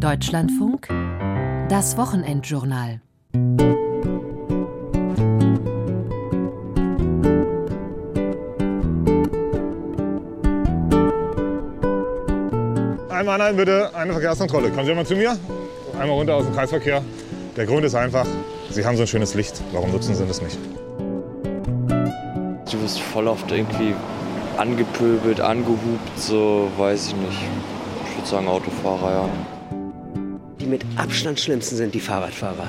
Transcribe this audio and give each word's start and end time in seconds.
Deutschlandfunk, 0.00 0.88
das 1.68 1.98
Wochenendjournal. 1.98 3.02
Einmal 13.10 13.34
anhalten 13.34 13.58
bitte, 13.58 13.94
eine 13.94 14.12
Verkehrskontrolle. 14.12 14.70
Kommen 14.70 14.86
Sie 14.86 14.94
mal 14.94 15.04
zu 15.04 15.16
mir? 15.16 15.36
Einmal 15.92 16.16
runter 16.16 16.36
aus 16.36 16.46
dem 16.46 16.54
Kreisverkehr. 16.54 17.02
Der 17.58 17.66
Grund 17.66 17.84
ist 17.84 17.94
einfach, 17.94 18.26
Sie 18.70 18.82
haben 18.82 18.96
so 18.96 19.02
ein 19.02 19.06
schönes 19.06 19.34
Licht. 19.34 19.60
Warum 19.72 19.92
nutzen 19.92 20.14
Sie 20.14 20.24
das 20.24 20.40
nicht? 20.40 20.58
Du 21.88 22.80
wirst 22.80 23.02
voll 23.02 23.28
oft 23.28 23.52
irgendwie 23.52 23.94
angepöbelt, 24.56 25.42
angehupt, 25.42 26.18
so 26.18 26.70
weiß 26.78 27.08
ich 27.08 27.16
nicht. 27.16 27.42
Ich 28.08 28.16
würde 28.16 28.28
sagen 28.28 28.48
Autofahrer, 28.48 29.12
ja. 29.12 29.28
Die 30.70 30.76
mit 30.76 30.86
Abstand 30.96 31.40
schlimmsten 31.40 31.74
sind 31.74 31.94
die 31.96 32.00
Fahrradfahrer. 32.00 32.68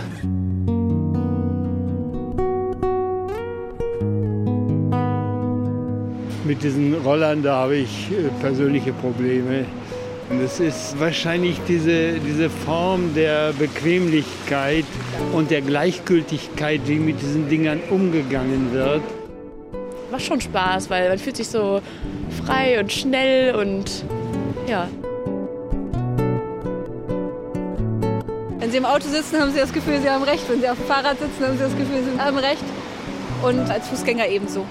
Mit 6.44 6.64
diesen 6.64 6.96
Rollern, 7.06 7.44
da 7.44 7.58
habe 7.58 7.76
ich 7.76 8.10
äh, 8.10 8.30
persönliche 8.42 8.92
Probleme. 8.94 9.66
Und 10.32 10.42
es 10.42 10.60
ist 10.60 11.00
wahrscheinlich 11.00 11.60
diese, 11.68 12.14
diese 12.14 12.50
Form 12.50 13.14
der 13.14 13.54
Bequemlichkeit 13.54 14.86
und 15.34 15.52
der 15.52 15.62
Gleichgültigkeit, 15.62 16.82
wie 16.86 16.96
mit 16.96 17.22
diesen 17.22 17.50
Dingern 17.50 17.82
umgegangen 17.92 18.74
wird. 18.74 19.04
Macht 20.12 20.24
schon 20.24 20.42
Spaß, 20.42 20.90
weil 20.90 21.08
man 21.10 21.20
fühlt 21.20 21.38
sich 21.38 21.50
so 21.50 21.82
frei 22.46 22.80
und 22.80 22.92
schnell 22.92 23.54
und 23.54 24.06
ja. 24.68 24.90
Wenn 28.72 28.84
Sie 28.84 28.88
im 28.88 28.94
Auto 28.96 29.10
sitzen, 29.10 29.38
haben 29.38 29.52
Sie 29.52 29.58
das 29.58 29.74
Gefühl, 29.74 30.00
Sie 30.00 30.10
haben 30.10 30.24
Recht. 30.24 30.50
Wenn 30.50 30.62
Sie 30.62 30.70
auf 30.70 30.78
dem 30.78 30.86
Fahrrad 30.86 31.20
sitzen, 31.20 31.46
haben 31.46 31.58
Sie 31.58 31.64
das 31.64 31.76
Gefühl, 31.76 32.04
Sie 32.10 32.18
haben 32.18 32.38
Recht. 32.38 32.64
Und 33.44 33.70
als 33.70 33.90
Fußgänger 33.90 34.30
ebenso. 34.30 34.66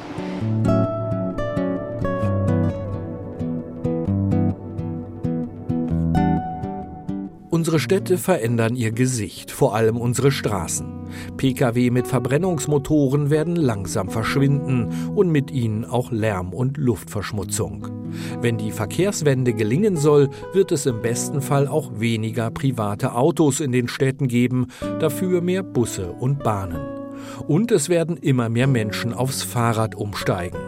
Unsere 7.50 7.78
Städte 7.78 8.16
verändern 8.16 8.74
ihr 8.74 8.92
Gesicht, 8.92 9.50
vor 9.50 9.74
allem 9.74 9.98
unsere 9.98 10.32
Straßen. 10.32 11.10
Pkw 11.36 11.90
mit 11.90 12.06
Verbrennungsmotoren 12.06 13.28
werden 13.28 13.54
langsam 13.54 14.08
verschwinden 14.08 15.12
und 15.14 15.30
mit 15.30 15.50
ihnen 15.50 15.84
auch 15.84 16.10
Lärm 16.10 16.54
und 16.54 16.78
Luftverschmutzung. 16.78 17.99
Wenn 18.40 18.58
die 18.58 18.70
Verkehrswende 18.70 19.52
gelingen 19.52 19.96
soll, 19.96 20.30
wird 20.52 20.72
es 20.72 20.86
im 20.86 21.02
besten 21.02 21.40
Fall 21.40 21.68
auch 21.68 21.92
weniger 21.98 22.50
private 22.50 23.14
Autos 23.14 23.60
in 23.60 23.72
den 23.72 23.88
Städten 23.88 24.28
geben, 24.28 24.68
dafür 24.98 25.40
mehr 25.40 25.62
Busse 25.62 26.12
und 26.12 26.42
Bahnen. 26.42 26.80
Und 27.46 27.70
es 27.70 27.88
werden 27.88 28.16
immer 28.16 28.48
mehr 28.48 28.66
Menschen 28.66 29.12
aufs 29.12 29.42
Fahrrad 29.42 29.94
umsteigen. 29.94 30.58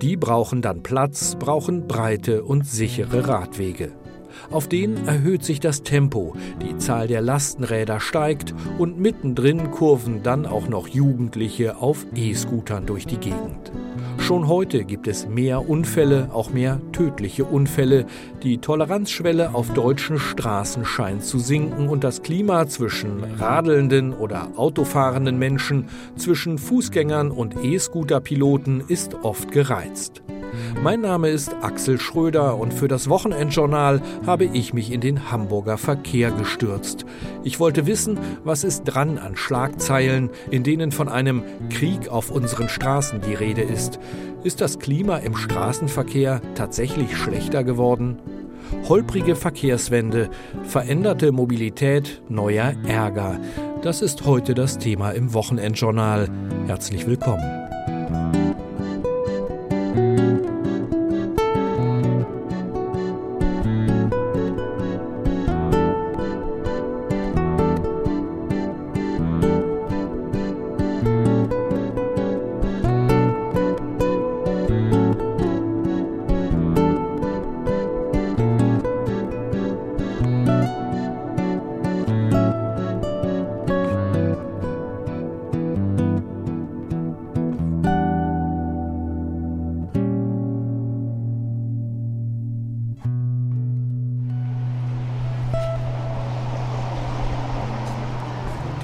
Die 0.00 0.16
brauchen 0.16 0.62
dann 0.62 0.82
Platz, 0.82 1.36
brauchen 1.38 1.86
breite 1.88 2.44
und 2.44 2.66
sichere 2.66 3.26
Radwege. 3.28 3.92
Auf 4.50 4.68
denen 4.68 5.06
erhöht 5.06 5.44
sich 5.44 5.60
das 5.60 5.82
Tempo, 5.82 6.34
die 6.60 6.76
Zahl 6.78 7.06
der 7.06 7.20
Lastenräder 7.20 8.00
steigt 8.00 8.54
und 8.78 8.98
mittendrin 8.98 9.70
kurven 9.70 10.22
dann 10.22 10.46
auch 10.46 10.68
noch 10.68 10.88
Jugendliche 10.88 11.76
auf 11.76 12.06
E-Scootern 12.14 12.86
durch 12.86 13.06
die 13.06 13.18
Gegend. 13.18 13.72
Schon 14.18 14.48
heute 14.48 14.84
gibt 14.84 15.08
es 15.08 15.26
mehr 15.28 15.68
Unfälle, 15.68 16.30
auch 16.32 16.50
mehr 16.50 16.80
tödliche 16.92 17.44
Unfälle. 17.44 18.06
Die 18.42 18.58
Toleranzschwelle 18.58 19.54
auf 19.54 19.72
deutschen 19.74 20.18
Straßen 20.18 20.84
scheint 20.84 21.24
zu 21.24 21.38
sinken 21.38 21.88
und 21.88 22.04
das 22.04 22.22
Klima 22.22 22.66
zwischen 22.66 23.24
radelnden 23.38 24.12
oder 24.12 24.48
autofahrenden 24.56 25.38
Menschen, 25.38 25.88
zwischen 26.16 26.58
Fußgängern 26.58 27.30
und 27.30 27.56
E-Scooter-Piloten 27.62 28.82
ist 28.88 29.16
oft 29.22 29.50
gereizt. 29.50 30.22
Mein 30.82 31.00
Name 31.00 31.28
ist 31.28 31.54
Axel 31.62 31.98
Schröder 31.98 32.56
und 32.58 32.74
für 32.74 32.88
das 32.88 33.08
Wochenendjournal 33.08 34.02
habe 34.26 34.44
ich 34.44 34.74
mich 34.74 34.92
in 34.92 35.00
den 35.00 35.30
Hamburger 35.30 35.78
Verkehr 35.78 36.30
gestürzt. 36.30 37.06
Ich 37.44 37.60
wollte 37.60 37.86
wissen, 37.86 38.18
was 38.44 38.64
ist 38.64 38.84
dran 38.84 39.18
an 39.18 39.36
Schlagzeilen, 39.36 40.30
in 40.50 40.62
denen 40.62 40.92
von 40.92 41.08
einem 41.08 41.42
Krieg 41.70 42.08
auf 42.08 42.30
unseren 42.30 42.68
Straßen 42.68 43.20
die 43.20 43.34
Rede 43.34 43.62
ist. 43.62 43.98
Ist 44.44 44.60
das 44.60 44.78
Klima 44.78 45.18
im 45.18 45.36
Straßenverkehr 45.36 46.42
tatsächlich 46.54 47.16
schlechter 47.16 47.64
geworden? 47.64 48.18
Holprige 48.88 49.36
Verkehrswende, 49.36 50.30
veränderte 50.64 51.32
Mobilität, 51.32 52.22
neuer 52.28 52.74
Ärger. 52.86 53.38
Das 53.82 54.02
ist 54.02 54.24
heute 54.24 54.54
das 54.54 54.78
Thema 54.78 55.10
im 55.10 55.34
Wochenendjournal. 55.34 56.28
Herzlich 56.66 57.06
willkommen. 57.06 57.61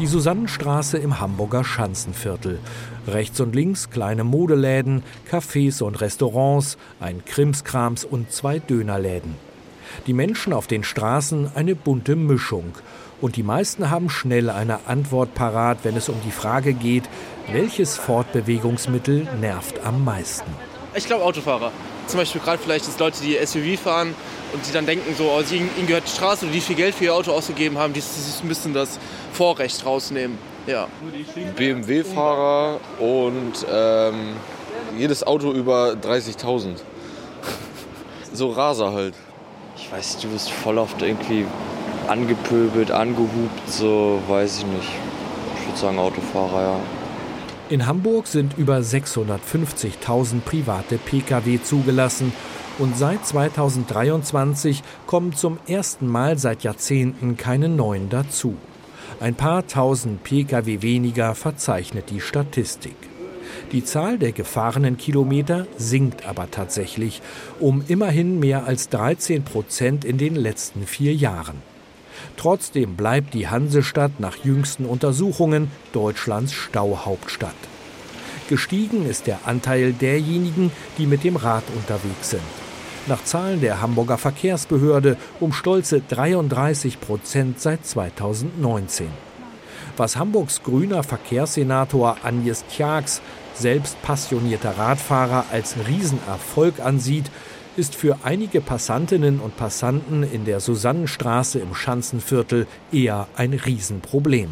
Die 0.08 0.14
Susannenstraße 0.14 0.96
im 0.96 1.20
Hamburger 1.20 1.64
Schanzenviertel. 1.64 2.60
Rechts 3.06 3.40
und 3.40 3.54
links 3.54 3.90
kleine 3.90 4.24
Modeläden, 4.24 5.02
Cafés 5.30 5.82
und 5.82 6.00
Restaurants, 6.00 6.78
ein 6.98 7.26
Krimskrams 7.26 8.06
und 8.06 8.32
zwei 8.32 8.58
Dönerläden. 8.58 9.34
Die 10.06 10.14
Menschen 10.14 10.54
auf 10.54 10.66
den 10.66 10.82
Straßen 10.82 11.50
eine 11.54 11.74
bunte 11.74 12.16
Mischung. 12.16 12.72
Und 13.20 13.36
die 13.36 13.42
meisten 13.42 13.90
haben 13.90 14.08
schnell 14.08 14.48
eine 14.48 14.86
Antwort 14.86 15.34
parat, 15.34 15.80
wenn 15.82 15.94
es 15.94 16.08
um 16.08 16.16
die 16.24 16.30
Frage 16.30 16.72
geht, 16.72 17.04
welches 17.52 17.98
Fortbewegungsmittel 17.98 19.28
nervt 19.42 19.84
am 19.84 20.06
meisten. 20.06 20.50
Ich 20.94 21.04
glaube 21.04 21.22
Autofahrer. 21.22 21.70
Zum 22.08 22.18
Beispiel 22.18 22.40
gerade 22.40 22.58
vielleicht 22.58 22.88
ist 22.88 22.98
Leute, 22.98 23.20
die 23.22 23.38
SUV 23.44 23.78
fahren 23.78 24.14
und 24.54 24.66
die 24.66 24.72
dann 24.72 24.86
denken, 24.86 25.14
so, 25.14 25.30
oh, 25.30 25.42
ihnen 25.52 25.86
gehört 25.86 26.06
die 26.06 26.10
Straße 26.10 26.46
oder 26.46 26.54
die 26.54 26.62
viel 26.62 26.74
Geld 26.74 26.94
für 26.94 27.04
ihr 27.04 27.14
Auto 27.14 27.32
ausgegeben 27.32 27.76
haben, 27.76 27.92
die, 27.92 28.00
die 28.00 28.46
müssen 28.46 28.72
das 28.72 28.98
Vorrecht 29.34 29.84
rausnehmen. 29.84 30.38
Ja. 30.66 30.88
BMW-Fahrer 31.56 32.80
und 32.98 33.66
ähm, 33.70 34.36
jedes 34.98 35.26
Auto 35.26 35.52
über 35.52 35.92
30.000. 36.02 36.76
so 38.32 38.50
Raser 38.50 38.92
halt. 38.92 39.14
Ich 39.76 39.92
weiß, 39.92 40.18
du 40.18 40.32
wirst 40.32 40.50
voll 40.50 40.78
oft 40.78 41.00
irgendwie 41.02 41.46
angepöbelt, 42.08 42.90
angehupt, 42.90 43.68
so 43.68 44.20
weiß 44.28 44.58
ich 44.58 44.66
nicht. 44.66 44.88
Ich 45.60 45.66
würde 45.68 45.78
sagen 45.78 45.98
Autofahrer, 45.98 46.62
ja. 46.62 46.97
In 47.70 47.86
Hamburg 47.86 48.26
sind 48.28 48.56
über 48.56 48.78
650.000 48.78 50.40
private 50.40 50.96
Pkw 50.96 51.60
zugelassen 51.62 52.32
und 52.78 52.96
seit 52.96 53.26
2023 53.26 54.82
kommen 55.06 55.34
zum 55.34 55.58
ersten 55.66 56.06
Mal 56.06 56.38
seit 56.38 56.62
Jahrzehnten 56.62 57.36
keine 57.36 57.68
neuen 57.68 58.08
dazu. 58.08 58.56
Ein 59.20 59.34
paar 59.34 59.66
tausend 59.66 60.24
Pkw 60.24 60.80
weniger 60.80 61.34
verzeichnet 61.34 62.08
die 62.08 62.22
Statistik. 62.22 62.96
Die 63.72 63.84
Zahl 63.84 64.16
der 64.16 64.32
gefahrenen 64.32 64.96
Kilometer 64.96 65.66
sinkt 65.76 66.26
aber 66.26 66.50
tatsächlich 66.50 67.20
um 67.60 67.84
immerhin 67.86 68.40
mehr 68.40 68.64
als 68.64 68.88
13 68.88 69.42
Prozent 69.42 70.06
in 70.06 70.16
den 70.16 70.36
letzten 70.36 70.86
vier 70.86 71.14
Jahren. 71.14 71.60
Trotzdem 72.36 72.96
bleibt 72.96 73.34
die 73.34 73.48
Hansestadt 73.48 74.20
nach 74.20 74.36
jüngsten 74.44 74.84
Untersuchungen 74.84 75.70
Deutschlands 75.92 76.52
Stauhauptstadt. 76.52 77.54
Gestiegen 78.48 79.08
ist 79.08 79.26
der 79.26 79.40
Anteil 79.44 79.92
derjenigen, 79.92 80.72
die 80.96 81.06
mit 81.06 81.24
dem 81.24 81.36
Rad 81.36 81.64
unterwegs 81.76 82.30
sind. 82.30 82.42
Nach 83.06 83.24
Zahlen 83.24 83.60
der 83.60 83.80
Hamburger 83.80 84.18
Verkehrsbehörde 84.18 85.16
um 85.40 85.52
stolze 85.52 86.00
33 86.00 87.00
Prozent 87.00 87.60
seit 87.60 87.86
2019. 87.86 89.08
Was 89.96 90.16
Hamburgs 90.16 90.62
grüner 90.62 91.02
Verkehrssenator 91.02 92.18
Agnes 92.22 92.64
Tjax, 92.70 93.20
selbst 93.54 94.00
passionierter 94.02 94.78
Radfahrer, 94.78 95.46
als 95.50 95.74
Riesenerfolg 95.88 96.80
ansieht, 96.80 97.30
ist 97.78 97.94
für 97.94 98.18
einige 98.24 98.60
Passantinnen 98.60 99.38
und 99.38 99.56
Passanten 99.56 100.24
in 100.24 100.44
der 100.44 100.58
Susannenstraße 100.58 101.60
im 101.60 101.74
Schanzenviertel 101.74 102.66
eher 102.92 103.28
ein 103.36 103.52
Riesenproblem. 103.52 104.50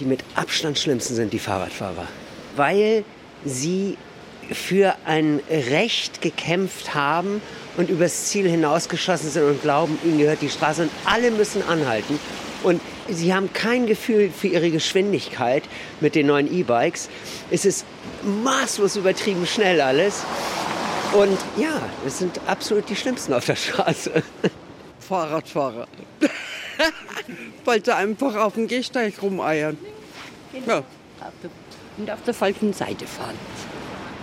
Die 0.00 0.04
mit 0.04 0.24
Abstand 0.34 0.76
schlimmsten 0.76 1.14
sind 1.14 1.32
die 1.32 1.38
Fahrradfahrer, 1.38 2.08
weil 2.56 3.04
sie 3.44 3.96
für 4.50 4.96
ein 5.06 5.40
Recht 5.48 6.20
gekämpft 6.20 6.94
haben 6.94 7.40
und 7.76 7.90
übers 7.90 8.26
Ziel 8.26 8.48
hinausgeschossen 8.48 9.30
sind 9.30 9.44
und 9.44 9.62
glauben, 9.62 9.96
ihnen 10.04 10.18
gehört 10.18 10.42
die 10.42 10.50
Straße 10.50 10.82
und 10.82 10.90
alle 11.04 11.30
müssen 11.30 11.62
anhalten. 11.62 12.18
Und 12.64 12.80
sie 13.08 13.32
haben 13.32 13.52
kein 13.52 13.86
Gefühl 13.86 14.30
für 14.30 14.48
ihre 14.48 14.70
Geschwindigkeit 14.70 15.62
mit 16.00 16.14
den 16.14 16.26
neuen 16.26 16.52
E-Bikes. 16.52 17.08
Es 17.50 17.64
ist 17.64 17.84
maßlos 18.42 18.96
übertrieben 18.96 19.46
schnell 19.46 19.80
alles. 19.80 20.24
Und 21.14 21.38
ja, 21.56 21.80
es 22.04 22.18
sind 22.18 22.40
absolut 22.46 22.88
die 22.88 22.96
Schlimmsten 22.96 23.32
auf 23.32 23.46
der 23.46 23.54
Straße. 23.54 24.22
Fahrradfahrer. 24.98 25.86
Weil 27.64 27.84
sie 27.84 27.94
einfach 27.94 28.34
auf 28.34 28.54
dem 28.54 28.66
Gehsteig 28.66 29.22
rumeiern. 29.22 29.78
Ja. 30.66 30.82
Und 31.96 32.10
auf 32.10 32.22
der 32.26 32.34
falschen 32.34 32.72
Seite 32.72 33.06
fahren. 33.06 33.36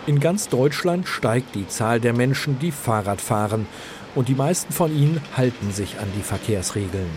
In 0.05 0.19
ganz 0.19 0.49
Deutschland 0.49 1.07
steigt 1.07 1.55
die 1.55 1.67
Zahl 1.67 2.01
der 2.01 2.13
Menschen, 2.13 2.59
die 2.59 2.71
Fahrrad 2.71 3.21
fahren. 3.21 3.67
Und 4.13 4.27
die 4.27 4.35
meisten 4.35 4.73
von 4.73 4.93
ihnen 4.93 5.21
halten 5.37 5.71
sich 5.71 5.97
an 5.99 6.07
die 6.17 6.23
Verkehrsregeln. 6.23 7.09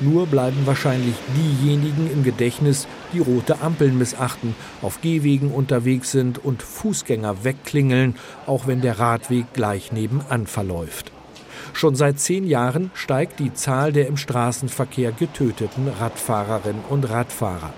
Nur 0.00 0.26
bleiben 0.26 0.64
wahrscheinlich 0.64 1.14
diejenigen 1.36 2.08
im 2.12 2.22
Gedächtnis, 2.22 2.86
die 3.12 3.20
rote 3.20 3.60
Ampeln 3.60 3.98
missachten, 3.98 4.54
auf 4.80 5.00
Gehwegen 5.00 5.50
unterwegs 5.52 6.10
sind 6.10 6.44
und 6.44 6.62
Fußgänger 6.62 7.44
wegklingeln, 7.44 8.16
auch 8.46 8.66
wenn 8.66 8.80
der 8.80 8.98
Radweg 8.98 9.52
gleich 9.52 9.92
nebenan 9.92 10.46
verläuft. 10.46 11.12
Schon 11.72 11.94
seit 11.94 12.18
zehn 12.20 12.44
Jahren 12.44 12.90
steigt 12.94 13.40
die 13.40 13.54
Zahl 13.54 13.92
der 13.92 14.06
im 14.06 14.16
Straßenverkehr 14.16 15.12
getöteten 15.12 15.88
Radfahrerinnen 15.88 16.84
und 16.88 17.08
Radfahrer. 17.08 17.72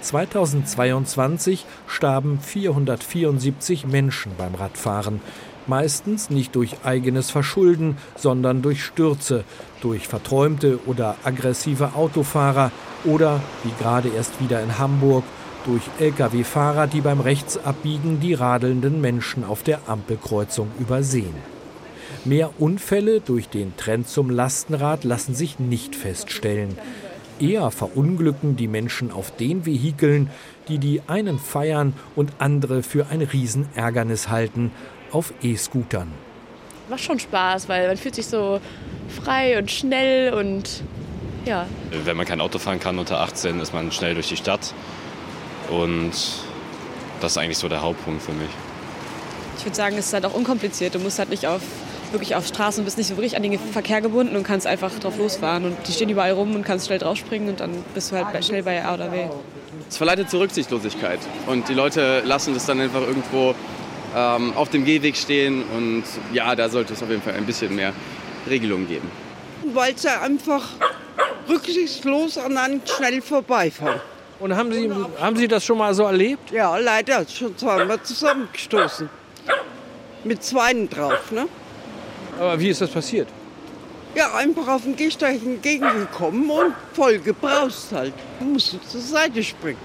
2022 0.00 1.64
starben 1.86 2.38
474 2.40 3.86
Menschen 3.86 4.32
beim 4.36 4.54
Radfahren. 4.54 5.20
Meistens 5.66 6.28
nicht 6.28 6.54
durch 6.56 6.76
eigenes 6.84 7.30
Verschulden, 7.30 7.96
sondern 8.16 8.60
durch 8.60 8.84
Stürze, 8.84 9.44
durch 9.80 10.08
verträumte 10.08 10.78
oder 10.86 11.16
aggressive 11.24 11.94
Autofahrer 11.94 12.70
oder, 13.04 13.40
wie 13.62 13.72
gerade 13.82 14.08
erst 14.08 14.40
wieder 14.40 14.62
in 14.62 14.78
Hamburg, 14.78 15.24
durch 15.64 15.82
Lkw-Fahrer, 15.98 16.86
die 16.86 17.00
beim 17.00 17.20
Rechtsabbiegen 17.20 18.20
die 18.20 18.34
radelnden 18.34 19.00
Menschen 19.00 19.44
auf 19.44 19.62
der 19.62 19.80
Ampelkreuzung 19.86 20.68
übersehen. 20.78 21.34
Mehr 22.26 22.50
Unfälle 22.58 23.20
durch 23.20 23.48
den 23.48 23.76
Trend 23.76 24.08
zum 24.08 24.30
Lastenrad 24.30 25.04
lassen 25.04 25.34
sich 25.34 25.58
nicht 25.58 25.96
feststellen. 25.96 26.76
Eher 27.40 27.70
verunglücken 27.70 28.56
die 28.56 28.68
Menschen 28.68 29.10
auf 29.10 29.34
den 29.36 29.66
Vehikeln, 29.66 30.30
die 30.68 30.78
die 30.78 31.02
einen 31.06 31.38
feiern 31.38 31.94
und 32.14 32.32
andere 32.38 32.82
für 32.82 33.06
ein 33.08 33.20
Riesenärgernis 33.20 34.28
halten, 34.28 34.70
auf 35.14 35.32
E-Scootern. 35.42 36.12
Macht 36.88 37.00
schon 37.00 37.18
Spaß, 37.18 37.68
weil 37.68 37.88
man 37.88 37.96
fühlt 37.96 38.14
sich 38.14 38.26
so 38.26 38.60
frei 39.22 39.58
und 39.58 39.70
schnell 39.70 40.34
und 40.34 40.82
ja. 41.46 41.66
Wenn 42.04 42.16
man 42.16 42.26
kein 42.26 42.40
Auto 42.40 42.58
fahren 42.58 42.80
kann 42.80 42.98
unter 42.98 43.20
18, 43.20 43.60
ist 43.60 43.72
man 43.72 43.92
schnell 43.92 44.14
durch 44.14 44.28
die 44.28 44.36
Stadt. 44.36 44.74
Und 45.70 46.12
das 47.20 47.32
ist 47.32 47.38
eigentlich 47.38 47.58
so 47.58 47.68
der 47.68 47.82
Hauptpunkt 47.82 48.22
für 48.22 48.32
mich. 48.32 48.48
Ich 49.58 49.64
würde 49.64 49.76
sagen, 49.76 49.96
es 49.96 50.06
ist 50.06 50.12
halt 50.12 50.26
auch 50.26 50.34
unkompliziert. 50.34 50.94
Du 50.94 50.98
musst 50.98 51.18
halt 51.18 51.30
nicht 51.30 51.46
auf 51.46 51.62
wirklich 52.12 52.36
auf 52.36 52.46
Straßen 52.46 52.80
und 52.80 52.84
bist 52.84 52.96
nicht 52.96 53.08
so 53.08 53.16
wirklich 53.16 53.36
an 53.36 53.42
den 53.42 53.58
Verkehr 53.58 54.00
gebunden 54.00 54.36
und 54.36 54.44
kannst 54.44 54.66
einfach 54.66 54.96
drauf 54.98 55.18
losfahren. 55.18 55.64
Und 55.64 55.76
die 55.86 55.92
stehen 55.92 56.08
überall 56.08 56.32
rum 56.32 56.54
und 56.54 56.64
kannst 56.64 56.86
schnell 56.86 56.98
draufspringen 56.98 57.48
und 57.48 57.60
dann 57.60 57.70
bist 57.92 58.12
du 58.12 58.16
halt 58.16 58.44
schnell 58.44 58.62
bei 58.62 58.84
A 58.84 58.94
oder 58.94 59.08
B. 59.08 59.24
Es 59.88 59.96
verleitet 59.96 60.30
zur 60.30 60.40
Rücksichtslosigkeit. 60.40 61.18
Und 61.46 61.68
die 61.68 61.74
Leute 61.74 62.22
lassen 62.24 62.54
das 62.54 62.66
dann 62.66 62.80
einfach 62.80 63.00
irgendwo 63.00 63.54
ähm, 64.14 64.52
auf 64.56 64.70
dem 64.70 64.84
Gehweg 64.84 65.16
stehen. 65.16 65.62
Und 65.74 66.04
ja, 66.32 66.54
da 66.54 66.68
sollte 66.68 66.92
es 66.92 67.02
auf 67.02 67.10
jeden 67.10 67.22
Fall 67.22 67.34
ein 67.34 67.46
bisschen 67.46 67.74
mehr 67.74 67.92
Regelungen 68.48 68.88
geben. 68.88 69.10
Weil 69.72 69.96
sie 69.96 70.10
einfach 70.10 70.62
rücksichtslos 71.48 72.38
an 72.38 72.56
einem 72.56 72.80
schnell 72.84 73.20
vorbeifahren. 73.22 74.00
Und 74.40 74.56
haben 74.56 74.72
Sie, 74.72 74.90
haben 75.20 75.36
Sie 75.36 75.48
das 75.48 75.64
schon 75.64 75.78
mal 75.78 75.94
so 75.94 76.02
erlebt? 76.04 76.50
Ja, 76.50 76.76
leider 76.76 77.26
schon 77.28 77.56
zweimal 77.56 78.02
zusammengestoßen. 78.02 79.08
Mit 80.24 80.42
Zweien 80.42 80.88
drauf, 80.88 81.30
ne? 81.30 81.46
Aber 82.38 82.58
wie 82.58 82.68
ist 82.68 82.80
das 82.80 82.90
passiert? 82.90 83.28
Ja, 84.14 84.34
einfach 84.34 84.66
auf 84.68 84.82
dem 84.82 84.96
Gehsteig 84.96 85.42
entgegengekommen 85.44 86.48
und 86.48 86.74
voll 86.92 87.18
gebraust 87.18 87.92
halt. 87.92 88.14
Musste 88.40 88.80
zur 88.82 89.00
Seite 89.00 89.42
springen. 89.42 89.78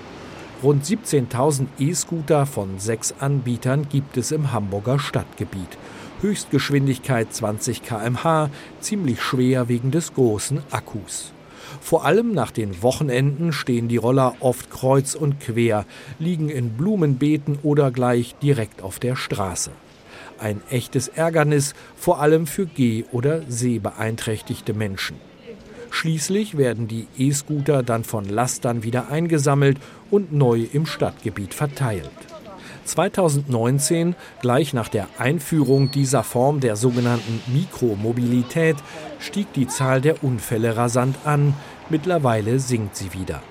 Rund 0.62 0.84
17.000 0.84 1.68
E-Scooter 1.80 2.46
von 2.46 2.80
sechs 2.80 3.16
Anbietern 3.20 3.88
gibt 3.88 4.18
es 4.18 4.34
im 4.34 4.52
Hamburger 4.52 5.00
Stadtgebiet. 5.00 5.78
Höchstgeschwindigkeit 6.20 7.34
20 7.34 7.82
km/h, 7.82 8.50
ziemlich 8.82 9.22
schwer 9.22 9.70
wegen 9.70 9.92
des 9.92 10.14
großen 10.14 10.62
Akkus. 10.70 11.32
Vor 11.80 12.04
allem 12.04 12.34
nach 12.34 12.52
den 12.52 12.84
Wochenenden 12.84 13.54
stehen 13.54 13.88
die 13.88 13.96
Roller 13.96 14.36
oft 14.42 14.70
kreuz 14.70 15.16
und 15.16 15.40
quer, 15.40 15.86
liegen 16.20 16.50
in 16.50 16.72
Blumenbeeten 16.72 17.60
oder 17.64 17.90
gleich 17.90 18.36
direkt 18.42 18.82
auf 18.82 19.00
der 19.00 19.16
Straße. 19.16 19.72
Ein 20.40 20.62
echtes 20.70 21.08
Ärgernis, 21.08 21.74
vor 21.96 22.20
allem 22.20 22.48
für 22.48 22.66
geh- 22.66 23.06
oder 23.14 23.44
sehbeeinträchtigte 23.48 24.74
Menschen. 24.74 25.29
Schließlich 25.92 26.58
werden 26.58 26.88
die 26.88 27.08
E-Scooter 27.18 27.84
dann 27.84 28.04
von 28.04 28.26
Lastern 28.26 28.84
wieder 28.84 29.10
eingesammelt 29.10 29.78
und 30.12 30.32
neu 30.32 30.66
im 30.72 30.86
Stadtgebiet 30.86 31.54
verteilt. 31.54 32.10
2019, 32.86 34.16
gleich 34.42 34.74
nach 34.74 34.90
der 34.90 35.08
Einführung 35.18 35.92
dieser 35.92 36.24
Form 36.24 36.60
der 36.60 36.76
sogenannten 36.76 37.42
Mikromobilität, 37.54 38.78
stieg 39.20 39.52
die 39.54 39.68
Zahl 39.68 40.02
der 40.02 40.24
Unfälle 40.24 40.76
rasant 40.76 41.18
an. 41.26 41.54
Mittlerweile 41.90 42.60
sinkt 42.60 42.96
sie 42.96 43.14
wieder. 43.14 43.42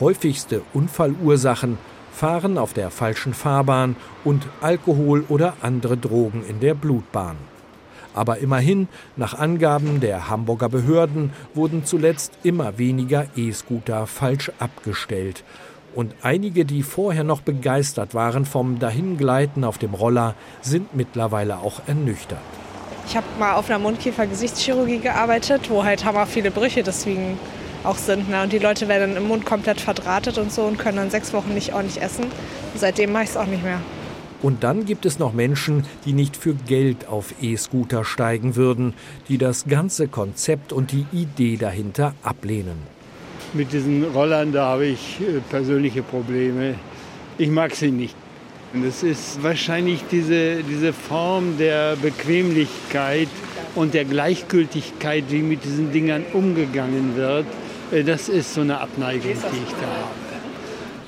Häufigste 0.00 0.62
Unfallursachen 0.72 1.78
Fahren 2.12 2.58
auf 2.58 2.72
der 2.72 2.90
falschen 2.90 3.34
Fahrbahn 3.34 3.96
und 4.24 4.46
Alkohol 4.60 5.24
oder 5.28 5.54
andere 5.62 5.96
Drogen 5.96 6.44
in 6.46 6.60
der 6.60 6.74
Blutbahn. 6.74 7.36
Aber 8.14 8.38
immerhin, 8.38 8.88
nach 9.16 9.34
Angaben 9.34 10.00
der 10.00 10.28
Hamburger 10.28 10.68
Behörden 10.68 11.32
wurden 11.54 11.84
zuletzt 11.84 12.32
immer 12.42 12.78
weniger 12.78 13.26
E-Scooter 13.36 14.06
falsch 14.06 14.50
abgestellt. 14.58 15.44
Und 15.94 16.14
einige, 16.22 16.64
die 16.64 16.82
vorher 16.82 17.24
noch 17.24 17.40
begeistert 17.40 18.14
waren 18.14 18.44
vom 18.44 18.78
Dahingleiten 18.78 19.64
auf 19.64 19.78
dem 19.78 19.94
Roller, 19.94 20.34
sind 20.60 20.94
mittlerweile 20.94 21.58
auch 21.58 21.80
ernüchtert. 21.86 22.38
Ich 23.08 23.16
habe 23.16 23.26
mal 23.40 23.54
auf 23.54 23.68
einer 23.68 23.80
Mundkiefer-Gesichtschirurgie 23.80 24.98
gearbeitet, 24.98 25.68
wo 25.68 25.82
halt 25.82 26.04
hammer 26.04 26.26
viele 26.26 26.52
Brüche 26.52 26.84
deswegen 26.84 27.38
auch 27.82 27.96
sind. 27.96 28.28
Ne? 28.30 28.42
Und 28.42 28.52
die 28.52 28.58
Leute 28.58 28.86
werden 28.86 29.16
im 29.16 29.26
Mund 29.26 29.44
komplett 29.44 29.80
verdrahtet 29.80 30.38
und 30.38 30.52
so 30.52 30.62
und 30.62 30.78
können 30.78 30.98
dann 30.98 31.10
sechs 31.10 31.32
Wochen 31.32 31.52
nicht 31.54 31.72
ordentlich 31.72 32.00
essen. 32.00 32.24
Und 32.24 32.78
seitdem 32.78 33.10
mache 33.10 33.24
ich 33.24 33.30
es 33.30 33.36
auch 33.36 33.46
nicht 33.46 33.64
mehr. 33.64 33.80
Und 34.42 34.64
dann 34.64 34.86
gibt 34.86 35.04
es 35.04 35.18
noch 35.18 35.34
Menschen, 35.34 35.84
die 36.04 36.12
nicht 36.12 36.36
für 36.36 36.54
Geld 36.54 37.08
auf 37.08 37.34
E-Scooter 37.42 38.04
steigen 38.04 38.56
würden, 38.56 38.94
die 39.28 39.36
das 39.36 39.66
ganze 39.66 40.08
Konzept 40.08 40.72
und 40.72 40.92
die 40.92 41.06
Idee 41.12 41.56
dahinter 41.56 42.14
ablehnen. 42.22 42.78
Mit 43.52 43.72
diesen 43.72 44.04
Rollern, 44.04 44.52
da 44.52 44.66
habe 44.66 44.86
ich 44.86 45.20
äh, 45.20 45.40
persönliche 45.50 46.02
Probleme. 46.02 46.76
Ich 47.36 47.50
mag 47.50 47.74
sie 47.74 47.90
nicht. 47.90 48.14
Und 48.72 48.84
es 48.84 49.02
ist 49.02 49.42
wahrscheinlich 49.42 50.04
diese, 50.10 50.62
diese 50.62 50.92
Form 50.92 51.58
der 51.58 51.96
Bequemlichkeit 51.96 53.28
und 53.74 53.94
der 53.94 54.04
Gleichgültigkeit, 54.04 55.24
wie 55.30 55.42
mit 55.42 55.64
diesen 55.64 55.90
Dingern 55.90 56.24
umgegangen 56.32 57.16
wird. 57.16 57.46
Äh, 57.90 58.04
das 58.04 58.28
ist 58.28 58.54
so 58.54 58.60
eine 58.60 58.80
Abneigung, 58.80 59.32
die 59.32 59.34
ich 59.34 59.74
da 59.80 59.86
habe. 59.86 60.19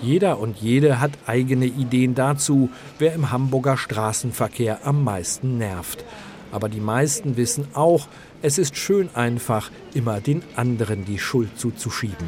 Jeder 0.02 0.40
und 0.40 0.58
jede 0.58 1.00
hat 1.00 1.12
eigene 1.26 1.66
Ideen 1.66 2.16
dazu, 2.16 2.70
wer 2.98 3.14
im 3.14 3.30
Hamburger 3.30 3.76
Straßenverkehr 3.76 4.80
am 4.84 5.04
meisten 5.04 5.58
nervt. 5.58 6.04
Aber 6.50 6.68
die 6.68 6.80
meisten 6.80 7.36
wissen 7.36 7.68
auch, 7.72 8.08
es 8.42 8.58
ist 8.58 8.76
schön 8.76 9.10
einfach, 9.14 9.70
immer 9.94 10.20
den 10.20 10.42
anderen 10.56 11.04
die 11.04 11.20
Schuld 11.20 11.56
zuzuschieben. 11.56 12.26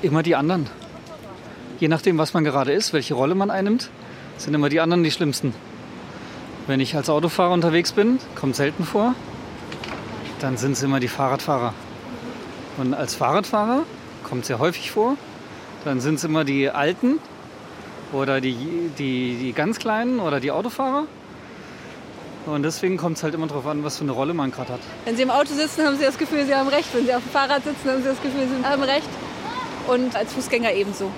Immer 0.00 0.22
die 0.22 0.34
anderen. 0.34 0.66
Je 1.78 1.88
nachdem, 1.88 2.16
was 2.16 2.32
man 2.32 2.44
gerade 2.44 2.72
ist, 2.72 2.94
welche 2.94 3.12
Rolle 3.12 3.34
man 3.34 3.50
einnimmt, 3.50 3.90
sind 4.38 4.54
immer 4.54 4.70
die 4.70 4.80
anderen 4.80 5.04
die 5.04 5.10
schlimmsten. 5.10 5.52
Wenn 6.66 6.80
ich 6.80 6.96
als 6.96 7.10
Autofahrer 7.10 7.52
unterwegs 7.52 7.92
bin, 7.92 8.20
kommt 8.36 8.56
selten 8.56 8.84
vor, 8.84 9.14
dann 10.40 10.56
sind 10.56 10.72
es 10.72 10.82
immer 10.82 10.98
die 10.98 11.08
Fahrradfahrer. 11.08 11.74
Und 12.78 12.94
als 12.94 13.14
Fahrradfahrer 13.14 13.82
kommt 14.24 14.42
es 14.42 14.46
sehr 14.46 14.58
häufig 14.58 14.90
vor, 14.90 15.16
dann 15.84 16.00
sind 16.00 16.16
es 16.16 16.24
immer 16.24 16.44
die 16.44 16.70
Alten 16.70 17.18
oder 18.12 18.40
die, 18.40 18.90
die, 18.98 19.36
die 19.40 19.52
ganz 19.52 19.78
Kleinen 19.78 20.20
oder 20.20 20.40
die 20.40 20.50
Autofahrer. 20.50 21.04
Und 22.46 22.64
deswegen 22.64 22.96
kommt 22.96 23.18
es 23.18 23.22
halt 23.22 23.34
immer 23.34 23.46
darauf 23.46 23.66
an, 23.66 23.84
was 23.84 23.98
für 23.98 24.02
eine 24.04 24.12
Rolle 24.12 24.34
man 24.34 24.50
gerade 24.50 24.72
hat. 24.72 24.80
Wenn 25.04 25.16
Sie 25.16 25.22
im 25.22 25.30
Auto 25.30 25.54
sitzen, 25.54 25.84
haben 25.86 25.96
Sie 25.96 26.04
das 26.04 26.18
Gefühl, 26.18 26.44
Sie 26.44 26.54
haben 26.54 26.68
Recht. 26.68 26.88
Wenn 26.92 27.06
Sie 27.06 27.14
auf 27.14 27.22
dem 27.22 27.30
Fahrrad 27.30 27.62
sitzen, 27.62 27.88
haben 27.88 28.02
Sie 28.02 28.08
das 28.08 28.20
Gefühl, 28.20 28.48
Sie 28.48 28.66
haben 28.66 28.82
Recht. 28.82 29.08
Und 29.86 30.16
als 30.16 30.32
Fußgänger 30.32 30.72
ebenso. 30.72 31.10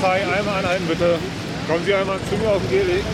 Polizei, 0.00 0.26
einmal 0.26 0.58
anhalten 0.60 0.86
bitte. 0.86 1.18
Kommen 1.68 1.84
Sie 1.84 1.94
einmal 1.94 2.18
zu 2.30 2.36
mir 2.36 2.50
auf 2.50 2.62
den 2.62 2.70
Gehweg. 2.70 3.04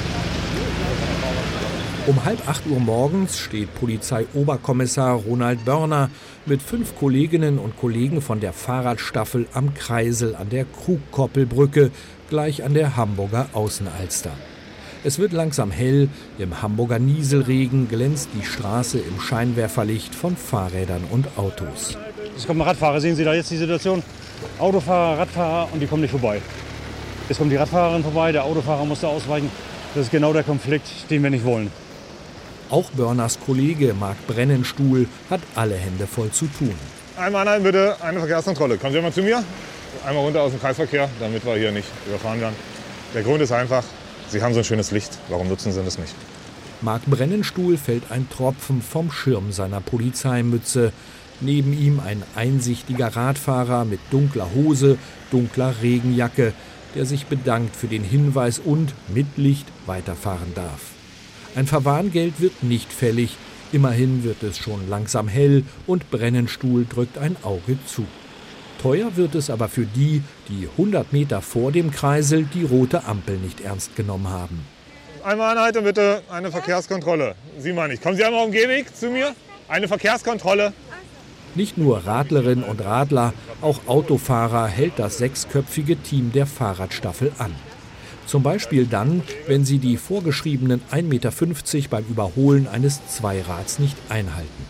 Um 2.06 2.24
halb 2.24 2.48
acht 2.48 2.64
Uhr 2.68 2.78
morgens 2.78 3.40
steht 3.40 3.74
Polizeioberkommissar 3.74 5.14
Ronald 5.14 5.64
Börner 5.64 6.10
mit 6.44 6.62
fünf 6.62 6.96
Kolleginnen 6.96 7.58
und 7.58 7.76
Kollegen 7.76 8.22
von 8.22 8.38
der 8.38 8.52
Fahrradstaffel 8.52 9.48
am 9.52 9.74
Kreisel 9.74 10.36
an 10.36 10.48
der 10.48 10.64
Krugkoppelbrücke, 10.64 11.90
gleich 12.30 12.62
an 12.62 12.74
der 12.74 12.96
Hamburger 12.96 13.48
Außenalster. 13.52 14.30
Es 15.02 15.18
wird 15.18 15.32
langsam 15.32 15.72
hell, 15.72 16.08
im 16.38 16.62
Hamburger 16.62 17.00
Nieselregen 17.00 17.88
glänzt 17.88 18.28
die 18.40 18.46
Straße 18.46 18.98
im 18.98 19.20
Scheinwerferlicht 19.20 20.14
von 20.14 20.36
Fahrrädern 20.36 21.02
und 21.10 21.36
Autos. 21.36 21.98
Es 22.36 22.46
kommen 22.46 22.60
Radfahrer, 22.60 23.00
sehen 23.00 23.16
Sie 23.16 23.24
da 23.24 23.34
jetzt 23.34 23.50
die 23.50 23.56
Situation? 23.56 24.04
Autofahrer, 24.60 25.18
Radfahrer 25.18 25.68
und 25.72 25.80
die 25.80 25.86
kommen 25.86 26.02
nicht 26.02 26.12
vorbei. 26.12 26.40
Jetzt 27.28 27.38
kommt 27.38 27.50
die 27.50 27.56
Radfahrerin 27.56 28.04
vorbei, 28.04 28.30
der 28.30 28.44
Autofahrer 28.44 28.84
musste 28.84 29.08
ausweichen. 29.08 29.50
Das 29.94 30.04
ist 30.04 30.10
genau 30.12 30.32
der 30.32 30.44
Konflikt, 30.44 31.10
den 31.10 31.24
wir 31.24 31.30
nicht 31.30 31.44
wollen. 31.44 31.72
Auch 32.70 32.90
Börners 32.90 33.38
Kollege 33.44 33.94
Marc 33.94 34.16
Brennenstuhl 34.28 35.08
hat 35.28 35.40
alle 35.56 35.74
Hände 35.74 36.06
voll 36.06 36.30
zu 36.30 36.46
tun. 36.46 36.74
Einmal 37.16 37.42
anhalten 37.42 37.64
bitte, 37.64 37.96
eine 38.00 38.20
Verkehrskontrolle. 38.20 38.76
Kommen 38.76 38.92
Sie 38.92 39.00
mal 39.00 39.12
zu 39.12 39.22
mir. 39.22 39.42
Einmal 40.06 40.24
runter 40.24 40.42
aus 40.42 40.52
dem 40.52 40.60
Kreisverkehr, 40.60 41.08
damit 41.18 41.44
wir 41.44 41.56
hier 41.56 41.72
nicht 41.72 41.88
überfahren 42.06 42.40
werden. 42.40 42.54
Der 43.14 43.22
Grund 43.22 43.40
ist 43.40 43.52
einfach, 43.52 43.82
Sie 44.28 44.40
haben 44.42 44.52
so 44.52 44.60
ein 44.60 44.64
schönes 44.64 44.92
Licht. 44.92 45.18
Warum 45.28 45.48
nutzen 45.48 45.72
Sie 45.72 45.82
das 45.82 45.98
nicht? 45.98 46.14
Marc 46.80 47.06
Brennenstuhl 47.06 47.76
fällt 47.76 48.10
ein 48.10 48.28
Tropfen 48.28 48.82
vom 48.82 49.10
Schirm 49.10 49.50
seiner 49.50 49.80
Polizeimütze. 49.80 50.92
Neben 51.40 51.72
ihm 51.72 52.00
ein 52.00 52.22
einsichtiger 52.34 53.08
Radfahrer 53.08 53.84
mit 53.84 54.00
dunkler 54.10 54.48
Hose, 54.54 54.98
dunkler 55.30 55.74
Regenjacke, 55.82 56.52
der 56.96 57.04
sich 57.04 57.26
bedankt 57.26 57.76
für 57.76 57.86
den 57.86 58.02
Hinweis 58.02 58.58
und 58.58 58.94
mit 59.14 59.26
Licht 59.36 59.66
weiterfahren 59.84 60.54
darf. 60.54 60.80
Ein 61.54 61.66
Verwarngeld 61.66 62.40
wird 62.40 62.62
nicht 62.62 62.92
fällig, 62.92 63.36
immerhin 63.70 64.24
wird 64.24 64.42
es 64.42 64.58
schon 64.58 64.88
langsam 64.88 65.28
hell 65.28 65.64
und 65.86 66.10
Brennenstuhl 66.10 66.86
drückt 66.88 67.18
ein 67.18 67.36
Auge 67.42 67.78
zu. 67.86 68.06
Teuer 68.80 69.16
wird 69.16 69.34
es 69.34 69.50
aber 69.50 69.68
für 69.68 69.84
die, 69.84 70.22
die 70.48 70.68
100 70.72 71.12
Meter 71.12 71.42
vor 71.42 71.70
dem 71.70 71.90
Kreisel 71.90 72.48
die 72.54 72.64
rote 72.64 73.04
Ampel 73.04 73.36
nicht 73.36 73.60
ernst 73.60 73.94
genommen 73.94 74.28
haben. 74.28 74.66
Einmal 75.24 75.56
anhalten 75.56 75.84
bitte, 75.84 76.22
eine 76.30 76.50
Verkehrskontrolle. 76.50 77.34
Sie 77.58 77.72
meine 77.72 77.94
ich. 77.94 78.00
Kommen 78.00 78.16
Sie 78.16 78.24
einmal 78.24 78.40
auf 78.40 78.50
den 78.50 78.52
Gehweg 78.52 78.94
zu 78.94 79.08
mir. 79.10 79.34
Eine 79.68 79.88
Verkehrskontrolle. 79.88 80.72
Nicht 81.56 81.78
nur 81.78 82.04
Radlerinnen 82.04 82.64
und 82.64 82.84
Radler, 82.84 83.32
auch 83.62 83.80
Autofahrer 83.86 84.66
hält 84.66 84.98
das 84.98 85.16
sechsköpfige 85.16 85.96
Team 85.96 86.30
der 86.30 86.46
Fahrradstaffel 86.46 87.32
an. 87.38 87.54
Zum 88.26 88.42
Beispiel 88.42 88.86
dann, 88.86 89.22
wenn 89.46 89.64
sie 89.64 89.78
die 89.78 89.96
vorgeschriebenen 89.96 90.82
1,50 90.92 91.02
Meter 91.04 91.88
beim 91.88 92.04
Überholen 92.04 92.68
eines 92.68 93.00
Zweirads 93.08 93.78
nicht 93.78 93.96
einhalten. 94.10 94.66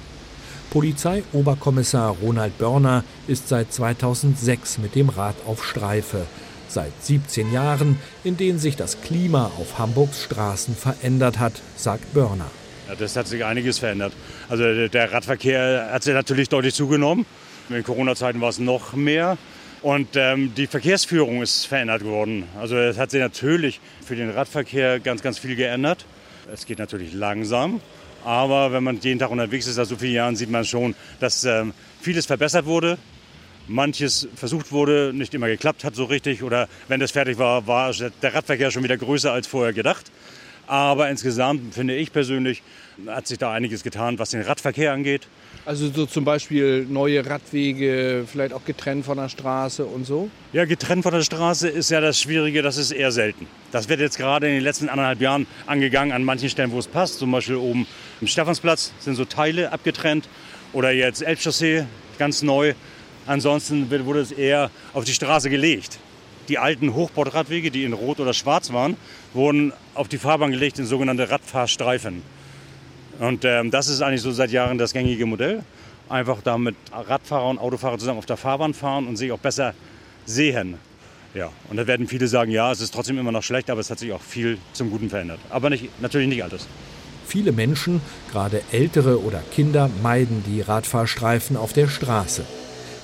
Polizeioberkommissar 0.71 2.17
Ronald 2.23 2.57
Börner 2.59 3.03
ist 3.27 3.49
seit 3.49 3.73
2006 3.73 4.79
mit 4.79 4.95
dem 4.95 5.09
Rad 5.09 5.35
auf 5.45 5.65
Streife. 5.65 6.27
Seit 6.69 6.93
17 7.03 7.53
Jahren, 7.53 7.99
in 8.23 8.37
denen 8.37 8.61
sich 8.61 8.77
das 8.77 9.01
Klima 9.01 9.51
auf 9.59 9.79
Hamburgs 9.79 10.23
Straßen 10.23 10.77
verändert 10.77 11.41
hat, 11.41 11.55
sagt 11.77 12.15
Börner. 12.15 12.51
Ja, 12.89 12.95
das 12.95 13.17
hat 13.17 13.27
sich 13.27 13.45
einiges 13.45 13.79
verändert. 13.79 14.13
Also 14.49 14.89
der 14.89 15.13
Radverkehr 15.13 15.91
hat 15.93 16.05
sich 16.05 16.15
natürlich 16.15 16.49
deutlich 16.49 16.75
zugenommen. 16.75 17.27
In 17.69 17.83
Corona-Zeiten 17.83 18.41
war 18.41 18.49
es 18.49 18.59
noch 18.59 18.95
mehr. 18.95 19.39
Und 19.83 20.09
ähm, 20.15 20.53
die 20.57 20.67
Verkehrsführung 20.67 21.43
ist 21.43 21.67
verändert 21.67 22.05
worden. 22.05 22.45
Also 22.59 22.77
es 22.77 22.97
hat 22.97 23.11
sich 23.11 23.21
natürlich 23.21 23.81
für 24.05 24.17
den 24.17 24.31
Radverkehr 24.31 25.01
ganz, 25.01 25.23
ganz 25.23 25.39
viel 25.39 25.57
geändert. 25.57 26.07
Es 26.53 26.65
geht 26.65 26.79
natürlich 26.79 27.13
langsam. 27.13 27.81
Aber 28.25 28.73
wenn 28.73 28.83
man 28.83 29.01
jeden 29.01 29.19
Tag 29.19 29.31
unterwegs 29.31 29.67
ist, 29.67 29.77
seit 29.77 29.87
so 29.87 29.97
vielen 29.97 30.15
Jahren, 30.15 30.37
sieht 30.37 30.51
man 30.51 30.65
schon, 30.65 30.95
dass 31.21 31.45
ähm, 31.45 31.73
vieles 32.01 32.27
verbessert 32.27 32.67
wurde. 32.67 32.99
Manches 33.69 34.29
versucht 34.37 34.71
wurde, 34.71 35.13
nicht 35.13 35.35
immer 35.35 35.49
geklappt 35.49 35.85
hat 35.85 35.95
so 35.95 36.05
richtig. 36.05 36.43
Oder 36.43 36.69
wenn 36.89 37.01
das 37.01 37.11
fertig 37.11 37.39
war, 37.39 37.67
war 37.67 37.93
der 37.93 38.35
Radverkehr 38.35 38.71
schon 38.71 38.85
wieder 38.85 38.97
größer 38.97 39.33
als 39.33 39.47
vorher 39.47 39.73
gedacht. 39.73 40.11
Aber 40.67 41.09
insgesamt 41.11 41.75
finde 41.75 41.95
ich 41.95 42.13
persönlich, 42.13 42.63
hat 43.07 43.27
sich 43.27 43.39
da 43.39 43.53
einiges 43.53 43.83
getan, 43.83 44.19
was 44.19 44.31
den 44.31 44.43
Radverkehr 44.43 44.93
angeht. 44.93 45.29
Also 45.65 45.91
so 45.91 46.07
zum 46.07 46.25
Beispiel 46.25 46.87
neue 46.89 47.27
Radwege, 47.27 48.25
vielleicht 48.31 48.53
auch 48.53 48.65
getrennt 48.65 49.05
von 49.05 49.17
der 49.17 49.29
Straße 49.29 49.85
und 49.85 50.07
so? 50.07 50.31
Ja, 50.53 50.65
getrennt 50.65 51.03
von 51.03 51.13
der 51.13 51.23
Straße 51.23 51.69
ist 51.69 51.91
ja 51.91 52.01
das 52.01 52.21
Schwierige, 52.21 52.63
das 52.63 52.77
ist 52.77 52.93
eher 52.93 53.11
selten. 53.11 53.47
Das 53.73 53.89
wird 53.89 53.99
jetzt 54.01 54.17
gerade 54.17 54.47
in 54.47 54.55
den 54.55 54.63
letzten 54.63 54.89
anderthalb 54.89 55.21
Jahren 55.21 55.47
angegangen 55.67 56.13
an 56.13 56.23
manchen 56.23 56.49
Stellen, 56.49 56.71
wo 56.71 56.79
es 56.79 56.87
passt. 56.87 57.19
Zum 57.19 57.33
Beispiel 57.33 57.57
oben 57.57 57.87
im 58.21 58.29
Stephansplatz 58.29 58.93
sind 59.01 59.17
so 59.17 59.25
Teile 59.25 59.73
abgetrennt 59.73 60.29
oder 60.73 60.93
jetzt 60.93 61.23
Elbchaussee, 61.23 61.85
ganz 62.19 62.43
neu. 62.43 62.75
Ansonsten 63.27 63.91
wurde 63.91 64.21
es 64.21 64.31
eher 64.31 64.71
auf 64.93 65.05
die 65.05 65.15
Straße 65.15 65.51
gelegt. 65.51 65.99
Die 66.49 66.59
alten 66.59 66.95
Hochbordradwege, 66.95 67.71
die 67.71 67.85
in 67.85 67.93
Rot 67.93 68.21
oder 68.21 68.35
Schwarz 68.35 68.73
waren, 68.73 68.97
wurden 69.35 69.73
auf 69.95 70.09
die 70.09 70.19
Fahrbahn 70.19 70.53
gelegt 70.53 70.79
in 70.79 70.87
sogenannte 70.87 71.31
Radfahrstreifen. 71.31 72.23
Und 73.19 73.45
ähm, 73.45 73.71
das 73.71 73.89
ist 73.89 74.03
eigentlich 74.03 74.23
so 74.23 74.31
seit 74.31 74.51
Jahren 74.51 74.79
das 74.79 74.93
gängige 74.93 75.27
Modell. 75.27 75.63
Einfach 76.09 76.41
damit 76.43 76.77
Radfahrer 76.93 77.49
und 77.49 77.59
Autofahrer 77.59 77.99
zusammen 77.99 78.19
auf 78.19 78.27
der 78.27 78.37
Fahrbahn 78.37 78.75
fahren 78.75 79.09
und 79.09 79.17
sich 79.17 79.33
auch 79.33 79.39
besser 79.39 79.75
sehen. 80.25 80.75
Ja, 81.35 81.51
und 81.69 81.77
da 81.77 81.87
werden 81.87 82.07
viele 82.07 82.29
sagen, 82.29 82.51
ja, 82.51 82.71
es 82.71 82.81
ist 82.81 82.95
trotzdem 82.95 83.19
immer 83.19 83.33
noch 83.33 83.43
schlecht, 83.43 83.69
aber 83.69 83.81
es 83.81 83.91
hat 83.91 83.99
sich 83.99 84.13
auch 84.13 84.23
viel 84.23 84.59
zum 84.73 84.91
Guten 84.91 85.11
verändert. 85.11 85.41
Aber 85.51 85.69
nicht, 85.71 86.01
natürlich 86.01 86.29
nicht 86.29 86.45
alles. 86.45 86.67
Viele 87.27 87.51
Menschen, 87.51 88.01
gerade 88.31 88.63
ältere 88.71 89.21
oder 89.23 89.43
Kinder, 89.53 89.91
meiden 90.03 90.45
die 90.45 90.61
Radfahrstreifen 90.61 91.57
auf 91.57 91.73
der 91.73 91.89
Straße. 91.89 92.45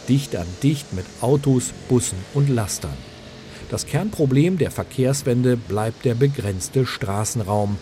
Dicht 0.08 0.36
an 0.36 0.46
dicht 0.62 0.92
mit 0.92 1.04
Autos, 1.20 1.72
Bussen 1.88 2.18
und 2.32 2.48
Lastern. 2.48 2.96
Das 3.72 3.86
Kernproblem 3.86 4.58
der 4.58 4.70
Verkehrswende 4.70 5.56
bleibt 5.56 6.04
der 6.04 6.14
begrenzte 6.14 6.84
Straßenraum. 6.84 7.78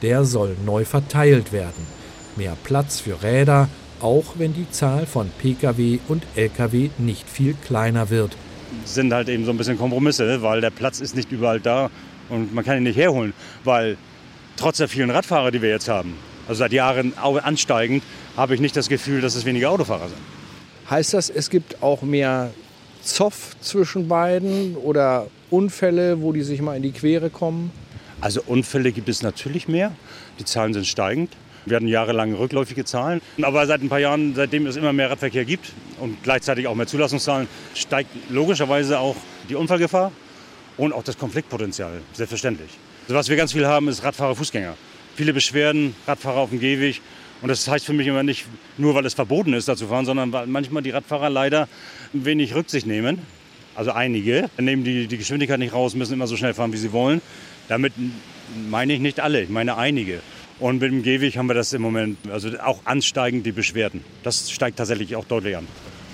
Der 0.00 0.24
soll 0.24 0.56
neu 0.64 0.86
verteilt 0.86 1.52
werden. 1.52 1.86
Mehr 2.34 2.56
Platz 2.64 3.00
für 3.00 3.22
Räder, 3.22 3.68
auch 4.00 4.24
wenn 4.38 4.54
die 4.54 4.70
Zahl 4.70 5.04
von 5.04 5.28
Pkw 5.42 5.98
und 6.08 6.22
Lkw 6.34 6.88
nicht 6.96 7.28
viel 7.28 7.52
kleiner 7.62 8.08
wird. 8.08 8.34
Sind 8.86 9.12
halt 9.12 9.28
eben 9.28 9.44
so 9.44 9.50
ein 9.50 9.58
bisschen 9.58 9.76
Kompromisse, 9.76 10.40
weil 10.40 10.62
der 10.62 10.70
Platz 10.70 11.02
ist 11.02 11.14
nicht 11.14 11.30
überall 11.30 11.60
da 11.60 11.90
und 12.30 12.54
man 12.54 12.64
kann 12.64 12.78
ihn 12.78 12.84
nicht 12.84 12.96
herholen, 12.96 13.34
weil 13.64 13.98
trotz 14.56 14.78
der 14.78 14.88
vielen 14.88 15.10
Radfahrer, 15.10 15.50
die 15.50 15.60
wir 15.60 15.68
jetzt 15.68 15.88
haben, 15.88 16.14
also 16.48 16.60
seit 16.60 16.72
Jahren 16.72 17.12
ansteigend, 17.18 18.02
habe 18.34 18.54
ich 18.54 18.62
nicht 18.62 18.76
das 18.78 18.88
Gefühl, 18.88 19.20
dass 19.20 19.34
es 19.34 19.44
weniger 19.44 19.70
Autofahrer 19.70 20.08
sind. 20.08 20.20
Heißt 20.88 21.12
das, 21.12 21.28
es 21.28 21.50
gibt 21.50 21.82
auch 21.82 22.00
mehr 22.00 22.50
Zoff 23.04 23.56
zwischen 23.60 24.08
beiden 24.08 24.76
oder 24.76 25.26
Unfälle, 25.50 26.22
wo 26.22 26.32
die 26.32 26.42
sich 26.42 26.60
mal 26.60 26.76
in 26.76 26.82
die 26.82 26.92
Quere 26.92 27.30
kommen? 27.30 27.70
Also 28.20 28.42
Unfälle 28.46 28.92
gibt 28.92 29.08
es 29.08 29.22
natürlich 29.22 29.68
mehr. 29.68 29.92
Die 30.38 30.44
Zahlen 30.44 30.72
sind 30.72 30.86
steigend. 30.86 31.30
Wir 31.66 31.76
hatten 31.76 31.88
jahrelang 31.88 32.34
rückläufige 32.34 32.84
Zahlen. 32.84 33.20
Aber 33.40 33.66
seit 33.66 33.82
ein 33.82 33.88
paar 33.88 34.00
Jahren, 34.00 34.34
seitdem 34.34 34.66
es 34.66 34.76
immer 34.76 34.92
mehr 34.92 35.10
Radverkehr 35.10 35.44
gibt 35.44 35.72
und 36.00 36.22
gleichzeitig 36.22 36.66
auch 36.66 36.74
mehr 36.74 36.86
Zulassungszahlen, 36.86 37.48
steigt 37.74 38.10
logischerweise 38.30 38.98
auch 38.98 39.16
die 39.48 39.54
Unfallgefahr 39.54 40.12
und 40.76 40.92
auch 40.92 41.04
das 41.04 41.16
Konfliktpotenzial, 41.16 42.00
selbstverständlich. 42.12 42.70
Also 43.04 43.14
was 43.14 43.28
wir 43.28 43.36
ganz 43.36 43.52
viel 43.52 43.66
haben, 43.66 43.88
ist 43.88 44.02
Radfahrer, 44.02 44.34
Fußgänger. 44.34 44.74
Viele 45.16 45.32
Beschwerden, 45.32 45.94
Radfahrer 46.06 46.38
auf 46.38 46.50
dem 46.50 46.60
Gehweg. 46.60 47.00
Und 47.44 47.48
das 47.48 47.68
heißt 47.68 47.84
für 47.84 47.92
mich 47.92 48.06
immer 48.06 48.22
nicht 48.22 48.46
nur, 48.78 48.94
weil 48.94 49.04
es 49.04 49.12
verboten 49.12 49.52
ist, 49.52 49.68
da 49.68 49.76
zu 49.76 49.88
fahren, 49.88 50.06
sondern 50.06 50.32
weil 50.32 50.46
manchmal 50.46 50.82
die 50.82 50.88
Radfahrer 50.88 51.28
leider 51.28 51.68
wenig 52.14 52.54
Rücksicht 52.54 52.86
nehmen. 52.86 53.18
Also 53.74 53.92
einige 53.92 54.48
nehmen 54.56 54.82
die, 54.82 55.08
die 55.08 55.18
Geschwindigkeit 55.18 55.58
nicht 55.58 55.74
raus, 55.74 55.94
müssen 55.94 56.14
immer 56.14 56.26
so 56.26 56.38
schnell 56.38 56.54
fahren, 56.54 56.72
wie 56.72 56.78
sie 56.78 56.92
wollen. 56.92 57.20
Damit 57.68 57.92
meine 58.70 58.94
ich 58.94 59.00
nicht 59.00 59.20
alle, 59.20 59.42
ich 59.42 59.50
meine 59.50 59.76
einige. 59.76 60.22
Und 60.58 60.80
mit 60.80 60.90
dem 60.90 61.02
Gehweg 61.02 61.36
haben 61.36 61.44
wir 61.46 61.52
das 61.52 61.74
im 61.74 61.82
Moment, 61.82 62.16
also 62.32 62.48
auch 62.60 62.80
ansteigend 62.86 63.44
die 63.44 63.52
Beschwerden. 63.52 64.02
Das 64.22 64.50
steigt 64.50 64.78
tatsächlich 64.78 65.14
auch 65.14 65.26
deutlich 65.26 65.54
an. 65.54 65.68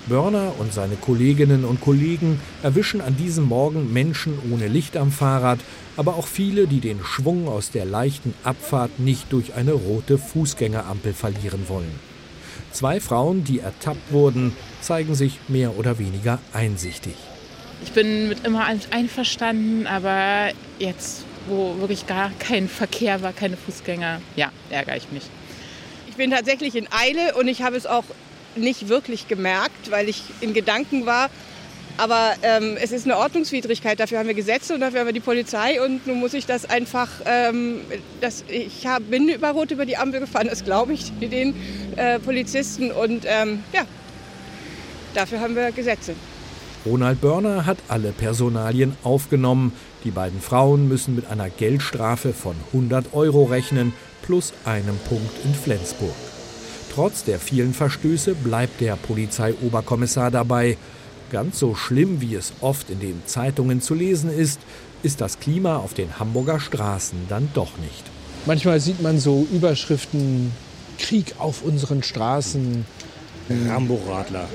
Börner 0.07 0.53
und 0.59 0.73
seine 0.73 0.95
Kolleginnen 0.95 1.63
und 1.63 1.81
Kollegen 1.81 2.39
erwischen 2.63 3.01
an 3.01 3.15
diesem 3.17 3.45
Morgen 3.45 3.93
Menschen 3.93 4.37
ohne 4.51 4.67
Licht 4.67 4.97
am 4.97 5.11
Fahrrad, 5.11 5.59
aber 5.97 6.15
auch 6.15 6.27
viele, 6.27 6.67
die 6.67 6.79
den 6.79 7.03
Schwung 7.03 7.47
aus 7.47 7.71
der 7.71 7.85
leichten 7.85 8.33
Abfahrt 8.43 8.99
nicht 8.99 9.31
durch 9.31 9.53
eine 9.53 9.73
rote 9.73 10.17
Fußgängerampel 10.17 11.13
verlieren 11.13 11.67
wollen. 11.67 11.99
Zwei 12.71 12.99
Frauen, 12.99 13.43
die 13.43 13.59
ertappt 13.59 14.11
wurden, 14.11 14.55
zeigen 14.81 15.13
sich 15.13 15.39
mehr 15.47 15.77
oder 15.77 15.99
weniger 15.99 16.39
einsichtig. 16.53 17.15
Ich 17.83 17.91
bin 17.91 18.29
mit 18.29 18.45
immer 18.45 18.65
einverstanden, 18.91 19.87
aber 19.87 20.51
jetzt, 20.79 21.25
wo 21.47 21.77
wirklich 21.79 22.07
gar 22.07 22.31
kein 22.39 22.69
Verkehr 22.69 23.21
war, 23.21 23.33
keine 23.33 23.57
Fußgänger, 23.57 24.21
ja, 24.35 24.51
ärgere 24.69 24.97
ich 24.97 25.11
mich. 25.11 25.23
Ich 26.09 26.15
bin 26.15 26.31
tatsächlich 26.31 26.75
in 26.75 26.87
Eile 26.91 27.35
und 27.35 27.47
ich 27.47 27.63
habe 27.63 27.75
es 27.75 27.85
auch 27.85 28.03
nicht 28.55 28.89
wirklich 28.89 29.27
gemerkt, 29.27 29.91
weil 29.91 30.09
ich 30.09 30.23
in 30.41 30.53
Gedanken 30.53 31.05
war. 31.05 31.29
Aber 31.97 32.33
ähm, 32.41 32.77
es 32.81 32.91
ist 32.91 33.05
eine 33.05 33.17
Ordnungswidrigkeit. 33.17 33.99
Dafür 33.99 34.19
haben 34.19 34.27
wir 34.27 34.33
Gesetze 34.33 34.73
und 34.73 34.79
dafür 34.79 35.01
haben 35.01 35.07
wir 35.07 35.13
die 35.13 35.19
Polizei. 35.19 35.81
Und 35.83 36.07
nun 36.07 36.19
muss 36.19 36.33
ich 36.33 36.45
das 36.45 36.69
einfach, 36.69 37.09
ähm, 37.25 37.81
das, 38.21 38.43
ich 38.47 38.87
hab, 38.87 39.09
bin 39.09 39.29
über 39.29 39.51
Rot 39.51 39.71
über 39.71 39.85
die 39.85 39.97
Ampel 39.97 40.21
gefahren, 40.21 40.47
das 40.49 40.63
glaube 40.63 40.93
ich 40.93 41.11
den 41.21 41.53
äh, 41.97 42.19
Polizisten. 42.19 42.91
Und 42.91 43.25
ähm, 43.25 43.63
ja, 43.73 43.81
dafür 45.13 45.41
haben 45.41 45.55
wir 45.55 45.71
Gesetze. 45.71 46.15
Ronald 46.85 47.21
Börner 47.21 47.67
hat 47.67 47.77
alle 47.87 48.11
Personalien 48.11 48.97
aufgenommen. 49.03 49.73
Die 50.03 50.11
beiden 50.11 50.41
Frauen 50.41 50.87
müssen 50.87 51.15
mit 51.15 51.29
einer 51.29 51.51
Geldstrafe 51.51 52.33
von 52.33 52.55
100 52.73 53.13
Euro 53.13 53.43
rechnen, 53.43 53.93
plus 54.23 54.53
einem 54.65 54.97
Punkt 55.07 55.45
in 55.45 55.53
Flensburg. 55.53 56.15
Trotz 56.93 57.23
der 57.23 57.39
vielen 57.39 57.73
Verstöße 57.73 58.35
bleibt 58.35 58.81
der 58.81 58.97
Polizeioberkommissar 58.97 60.29
dabei. 60.29 60.75
Ganz 61.31 61.57
so 61.57 61.73
schlimm, 61.73 62.19
wie 62.19 62.35
es 62.35 62.51
oft 62.59 62.89
in 62.89 62.99
den 62.99 63.21
Zeitungen 63.25 63.81
zu 63.81 63.93
lesen 63.95 64.29
ist, 64.29 64.59
ist 65.01 65.21
das 65.21 65.39
Klima 65.39 65.77
auf 65.77 65.93
den 65.93 66.19
Hamburger 66.19 66.59
Straßen 66.59 67.17
dann 67.29 67.49
doch 67.53 67.77
nicht. 67.77 68.03
Manchmal 68.45 68.81
sieht 68.81 69.01
man 69.01 69.19
so 69.19 69.47
Überschriften 69.53 70.51
Krieg 70.99 71.35
auf 71.37 71.63
unseren 71.63 72.03
Straßen. 72.03 72.85
Rambo-Radler. 73.69 74.49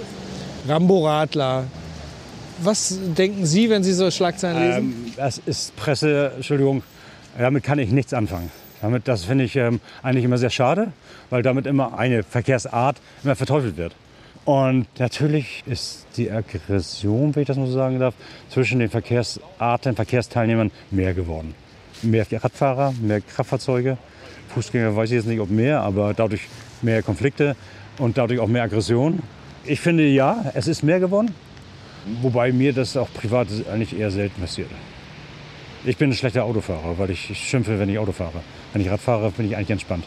Rambo-Radler. 0.69 1.65
Was 2.63 2.99
denken 3.17 3.47
Sie, 3.47 3.71
wenn 3.71 3.83
Sie 3.83 3.95
so 3.95 4.11
Schlagzeilen 4.11 4.59
lesen? 4.59 4.79
Ähm, 5.07 5.13
das 5.17 5.41
ist 5.47 5.75
Presse, 5.77 6.33
Entschuldigung, 6.37 6.83
damit 7.39 7.65
kann 7.65 7.79
ich 7.79 7.91
nichts 7.91 8.13
anfangen. 8.13 8.51
Damit, 8.83 9.09
das 9.09 9.25
finde 9.25 9.45
ich 9.45 9.57
ähm, 9.57 9.81
eigentlich 10.03 10.25
immer 10.25 10.39
sehr 10.39 10.51
schade, 10.51 10.93
weil 11.31 11.43
damit 11.43 11.67
immer 11.67 11.99
eine 11.99 12.23
Verkehrsart 12.23 12.99
immer 13.25 13.37
verteufelt 13.37 13.77
wird. 13.77 13.95
Und 14.45 14.87
natürlich 14.99 15.65
ist 15.67 16.07
die 16.17 16.31
Aggression, 16.31 17.35
wenn 17.35 17.43
ich 17.43 17.49
das 17.49 17.57
mal 17.57 17.67
so 17.67 17.73
sagen 17.73 17.99
darf, 17.99 18.15
zwischen 18.49 18.79
den 18.79 18.89
Verkehrsarten, 18.89 19.97
Verkehrsteilnehmern 19.97 20.71
mehr 20.91 21.15
geworden. 21.15 21.55
Mehr 22.03 22.27
Radfahrer, 22.31 22.95
mehr 23.01 23.21
Kraftfahrzeuge, 23.23 23.99
Fußgänger 24.55 24.95
weiß 24.95 25.11
ich 25.11 25.17
jetzt 25.17 25.27
nicht, 25.27 25.41
ob 25.41 25.51
mehr, 25.51 25.81
aber 25.81 26.15
dadurch 26.15 26.43
mehr 26.81 27.03
Konflikte 27.03 27.57
und 27.99 28.17
dadurch 28.19 28.39
auch 28.39 28.47
mehr 28.47 28.63
Aggression. 28.63 29.21
Ich 29.65 29.81
finde 29.81 30.07
ja, 30.07 30.45
es 30.55 30.69
ist 30.69 30.83
mehr 30.83 31.01
geworden, 31.01 31.35
wobei 32.23 32.53
mir 32.53 32.73
das 32.73 32.97
auch 32.97 33.09
privat 33.13 33.49
eigentlich 33.73 33.99
eher 33.99 34.11
selten 34.11 34.41
passiert. 34.41 34.71
Ich 35.85 35.97
bin 35.97 36.11
ein 36.11 36.15
schlechter 36.15 36.45
Autofahrer, 36.45 36.99
weil 36.99 37.11
ich 37.11 37.39
schimpfe, 37.39 37.79
wenn 37.79 37.89
ich 37.89 37.99
Auto 37.99 38.13
fahre. 38.13 38.41
Wenn 38.73 38.83
ich 38.83 38.91
Rad 38.91 39.01
fahre, 39.01 39.31
bin 39.31 39.47
ich 39.47 39.57
eigentlich 39.57 39.71
entspannt. 39.71 40.05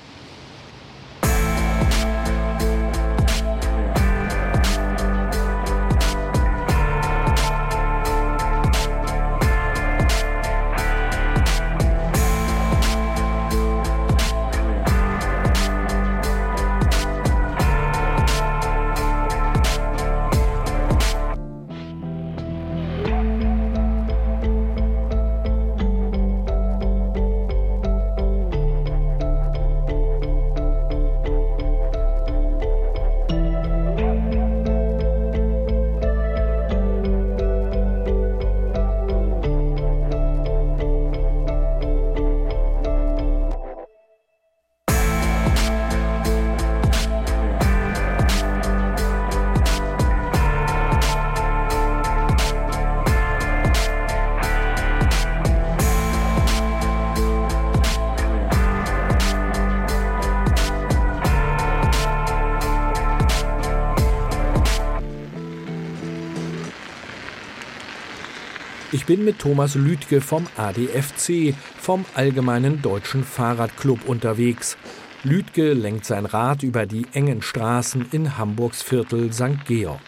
Bin 69.09 69.25
mit 69.25 69.39
Thomas 69.39 69.73
Lüdke 69.73 70.21
vom 70.21 70.45
ADFC, 70.55 71.55
vom 71.79 72.05
Allgemeinen 72.13 72.83
Deutschen 72.83 73.23
Fahrradclub 73.23 74.07
unterwegs. 74.07 74.77
Lüdke 75.23 75.73
lenkt 75.73 76.05
sein 76.05 76.27
Rad 76.27 76.61
über 76.61 76.85
die 76.85 77.07
engen 77.13 77.41
Straßen 77.41 78.05
in 78.11 78.37
Hamburgs 78.37 78.83
Viertel 78.83 79.33
St. 79.33 79.65
Georg. 79.65 79.99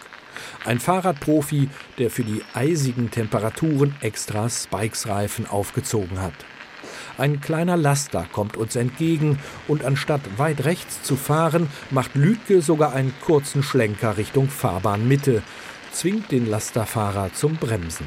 Ein 0.66 0.80
Fahrradprofi, 0.80 1.68
der 1.98 2.12
für 2.12 2.22
die 2.22 2.44
eisigen 2.54 3.10
Temperaturen 3.10 3.96
extra 4.02 4.48
Spikes-Reifen 4.48 5.48
aufgezogen 5.48 6.22
hat. 6.22 6.36
Ein 7.18 7.42
kleiner 7.42 7.78
Laster 7.78 8.28
kommt 8.32 8.56
uns 8.56 8.76
entgegen 8.76 9.40
und 9.68 9.84
anstatt 9.84 10.22
weit 10.38 10.64
rechts 10.64 11.02
zu 11.02 11.16
fahren, 11.16 11.70
macht 11.90 12.14
Lüdke 12.14 12.62
sogar 12.62 12.94
einen 12.94 13.16
kurzen 13.26 13.64
Schlenker 13.64 14.18
Richtung 14.18 14.48
Fahrbahnmitte, 14.48 15.42
zwingt 15.92 16.32
den 16.32 16.48
Lasterfahrer 16.48 17.34
zum 17.34 17.56
Bremsen. 17.56 18.06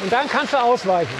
Und 0.00 0.12
dann 0.12 0.28
kannst 0.28 0.52
du 0.52 0.58
ausweichen. 0.58 1.14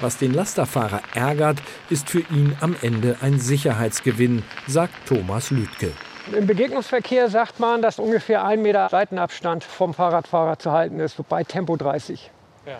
Was 0.00 0.18
den 0.18 0.34
Lasterfahrer 0.34 1.00
ärgert, 1.14 1.58
ist 1.88 2.10
für 2.10 2.18
ihn 2.18 2.56
am 2.60 2.74
Ende 2.82 3.16
ein 3.20 3.38
Sicherheitsgewinn, 3.38 4.42
sagt 4.66 4.92
Thomas 5.06 5.52
Lüdke. 5.52 5.92
Im 6.36 6.46
Begegnungsverkehr 6.46 7.28
sagt 7.28 7.60
man, 7.60 7.82
dass 7.82 8.00
ungefähr 8.00 8.44
ein 8.44 8.62
Meter 8.62 8.88
Seitenabstand 8.88 9.62
vom 9.62 9.94
Fahrradfahrer 9.94 10.58
zu 10.58 10.72
halten 10.72 10.98
ist, 10.98 11.16
bei 11.28 11.44
Tempo 11.44 11.76
30. 11.76 12.30
Ja. 12.66 12.78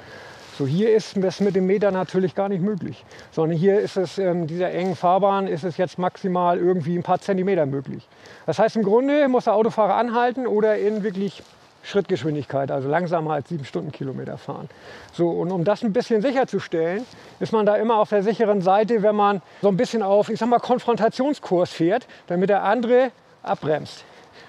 So 0.58 0.66
hier 0.66 0.94
ist 0.94 1.16
das 1.16 1.40
mit 1.40 1.54
dem 1.54 1.66
Meter 1.66 1.92
natürlich 1.92 2.34
gar 2.34 2.48
nicht 2.48 2.60
möglich, 2.60 3.04
sondern 3.30 3.56
hier 3.56 3.80
ist 3.80 3.96
es 3.96 4.18
in 4.18 4.46
dieser 4.46 4.70
engen 4.70 4.96
Fahrbahn 4.96 5.46
ist 5.46 5.64
es 5.64 5.76
jetzt 5.76 5.98
maximal 5.98 6.58
irgendwie 6.58 6.96
ein 6.96 7.02
paar 7.02 7.20
Zentimeter 7.20 7.64
möglich. 7.66 8.06
Das 8.44 8.58
heißt 8.58 8.76
im 8.76 8.82
Grunde 8.82 9.28
muss 9.28 9.44
der 9.44 9.54
Autofahrer 9.54 9.94
anhalten 9.94 10.46
oder 10.46 10.76
in 10.76 11.04
wirklich 11.04 11.42
Schrittgeschwindigkeit, 11.82 12.70
also 12.70 12.88
langsamer 12.88 13.32
als 13.34 13.48
sieben 13.48 13.64
Stundenkilometer 13.64 14.38
fahren. 14.38 14.68
So, 15.12 15.28
und 15.30 15.50
um 15.50 15.64
das 15.64 15.82
ein 15.82 15.92
bisschen 15.92 16.22
sicherzustellen, 16.22 17.04
ist 17.40 17.52
man 17.52 17.66
da 17.66 17.76
immer 17.76 17.96
auf 17.96 18.10
der 18.10 18.22
sicheren 18.22 18.62
Seite, 18.62 19.02
wenn 19.02 19.16
man 19.16 19.42
so 19.60 19.68
ein 19.68 19.76
bisschen 19.76 20.02
auf, 20.02 20.28
ich 20.28 20.38
sag 20.38 20.48
mal, 20.48 20.60
Konfrontationskurs 20.60 21.70
fährt, 21.70 22.06
damit 22.28 22.50
der 22.50 22.62
andere 22.62 23.10
abbremst. 23.42 24.04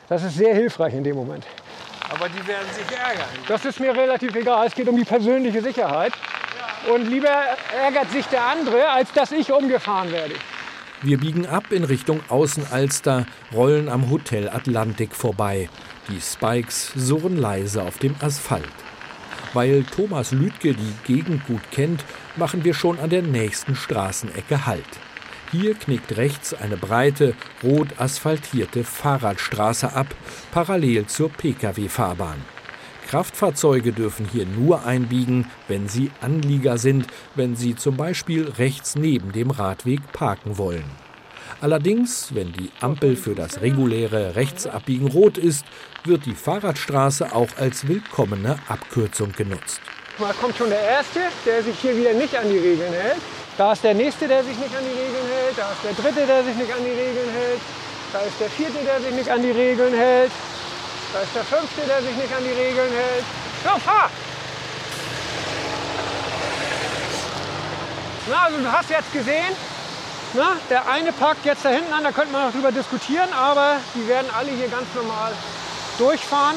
Das 0.09 0.23
ist 0.23 0.35
sehr 0.35 0.53
hilfreich 0.53 0.93
in 0.93 1.03
dem 1.03 1.15
Moment. 1.15 1.45
Aber 2.13 2.29
die 2.29 2.47
werden 2.47 2.67
sich 2.71 2.85
ärgern. 2.95 3.25
Das 3.47 3.65
ist 3.65 3.79
mir 3.79 3.95
relativ 3.95 4.35
egal. 4.35 4.67
Es 4.67 4.75
geht 4.75 4.87
um 4.87 4.95
die 4.95 5.05
persönliche 5.05 5.61
Sicherheit. 5.61 6.13
Und 6.93 7.07
lieber 7.07 7.29
ärgert 7.81 8.11
sich 8.11 8.27
der 8.27 8.45
andere, 8.45 8.89
als 8.89 9.11
dass 9.13 9.31
ich 9.31 9.51
umgefahren 9.51 10.11
werde. 10.11 10.35
Wir 11.01 11.17
biegen 11.17 11.45
ab 11.47 11.71
in 11.71 11.83
Richtung 11.83 12.21
Außenalster, 12.29 13.25
rollen 13.53 13.89
am 13.89 14.09
Hotel 14.09 14.49
Atlantik 14.49 15.15
vorbei. 15.15 15.69
Die 16.09 16.19
Spikes 16.19 16.91
surren 16.95 17.37
leise 17.37 17.83
auf 17.83 17.97
dem 17.97 18.15
Asphalt. 18.19 18.67
Weil 19.53 19.83
Thomas 19.83 20.31
Lüdke 20.31 20.73
die 20.73 20.93
Gegend 21.05 21.45
gut 21.45 21.61
kennt, 21.71 22.03
machen 22.35 22.63
wir 22.63 22.73
schon 22.73 22.99
an 22.99 23.09
der 23.09 23.21
nächsten 23.21 23.75
Straßenecke 23.75 24.65
Halt. 24.65 24.83
Hier 25.51 25.75
knickt 25.75 26.17
rechts 26.17 26.53
eine 26.53 26.77
breite, 26.77 27.35
rot 27.63 27.89
asphaltierte 27.99 28.83
Fahrradstraße 28.83 29.93
ab, 29.93 30.07
parallel 30.51 31.05
zur 31.05 31.29
Pkw-Fahrbahn. 31.29 32.41
Kraftfahrzeuge 33.07 33.91
dürfen 33.91 34.27
hier 34.31 34.47
nur 34.47 34.85
einbiegen, 34.85 35.45
wenn 35.67 35.87
sie 35.87 36.09
Anlieger 36.21 36.79
sind, 36.79 37.05
wenn 37.35 37.55
sie 37.55 37.75
zum 37.75 37.95
Beispiel 37.95 38.49
rechts 38.57 38.95
neben 38.95 39.31
dem 39.31 39.51
Radweg 39.51 40.11
parken 40.11 40.57
wollen. 40.57 41.02
Allerdings, 41.63 42.35
wenn 42.35 42.51
die 42.51 42.69
Ampel 42.81 43.15
für 43.15 43.35
das 43.35 43.61
reguläre 43.61 44.35
Rechtsabbiegen 44.35 45.07
rot 45.07 45.37
ist, 45.37 45.63
wird 46.03 46.25
die 46.25 46.35
Fahrradstraße 46.35 47.33
auch 47.33 47.47
als 47.57 47.87
willkommene 47.87 48.59
Abkürzung 48.67 49.31
genutzt. 49.31 49.79
Da 50.19 50.33
kommt 50.41 50.57
schon 50.57 50.69
der 50.69 50.81
Erste, 50.81 51.21
der 51.45 51.63
sich 51.63 51.79
hier 51.79 51.95
wieder 51.95 52.11
nicht 52.15 52.35
an 52.35 52.49
die 52.49 52.57
Regeln 52.57 52.91
hält. 52.91 53.21
Da 53.57 53.71
ist 53.71 53.81
der 53.81 53.93
Nächste, 53.93 54.27
der 54.27 54.43
sich 54.43 54.57
nicht 54.57 54.75
an 54.75 54.83
die 54.83 54.91
Regeln 54.91 55.27
hält. 55.31 55.57
Da 55.57 55.71
ist 55.71 55.83
der 55.87 56.03
Dritte, 56.03 56.27
der 56.27 56.43
sich 56.43 56.55
nicht 56.57 56.73
an 56.73 56.83
die 56.83 56.99
Regeln 56.99 57.31
hält. 57.31 57.61
Da 58.11 58.19
ist 58.19 58.39
der 58.41 58.49
Vierte, 58.49 58.83
der 58.83 58.99
sich 58.99 59.15
nicht 59.15 59.29
an 59.31 59.41
die 59.41 59.51
Regeln 59.51 59.93
hält. 59.93 60.31
Da 61.13 61.21
ist 61.21 61.33
der 61.33 61.45
Fünfte, 61.45 61.81
der 61.87 62.01
sich 62.01 62.15
nicht 62.17 62.33
an 62.35 62.43
die 62.43 62.59
Regeln 62.59 62.91
hält. 62.91 63.23
So, 63.63 63.79
fahr! 63.79 64.09
Na, 68.29 68.51
also 68.51 68.57
du 68.59 68.69
hast 68.69 68.89
jetzt 68.89 69.13
gesehen, 69.13 69.55
na, 70.33 70.57
der 70.69 70.89
eine 70.89 71.11
parkt 71.11 71.45
jetzt 71.45 71.63
da 71.65 71.69
hinten 71.69 71.93
an, 71.93 72.03
da 72.03 72.11
könnte 72.11 72.31
man 72.31 72.47
noch 72.47 72.53
drüber 72.53 72.71
diskutieren, 72.71 73.31
aber 73.33 73.77
die 73.95 74.07
werden 74.07 74.27
alle 74.35 74.51
hier 74.51 74.67
ganz 74.67 74.87
normal 74.95 75.33
durchfahren. 75.97 76.55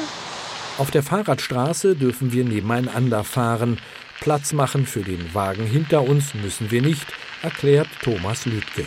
Auf 0.77 0.91
der 0.91 1.03
Fahrradstraße 1.03 1.95
dürfen 1.95 2.31
wir 2.31 2.43
nebeneinander 2.43 3.23
fahren. 3.23 3.79
Platz 4.19 4.53
machen 4.53 4.85
für 4.85 5.01
den 5.01 5.33
Wagen 5.33 5.65
hinter 5.65 6.03
uns 6.03 6.33
müssen 6.33 6.71
wir 6.71 6.81
nicht, 6.81 7.05
erklärt 7.41 7.87
Thomas 8.03 8.45
Lüdke. 8.45 8.85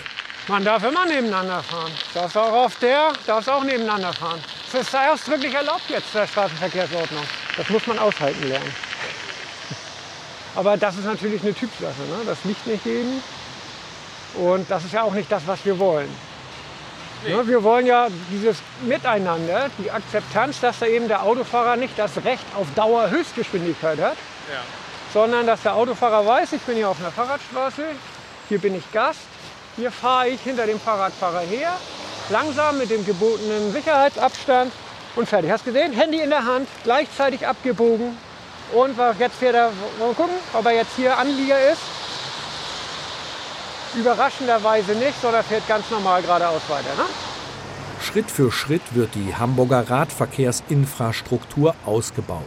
Man 0.48 0.64
darf 0.64 0.82
immer 0.82 1.06
nebeneinander 1.06 1.62
fahren. 1.62 1.92
Darf 2.12 2.34
auch 2.34 2.64
auf 2.64 2.76
der, 2.80 3.12
darf 3.26 3.46
auch 3.46 3.62
nebeneinander 3.62 4.12
fahren. 4.12 4.40
Das 4.72 4.82
ist 4.82 4.94
ausdrücklich 4.94 5.54
erlaubt 5.54 5.88
jetzt 5.88 6.14
der 6.14 6.26
Straßenverkehrsordnung. 6.26 7.22
Das 7.56 7.68
muss 7.70 7.86
man 7.86 7.98
aushalten 7.98 8.48
lernen. 8.48 8.74
Aber 10.56 10.76
das 10.76 10.96
ist 10.96 11.04
natürlich 11.04 11.42
eine 11.42 11.54
Typsache. 11.54 12.02
Ne? 12.02 12.24
Das 12.26 12.38
liegt 12.44 12.66
nicht 12.66 12.84
jedem. 12.84 13.22
Und 14.34 14.70
das 14.70 14.84
ist 14.84 14.92
ja 14.92 15.02
auch 15.02 15.12
nicht 15.12 15.30
das, 15.30 15.42
was 15.46 15.64
wir 15.64 15.78
wollen. 15.78 16.08
Nee. 17.24 17.34
Ne? 17.34 17.46
Wir 17.46 17.62
wollen 17.62 17.86
ja 17.86 18.08
dieses 18.30 18.58
Miteinander, 18.82 19.70
die 19.78 19.90
Akzeptanz, 19.90 20.60
dass 20.60 20.78
da 20.78 20.86
eben 20.86 21.08
der 21.08 21.22
Autofahrer 21.22 21.76
nicht 21.76 21.98
das 21.98 22.24
Recht 22.24 22.44
auf 22.56 22.66
Dauer 22.74 23.10
Höchstgeschwindigkeit 23.10 23.98
hat, 23.98 24.16
ja. 24.50 24.60
sondern 25.12 25.46
dass 25.46 25.62
der 25.62 25.74
Autofahrer 25.74 26.24
weiß, 26.24 26.52
ich 26.54 26.62
bin 26.62 26.76
hier 26.76 26.88
auf 26.88 26.98
einer 26.98 27.10
Fahrradstraße, 27.10 27.84
hier 28.48 28.58
bin 28.58 28.74
ich 28.74 28.90
Gast, 28.92 29.20
hier 29.76 29.92
fahre 29.92 30.28
ich 30.28 30.40
hinter 30.40 30.66
dem 30.66 30.80
Fahrradfahrer 30.80 31.40
her, 31.40 31.72
langsam 32.30 32.78
mit 32.78 32.90
dem 32.90 33.04
gebotenen 33.04 33.72
Sicherheitsabstand 33.72 34.72
und 35.16 35.28
fertig. 35.28 35.50
Hast 35.50 35.66
du 35.66 35.72
gesehen? 35.72 35.92
Handy 35.92 36.20
in 36.20 36.30
der 36.30 36.44
Hand, 36.44 36.68
gleichzeitig 36.84 37.46
abgebogen. 37.46 38.16
Und 38.72 38.96
jetzt 39.18 39.36
fährt 39.36 39.56
er, 39.56 39.72
mal 39.98 40.14
gucken, 40.14 40.36
ob 40.52 40.64
er 40.64 40.72
jetzt 40.72 40.92
hier 40.96 41.18
Anlieger 41.18 41.70
ist. 41.70 41.82
Überraschenderweise 43.94 44.92
nicht, 44.92 45.20
sondern 45.20 45.42
fährt 45.44 45.66
ganz 45.66 45.90
normal 45.90 46.22
geradeaus 46.22 46.62
weiter. 46.68 46.94
Ne? 46.96 47.04
Schritt 48.00 48.30
für 48.30 48.52
Schritt 48.52 48.94
wird 48.94 49.14
die 49.14 49.34
Hamburger 49.34 49.88
Radverkehrsinfrastruktur 49.90 51.74
ausgebaut. 51.84 52.44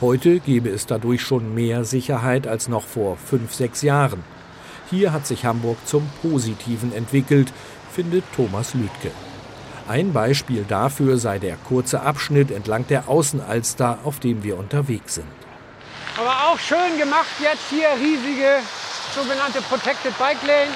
Heute 0.00 0.40
gäbe 0.40 0.68
es 0.70 0.86
dadurch 0.86 1.22
schon 1.22 1.54
mehr 1.54 1.84
Sicherheit 1.84 2.46
als 2.46 2.68
noch 2.68 2.84
vor 2.84 3.16
fünf, 3.16 3.54
sechs 3.54 3.82
Jahren. 3.82 4.24
Hier 4.90 5.12
hat 5.12 5.26
sich 5.26 5.44
Hamburg 5.44 5.78
zum 5.86 6.10
Positiven 6.20 6.92
entwickelt, 6.94 7.52
findet 7.92 8.24
Thomas 8.34 8.74
Lüdke. 8.74 9.10
Ein 9.88 10.12
Beispiel 10.12 10.64
dafür 10.68 11.18
sei 11.18 11.38
der 11.38 11.56
kurze 11.56 12.00
Abschnitt 12.00 12.50
entlang 12.50 12.86
der 12.88 13.08
Außenalster, 13.08 13.98
auf 14.04 14.18
dem 14.18 14.42
wir 14.42 14.58
unterwegs 14.58 15.14
sind. 15.16 15.26
Aber 16.18 16.52
auch 16.52 16.58
schön 16.58 16.98
gemacht 16.98 17.26
jetzt 17.40 17.70
hier 17.70 17.88
riesige 18.00 18.60
sogenannte 19.14 19.62
Protected 19.62 20.16
Bike 20.18 20.42
Lane. 20.42 20.72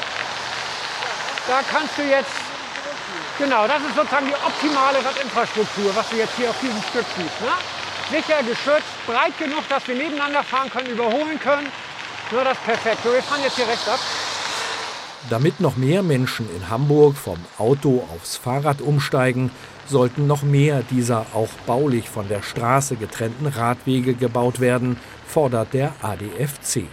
Da 1.49 1.61
kannst 1.71 1.99
du 1.99 2.03
jetzt, 2.03 2.31
genau, 3.39 3.67
das 3.67 3.83
ist 3.83 3.97
sozusagen 3.97 4.27
die 4.27 4.35
optimale 4.35 5.05
Radinfrastruktur, 5.05 5.95
was 5.95 6.09
du 6.11 6.17
jetzt 6.17 6.37
hier 6.37 6.51
auf 6.51 6.61
diesem 6.61 6.83
Stück 6.83 7.07
siehst. 7.17 7.41
Ne? 7.41 7.55
Sicher, 8.11 8.43
geschützt, 8.43 8.93
breit 9.07 9.37
genug, 9.39 9.69
dass 9.69 9.87
wir 9.89 9.95
nebeneinander 9.95 10.43
fahren 10.43 10.71
können, 10.71 10.89
überholen 10.89 11.39
können. 11.41 11.67
Nur 12.31 12.45
das 12.45 12.53
ist 12.55 12.65
perfekt. 12.65 12.99
So, 13.03 13.13
wir 13.13 13.23
fahren 13.23 13.43
jetzt 13.43 13.57
hier 13.57 13.67
rechts 13.67 13.89
ab. 13.89 13.99
Damit 15.31 15.61
noch 15.61 15.77
mehr 15.77 16.03
Menschen 16.03 16.49
in 16.55 16.71
Hamburg 16.71 17.17
vom 17.17 17.39
Auto 17.59 18.07
aufs 18.15 18.37
Fahrrad 18.37 18.81
umsteigen, 18.81 19.51
sollten 19.87 20.27
noch 20.27 20.43
mehr 20.43 20.83
dieser 20.91 21.27
auch 21.35 21.51
baulich 21.67 22.09
von 22.09 22.29
der 22.29 22.43
Straße 22.43 22.97
getrennten 22.97 23.47
Radwege 23.47 24.15
gebaut 24.15 24.61
werden, 24.61 24.99
fordert 25.27 25.75
der 25.75 25.93
ADFC. 26.03 26.85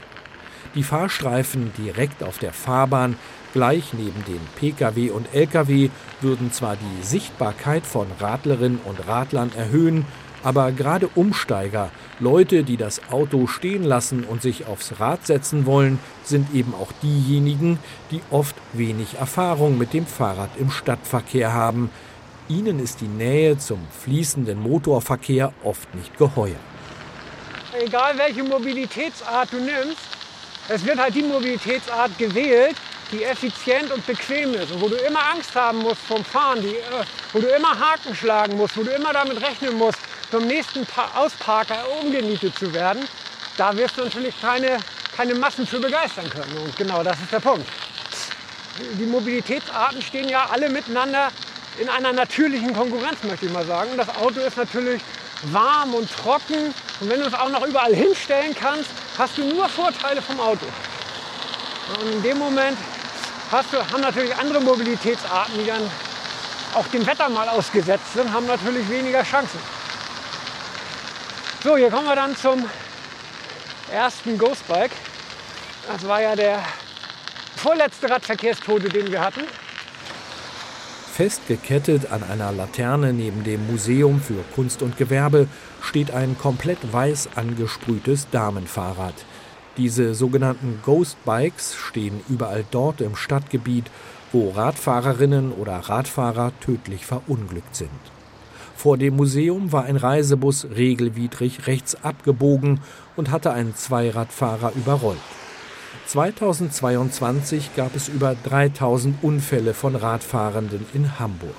Die 0.76 0.84
Fahrstreifen 0.84 1.72
direkt 1.78 2.22
auf 2.22 2.38
der 2.38 2.52
Fahrbahn, 2.52 3.18
gleich 3.54 3.94
neben 3.94 4.24
den 4.26 4.42
Pkw 4.58 5.12
und 5.12 5.34
Lkw, 5.34 5.90
würden 6.20 6.52
zwar 6.52 6.76
die 6.76 7.04
Sichtbarkeit 7.04 7.86
von 7.86 8.08
Radlerinnen 8.20 8.80
und 8.84 9.08
Radlern 9.08 9.52
erhöhen, 9.56 10.06
aber 10.44 10.74
gerade 10.74 11.08
Umsteiger, 11.16 11.90
Leute, 12.20 12.64
die 12.64 12.78
das 12.78 13.02
Auto 13.10 13.48
stehen 13.48 13.84
lassen 13.84 14.26
und 14.26 14.42
sich 14.42 14.68
aufs 14.68 15.00
Rad 15.00 15.26
setzen 15.26 15.66
wollen, 15.66 15.98
sind 16.24 16.54
eben 16.54 16.76
auch 16.76 16.92
diejenigen, 17.02 17.80
die 18.12 18.22
oft 18.30 18.56
wenig 18.74 19.16
Erfahrung 19.16 19.78
mit 19.78 19.94
dem 19.94 20.06
Fahrrad 20.06 20.52
im 20.60 20.70
Stadtverkehr 20.70 21.54
haben. 21.54 21.90
Ihnen 22.48 22.80
ist 22.80 23.02
die 23.02 23.08
Nähe 23.08 23.58
zum 23.58 23.80
fließenden 24.04 24.62
Motorverkehr 24.62 25.52
oft 25.64 25.96
nicht 25.96 26.16
geheuer. 26.18 26.60
Egal 27.84 28.18
welche 28.18 28.44
Mobilitätsart 28.44 29.52
du 29.52 29.58
nimmst, 29.58 30.15
es 30.68 30.86
wird 30.86 31.00
halt 31.00 31.16
die 31.16 31.24
Mobilitätsart 31.24 32.18
gewählt, 32.18 32.76
die 33.12 33.24
effizient 33.24 33.92
und 33.92 34.06
bequem 34.06 34.54
ist 34.56 34.72
und 34.72 34.82
wo 34.82 34.90
du 34.90 34.96
immer 34.96 35.20
Angst 35.34 35.56
haben 35.56 35.80
musst 35.80 36.02
vom 36.02 36.24
Fahren, 36.26 36.62
die, 36.62 36.76
äh, 36.76 37.06
wo 37.34 37.40
du 37.40 37.48
immer 37.48 37.80
Haken 37.80 38.16
schlagen 38.16 38.58
musst, 38.58 38.76
wo 38.78 38.84
du 38.84 38.92
immer 38.92 39.14
damit 39.14 39.42
rechnen 39.42 39.78
musst, 39.78 40.00
zum 40.32 40.48
nächsten 40.48 40.86
Ausparker 41.16 41.78
umgenietet 42.02 42.58
zu 42.58 42.74
werden, 42.74 43.08
da 43.58 43.76
wirst 43.78 43.98
du 43.98 44.04
natürlich 44.04 44.40
keine, 44.42 44.80
keine 45.16 45.36
Massen 45.36 45.68
für 45.68 45.80
begeistern 45.80 46.30
können. 46.30 46.58
Und 46.58 46.76
genau 46.76 47.04
das 47.04 47.20
ist 47.20 47.32
der 47.32 47.40
Punkt. 47.40 47.68
Die 49.00 49.06
Mobilitätsarten 49.06 50.02
stehen 50.02 50.28
ja 50.28 50.50
alle 50.52 50.70
miteinander 50.70 51.30
in 51.80 51.88
einer 51.90 52.12
natürlichen 52.12 52.74
Konkurrenz, 52.74 53.24
möchte 53.24 53.46
ich 53.46 53.52
mal 53.52 53.66
sagen. 53.66 53.92
Das 53.96 54.10
Auto 54.10 54.42
ist 54.42 54.58
natürlich 54.58 55.02
warm 55.44 55.94
und 55.94 56.10
trocken. 56.12 56.74
Und 57.00 57.10
wenn 57.10 57.20
du 57.20 57.28
es 57.28 57.34
auch 57.34 57.50
noch 57.50 57.66
überall 57.66 57.96
hinstellen 57.96 58.56
kannst, 58.60 58.90
hast 59.18 59.38
du 59.38 59.44
nur 59.44 59.68
Vorteile 59.70 60.22
vom 60.22 60.40
Auto. 60.40 60.66
Und 62.02 62.12
in 62.12 62.24
dem 62.24 62.38
Moment 62.38 62.78
hast 63.52 63.72
du, 63.74 63.78
haben 63.78 64.02
natürlich 64.02 64.36
andere 64.36 64.60
Mobilitätsarten, 64.60 65.58
die 65.60 65.66
dann 65.66 65.82
auch 66.74 66.88
dem 66.88 67.06
Wetter 67.06 67.30
mal 67.30 67.48
ausgesetzt 67.48 68.14
sind, 68.14 68.32
haben 68.32 68.46
natürlich 68.48 68.90
weniger 68.90 69.24
Chancen. 69.24 69.60
So, 71.64 71.78
hier 71.78 71.90
kommen 71.90 72.08
wir 72.08 72.16
dann 72.16 72.36
zum 72.36 72.66
ersten 73.92 74.38
Ghostbike. 74.38 74.92
Das 75.92 76.08
war 76.08 76.22
ja 76.22 76.36
der 76.36 76.64
vorletzte 77.56 78.10
Radverkehrstote, 78.10 78.90
den 78.90 79.12
wir 79.12 79.22
hatten. 79.22 79.42
Festgekettet 81.14 82.12
an 82.12 82.24
einer 82.24 82.52
Laterne 82.52 83.14
neben 83.14 83.44
dem 83.44 83.66
Museum 83.68 84.22
für 84.22 84.44
Kunst 84.54 84.82
und 84.82 84.98
Gewerbe 84.98 85.48
steht 85.86 86.12
ein 86.12 86.38
komplett 86.38 86.92
weiß 86.92 87.30
angesprühtes 87.36 88.28
Damenfahrrad. 88.32 89.14
Diese 89.78 90.16
sogenannten 90.16 90.80
Ghost 90.84 91.24
Bikes 91.26 91.76
stehen 91.76 92.22
überall 92.28 92.66
dort 92.72 93.02
im 93.02 93.16
Stadtgebiet, 93.16 93.86
wo 94.32 94.50
Radfahrerinnen 94.50 95.52
oder 95.52 95.78
Radfahrer 95.78 96.52
tödlich 96.60 97.06
verunglückt 97.06 97.76
sind. 97.76 97.90
Vor 98.76 98.98
dem 98.98 99.16
Museum 99.16 99.72
war 99.72 99.86
ein 99.86 99.96
Reisebus 99.96 100.68
regelwidrig 100.76 101.68
rechts 101.68 102.04
abgebogen 102.04 102.82
und 103.16 103.32
hatte 103.32 103.52
einen 103.52 103.76
Zweiradfahrer 103.76 104.74
überrollt. 104.76 105.18
2022 106.08 107.76
gab 107.76 107.96
es 107.96 108.10
über 108.10 108.36
3000 108.44 109.24
Unfälle 109.24 109.74
von 109.74 109.96
Radfahrenden 109.96 110.86
in 110.94 111.20
Hamburg. 111.20 111.56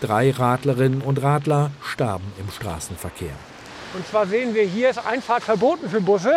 Drei 0.00 0.30
Radlerinnen 0.30 1.02
und 1.02 1.22
Radler 1.22 1.70
starben 1.82 2.32
im 2.38 2.50
Straßenverkehr. 2.50 3.34
Und 3.92 4.06
zwar 4.06 4.26
sehen 4.26 4.54
wir, 4.54 4.62
hier 4.64 4.90
ist 4.90 5.04
Einfahrt 5.04 5.42
verboten 5.42 5.90
für 5.90 6.00
Busse, 6.00 6.34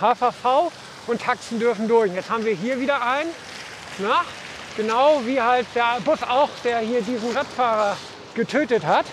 HVV 0.00 0.70
und 1.08 1.20
Taxen 1.20 1.58
dürfen 1.58 1.88
durch. 1.88 2.12
Jetzt 2.14 2.30
haben 2.30 2.44
wir 2.44 2.54
hier 2.54 2.78
wieder 2.78 3.04
einen, 3.04 3.30
na, 3.98 4.20
genau 4.76 5.20
wie 5.24 5.40
halt 5.40 5.66
der 5.74 5.98
Bus 6.04 6.22
auch, 6.22 6.48
der 6.62 6.78
hier 6.78 7.02
diesen 7.02 7.36
Radfahrer 7.36 7.96
getötet 8.34 8.86
hat. 8.86 9.06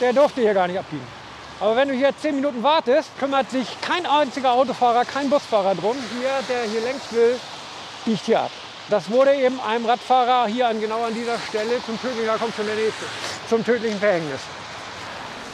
Der 0.00 0.14
durfte 0.14 0.40
hier 0.40 0.54
gar 0.54 0.66
nicht 0.66 0.78
abbiegen. 0.78 1.06
Aber 1.60 1.76
wenn 1.76 1.88
du 1.88 1.94
hier 1.94 2.10
zehn 2.16 2.36
Minuten 2.36 2.62
wartest, 2.62 3.10
kümmert 3.18 3.50
sich 3.50 3.66
kein 3.82 4.06
einziger 4.06 4.52
Autofahrer, 4.52 5.04
kein 5.04 5.28
Busfahrer 5.28 5.74
drum. 5.74 5.96
Hier, 6.18 6.30
der 6.48 6.64
hier 6.64 6.80
längst 6.82 7.12
will, 7.14 7.38
biegt 8.04 8.24
hier 8.24 8.40
ab. 8.40 8.50
Das 8.88 9.10
wurde 9.10 9.34
eben 9.34 9.60
einem 9.60 9.84
Radfahrer 9.84 10.46
hier 10.46 10.68
an, 10.68 10.80
genau 10.80 11.02
an 11.04 11.14
dieser 11.14 11.38
Stelle 11.48 11.82
zum 11.84 12.00
tödlichen, 12.00 12.26
da 12.26 12.36
kommt 12.36 12.54
schon 12.54 12.66
der 12.66 12.76
nächste, 12.76 13.04
zum 13.48 13.64
tödlichen 13.64 13.98
Verhängnis. 13.98 14.40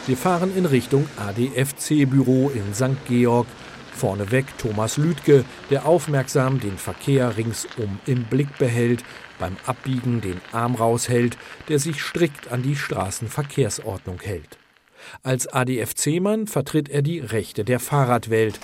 Wir 0.09 0.17
fahren 0.17 0.51
in 0.57 0.67
Richtung 0.67 1.07
ADFC-Büro 1.17 2.51
in 2.51 2.75
St. 2.75 3.07
Georg. 3.07 3.47
Vorneweg 3.95 4.47
Thomas 4.59 4.97
Lüdke, 4.97 5.45
der 5.71 5.87
aufmerksam 5.87 6.59
den 6.59 6.77
Verkehr 6.77 7.37
ringsum 7.37 8.01
im 8.07 8.25
Blick 8.25 8.59
behält, 8.59 9.05
beim 9.38 9.57
Abbiegen 9.65 10.21
den 10.21 10.41
Arm 10.51 10.75
raushält, 10.75 11.38
der 11.69 11.79
sich 11.79 12.03
strikt 12.03 12.51
an 12.51 12.62
die 12.62 12.75
Straßenverkehrsordnung 12.75 14.19
hält. 14.21 14.59
Als 15.23 15.47
ADFC-Mann 15.47 16.49
vertritt 16.49 16.88
er 16.88 17.03
die 17.03 17.21
Rechte 17.21 17.65
der 17.65 17.79
Fahrradwelt. 17.79 18.59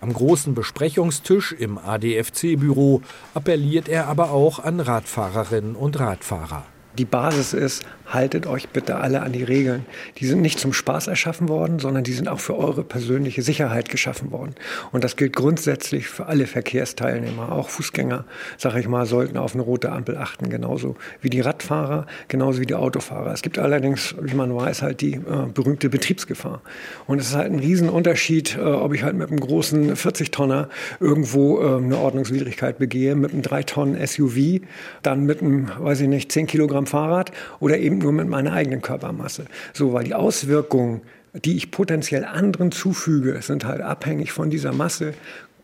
Am 0.00 0.12
großen 0.12 0.54
Besprechungstisch 0.54 1.50
im 1.52 1.76
ADFC-Büro 1.76 3.02
appelliert 3.34 3.88
er 3.88 4.06
aber 4.06 4.30
auch 4.30 4.60
an 4.60 4.78
Radfahrerinnen 4.78 5.74
und 5.74 5.98
Radfahrer. 5.98 6.64
Die 6.96 7.04
Basis 7.04 7.52
ist, 7.54 7.84
haltet 8.06 8.46
euch 8.46 8.68
bitte 8.68 8.96
alle 8.96 9.22
an 9.22 9.32
die 9.32 9.42
Regeln. 9.42 9.86
Die 10.18 10.26
sind 10.26 10.42
nicht 10.42 10.60
zum 10.60 10.72
Spaß 10.72 11.08
erschaffen 11.08 11.48
worden, 11.48 11.78
sondern 11.78 12.04
die 12.04 12.12
sind 12.12 12.28
auch 12.28 12.38
für 12.38 12.56
eure 12.56 12.84
persönliche 12.84 13.42
Sicherheit 13.42 13.88
geschaffen 13.88 14.30
worden. 14.30 14.54
Und 14.92 15.02
das 15.02 15.16
gilt 15.16 15.34
grundsätzlich 15.34 16.06
für 16.06 16.26
alle 16.26 16.46
Verkehrsteilnehmer. 16.46 17.50
Auch 17.50 17.68
Fußgänger, 17.68 18.24
sage 18.58 18.80
ich 18.80 18.88
mal, 18.88 19.06
sollten 19.06 19.36
auf 19.36 19.54
eine 19.54 19.62
rote 19.62 19.90
Ampel 19.90 20.16
achten, 20.16 20.50
genauso 20.50 20.96
wie 21.20 21.30
die 21.30 21.40
Radfahrer, 21.40 22.06
genauso 22.28 22.60
wie 22.60 22.66
die 22.66 22.74
Autofahrer. 22.74 23.32
Es 23.32 23.42
gibt 23.42 23.58
allerdings, 23.58 24.14
wie 24.20 24.34
man 24.34 24.54
weiß, 24.54 24.82
halt 24.82 25.00
die 25.00 25.14
äh, 25.14 25.46
berühmte 25.52 25.88
Betriebsgefahr. 25.88 26.62
Und 27.06 27.20
es 27.20 27.28
ist 27.28 27.34
halt 27.36 27.50
ein 27.50 27.58
Riesenunterschied, 27.58 28.56
äh, 28.56 28.60
ob 28.60 28.94
ich 28.94 29.02
halt 29.02 29.16
mit 29.16 29.30
einem 29.30 29.40
großen 29.40 29.96
40-Tonner 29.96 30.68
irgendwo 31.00 31.60
äh, 31.60 31.76
eine 31.78 31.98
Ordnungswidrigkeit 31.98 32.78
begehe, 32.78 33.16
mit 33.16 33.32
einem 33.32 33.42
3-Tonnen 33.42 34.06
SUV, 34.06 34.60
dann 35.02 35.24
mit 35.24 35.42
einem, 35.42 35.70
weiß 35.78 36.00
ich 36.00 36.08
nicht, 36.08 36.30
10 36.30 36.46
Kilogramm 36.46 36.83
Fahrrad 36.86 37.32
oder 37.60 37.78
eben 37.78 37.98
nur 37.98 38.12
mit 38.12 38.28
meiner 38.28 38.52
eigenen 38.52 38.82
Körpermasse. 38.82 39.46
So, 39.72 39.92
weil 39.92 40.04
die 40.04 40.14
Auswirkungen, 40.14 41.02
die 41.32 41.56
ich 41.56 41.70
potenziell 41.70 42.24
anderen 42.24 42.72
zufüge, 42.72 43.40
sind 43.42 43.64
halt 43.64 43.80
abhängig 43.80 44.32
von 44.32 44.50
dieser 44.50 44.72
Masse 44.72 45.14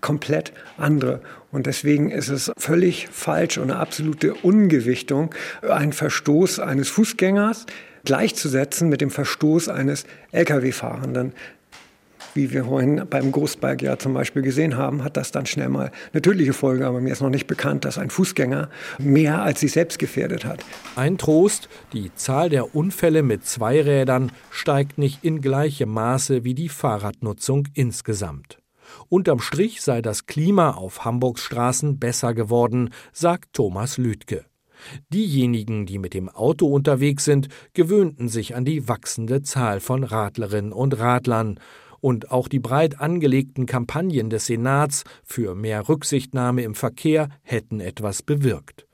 komplett 0.01 0.53
andere. 0.77 1.21
Und 1.53 1.67
deswegen 1.67 2.11
ist 2.11 2.29
es 2.29 2.51
völlig 2.57 3.09
falsch 3.11 3.59
und 3.59 3.71
eine 3.71 3.81
absolute 3.81 4.35
Ungewichtung, 4.35 5.35
einen 5.63 5.93
Verstoß 5.93 6.61
eines 6.61 6.89
Fußgängers 6.89 7.67
gleichzusetzen 8.05 8.89
mit 8.89 9.01
dem 9.01 9.11
Verstoß 9.11 9.69
eines 9.69 10.05
Lkw-Fahrenden 10.33 11.33
wie 12.35 12.53
wir 12.53 12.65
vorhin 12.65 13.07
beim 13.09 13.33
Ghostbike 13.33 13.83
ja 13.83 13.99
zum 13.99 14.15
Beispiel 14.15 14.43
gesehen 14.43 14.77
haben, 14.77 15.05
hat 15.05 15.17
das 15.17 15.31
dann 15.31 15.47
schnell 15.47 15.69
mal 15.69 15.91
eine 16.13 16.23
tödliche 16.23 16.53
Folge. 16.53 16.87
Aber 16.87 17.01
mir 17.01 17.13
ist 17.13 17.21
noch 17.21 17.31
nicht 17.31 17.47
bekannt, 17.47 17.85
dass 17.85 17.99
ein 17.99 18.11
Fußgänger 18.11 18.69
mehr 18.99 19.43
als 19.43 19.61
sich 19.61 19.73
selbst 19.73 19.99
gefährdet 19.99 20.45
hat. 20.45 20.65
Ein 20.97 21.19
Trost, 21.19 21.69
die 21.93 22.15
Zahl 22.15 22.49
der 22.49 22.75
Unfälle 22.75 23.23
mit 23.23 23.45
Zweirädern 23.45 24.33
steigt 24.51 24.99
nicht 24.99 25.25
in 25.25 25.41
gleichem 25.41 25.91
Maße 25.91 26.45
wie 26.45 26.55
die 26.55 26.69
Fahrradnutzung 26.69 27.69
insgesamt. 27.75 28.59
Unterm 29.09 29.41
Strich 29.41 29.83
sei 29.83 30.03
das 30.03 30.27
Klima 30.27 30.73
auf 30.73 31.05
Hamburgs 31.05 31.43
Straßen 31.43 31.99
besser 31.99 32.35
geworden, 32.35 32.91
sagt 33.13 33.53
Thomas 33.53 33.99
Lüdke. 33.99 34.45
Diejenigen, 35.13 35.87
die 35.87 35.99
mit 35.99 36.15
dem 36.15 36.29
Auto 36.29 36.67
unterwegs 36.67 37.25
sind, 37.25 37.49
gewöhnten 37.75 38.29
sich 38.29 38.55
an 38.55 38.65
die 38.65 38.89
wachsende 38.89 39.43
Zahl 39.43 39.81
von 39.81 40.05
Radlerinnen 40.05 40.73
und 40.73 40.99
Radlern 40.99 41.61
und 42.01 42.31
auch 42.31 42.49
die 42.49 42.61
breit 42.61 43.01
angelegten 43.01 43.67
Kampagnen 43.67 44.31
des 44.31 44.47
Senats 44.47 45.05
für 45.25 45.55
mehr 45.55 45.89
Rücksichtnahme 45.89 46.63
im 46.63 46.75
Verkehr 46.75 47.29
hätten 47.43 47.81
etwas 47.81 48.23
bewirkt. 48.23 48.87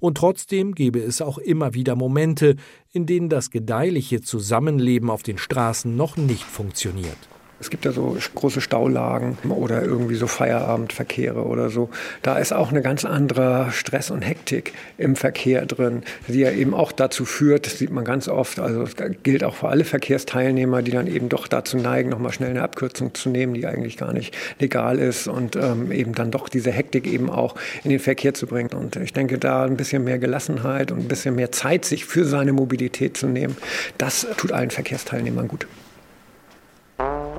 Und 0.00 0.16
trotzdem 0.16 0.74
gäbe 0.74 1.00
es 1.00 1.20
auch 1.20 1.38
immer 1.38 1.74
wieder 1.74 1.94
Momente, 1.94 2.56
in 2.90 3.06
denen 3.06 3.28
das 3.28 3.50
gedeihliche 3.50 4.20
Zusammenleben 4.20 5.10
auf 5.10 5.22
den 5.22 5.38
Straßen 5.38 5.94
noch 5.94 6.16
nicht 6.16 6.44
funktioniert. 6.44 7.18
Es 7.64 7.70
gibt 7.70 7.86
ja 7.86 7.92
so 7.92 8.14
große 8.34 8.60
Staulagen 8.60 9.38
oder 9.48 9.82
irgendwie 9.82 10.16
so 10.16 10.26
Feierabendverkehre 10.26 11.46
oder 11.46 11.70
so. 11.70 11.88
Da 12.20 12.36
ist 12.36 12.52
auch 12.52 12.70
eine 12.70 12.82
ganz 12.82 13.06
andere 13.06 13.68
Stress 13.72 14.10
und 14.10 14.20
Hektik 14.20 14.74
im 14.98 15.16
Verkehr 15.16 15.64
drin, 15.64 16.02
die 16.28 16.40
ja 16.40 16.50
eben 16.50 16.74
auch 16.74 16.92
dazu 16.92 17.24
führt, 17.24 17.64
das 17.64 17.78
sieht 17.78 17.90
man 17.90 18.04
ganz 18.04 18.28
oft, 18.28 18.58
also 18.58 18.82
es 18.82 18.96
gilt 19.22 19.44
auch 19.44 19.54
für 19.54 19.68
alle 19.68 19.84
Verkehrsteilnehmer, 19.84 20.82
die 20.82 20.90
dann 20.90 21.06
eben 21.06 21.30
doch 21.30 21.48
dazu 21.48 21.78
neigen, 21.78 22.10
nochmal 22.10 22.32
schnell 22.32 22.50
eine 22.50 22.60
Abkürzung 22.60 23.14
zu 23.14 23.30
nehmen, 23.30 23.54
die 23.54 23.66
eigentlich 23.66 23.96
gar 23.96 24.12
nicht 24.12 24.36
legal 24.58 24.98
ist 24.98 25.26
und 25.26 25.56
ähm, 25.56 25.90
eben 25.90 26.14
dann 26.14 26.30
doch 26.30 26.50
diese 26.50 26.70
Hektik 26.70 27.06
eben 27.06 27.30
auch 27.30 27.54
in 27.82 27.88
den 27.88 27.98
Verkehr 27.98 28.34
zu 28.34 28.46
bringen. 28.46 28.74
Und 28.74 28.96
ich 28.96 29.14
denke, 29.14 29.38
da 29.38 29.64
ein 29.64 29.78
bisschen 29.78 30.04
mehr 30.04 30.18
Gelassenheit 30.18 30.92
und 30.92 30.98
ein 30.98 31.08
bisschen 31.08 31.34
mehr 31.34 31.50
Zeit, 31.50 31.86
sich 31.86 32.04
für 32.04 32.26
seine 32.26 32.52
Mobilität 32.52 33.16
zu 33.16 33.26
nehmen, 33.26 33.56
das 33.96 34.26
tut 34.36 34.52
allen 34.52 34.70
Verkehrsteilnehmern 34.70 35.48
gut. 35.48 35.66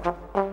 Mm-hmm. 0.05 0.44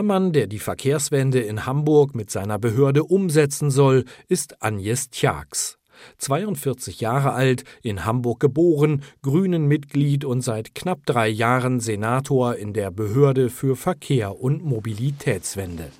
Der 0.00 0.06
Mann, 0.06 0.32
der 0.32 0.46
die 0.46 0.60
Verkehrswende 0.60 1.40
in 1.40 1.66
Hamburg 1.66 2.14
mit 2.14 2.30
seiner 2.30 2.58
Behörde 2.58 3.04
umsetzen 3.04 3.70
soll, 3.70 4.06
ist 4.28 4.62
Agnes 4.62 5.10
Tjax. 5.10 5.76
42 6.16 7.02
Jahre 7.02 7.32
alt, 7.32 7.64
in 7.82 8.06
Hamburg 8.06 8.40
geboren, 8.40 9.02
Grünen-Mitglied 9.20 10.24
und 10.24 10.40
seit 10.40 10.74
knapp 10.74 11.04
drei 11.04 11.28
Jahren 11.28 11.80
Senator 11.80 12.56
in 12.56 12.72
der 12.72 12.90
Behörde 12.90 13.50
für 13.50 13.76
Verkehr 13.76 14.40
und 14.40 14.64
Mobilitätswende. 14.64 15.90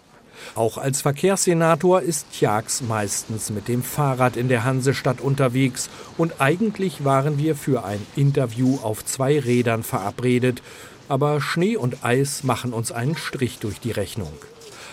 Auch 0.54 0.78
als 0.78 1.02
Verkehrssenator 1.02 2.00
ist 2.00 2.32
Tjax 2.32 2.80
meistens 2.80 3.50
mit 3.50 3.68
dem 3.68 3.82
Fahrrad 3.82 4.38
in 4.38 4.48
der 4.48 4.64
Hansestadt 4.64 5.20
unterwegs 5.20 5.90
und 6.16 6.40
eigentlich 6.40 7.04
waren 7.04 7.36
wir 7.36 7.54
für 7.54 7.84
ein 7.84 8.00
Interview 8.16 8.78
auf 8.82 9.04
zwei 9.04 9.38
Rädern 9.38 9.82
verabredet, 9.82 10.62
aber 11.10 11.40
Schnee 11.40 11.76
und 11.76 12.04
Eis 12.04 12.44
machen 12.44 12.72
uns 12.72 12.92
einen 12.92 13.16
Strich 13.16 13.58
durch 13.58 13.80
die 13.80 13.90
Rechnung. 13.90 14.32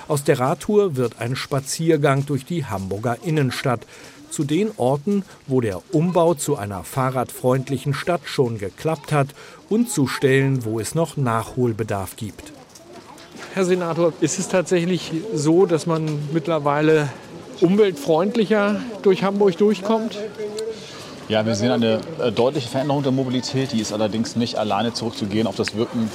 Aus 0.08 0.24
der 0.24 0.40
Radtour 0.40 0.96
wird 0.96 1.20
ein 1.20 1.36
Spaziergang 1.36 2.26
durch 2.26 2.44
die 2.44 2.66
Hamburger 2.66 3.18
Innenstadt, 3.24 3.82
zu 4.30 4.44
den 4.44 4.72
Orten, 4.78 5.24
wo 5.46 5.62
der 5.62 5.82
Umbau 5.94 6.34
zu 6.34 6.58
einer 6.58 6.84
fahrradfreundlichen 6.84 7.94
Stadt 7.94 8.22
schon 8.26 8.58
geklappt 8.58 9.12
hat 9.12 9.30
und 9.70 9.90
zu 9.90 10.08
Stellen, 10.08 10.66
wo 10.66 10.80
es 10.80 10.96
noch 10.96 11.18
Nachholbedarf 11.18 12.16
gibt. 12.16 12.52
Herr 13.54 13.66
Senator, 13.66 14.14
ist 14.20 14.40
es 14.40 14.50
tatsächlich 14.50 15.12
so, 15.34 15.66
dass 15.66 15.86
man 15.86 16.20
mittlerweile 16.34 17.10
umweltfreundlicher 17.62 18.82
durch 19.02 19.24
Hamburg 19.24 19.58
durchkommt? 19.58 20.18
Ja, 21.30 21.46
wir 21.46 21.56
sehen 21.56 21.72
eine 21.72 22.00
äh, 22.22 22.32
deutliche 22.32 22.70
Veränderung 22.70 23.04
der 23.04 23.12
Mobilität. 23.12 23.74
Die 23.74 23.82
ist 23.82 23.92
allerdings 23.92 24.38
nicht 24.38 24.56
alleine 24.56 24.94
zurückzugehen 24.94 25.46
auf 25.46 25.58
das 25.58 25.76
Wirken 25.76 26.10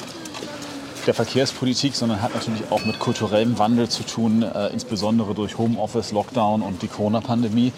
der 1.06 1.12
Verkehrspolitik, 1.12 1.94
sondern 1.94 2.22
hat 2.22 2.34
natürlich 2.34 2.62
auch 2.70 2.84
mit 2.86 2.98
kulturellem 2.98 3.58
Wandel 3.58 3.90
zu 3.90 4.04
tun, 4.04 4.42
äh, 4.42 4.68
insbesondere 4.68 5.34
durch 5.34 5.58
Homeoffice, 5.58 6.12
Lockdown 6.12 6.62
und 6.62 6.80
die 6.80 6.86
Corona-Pandemie. 6.86 7.72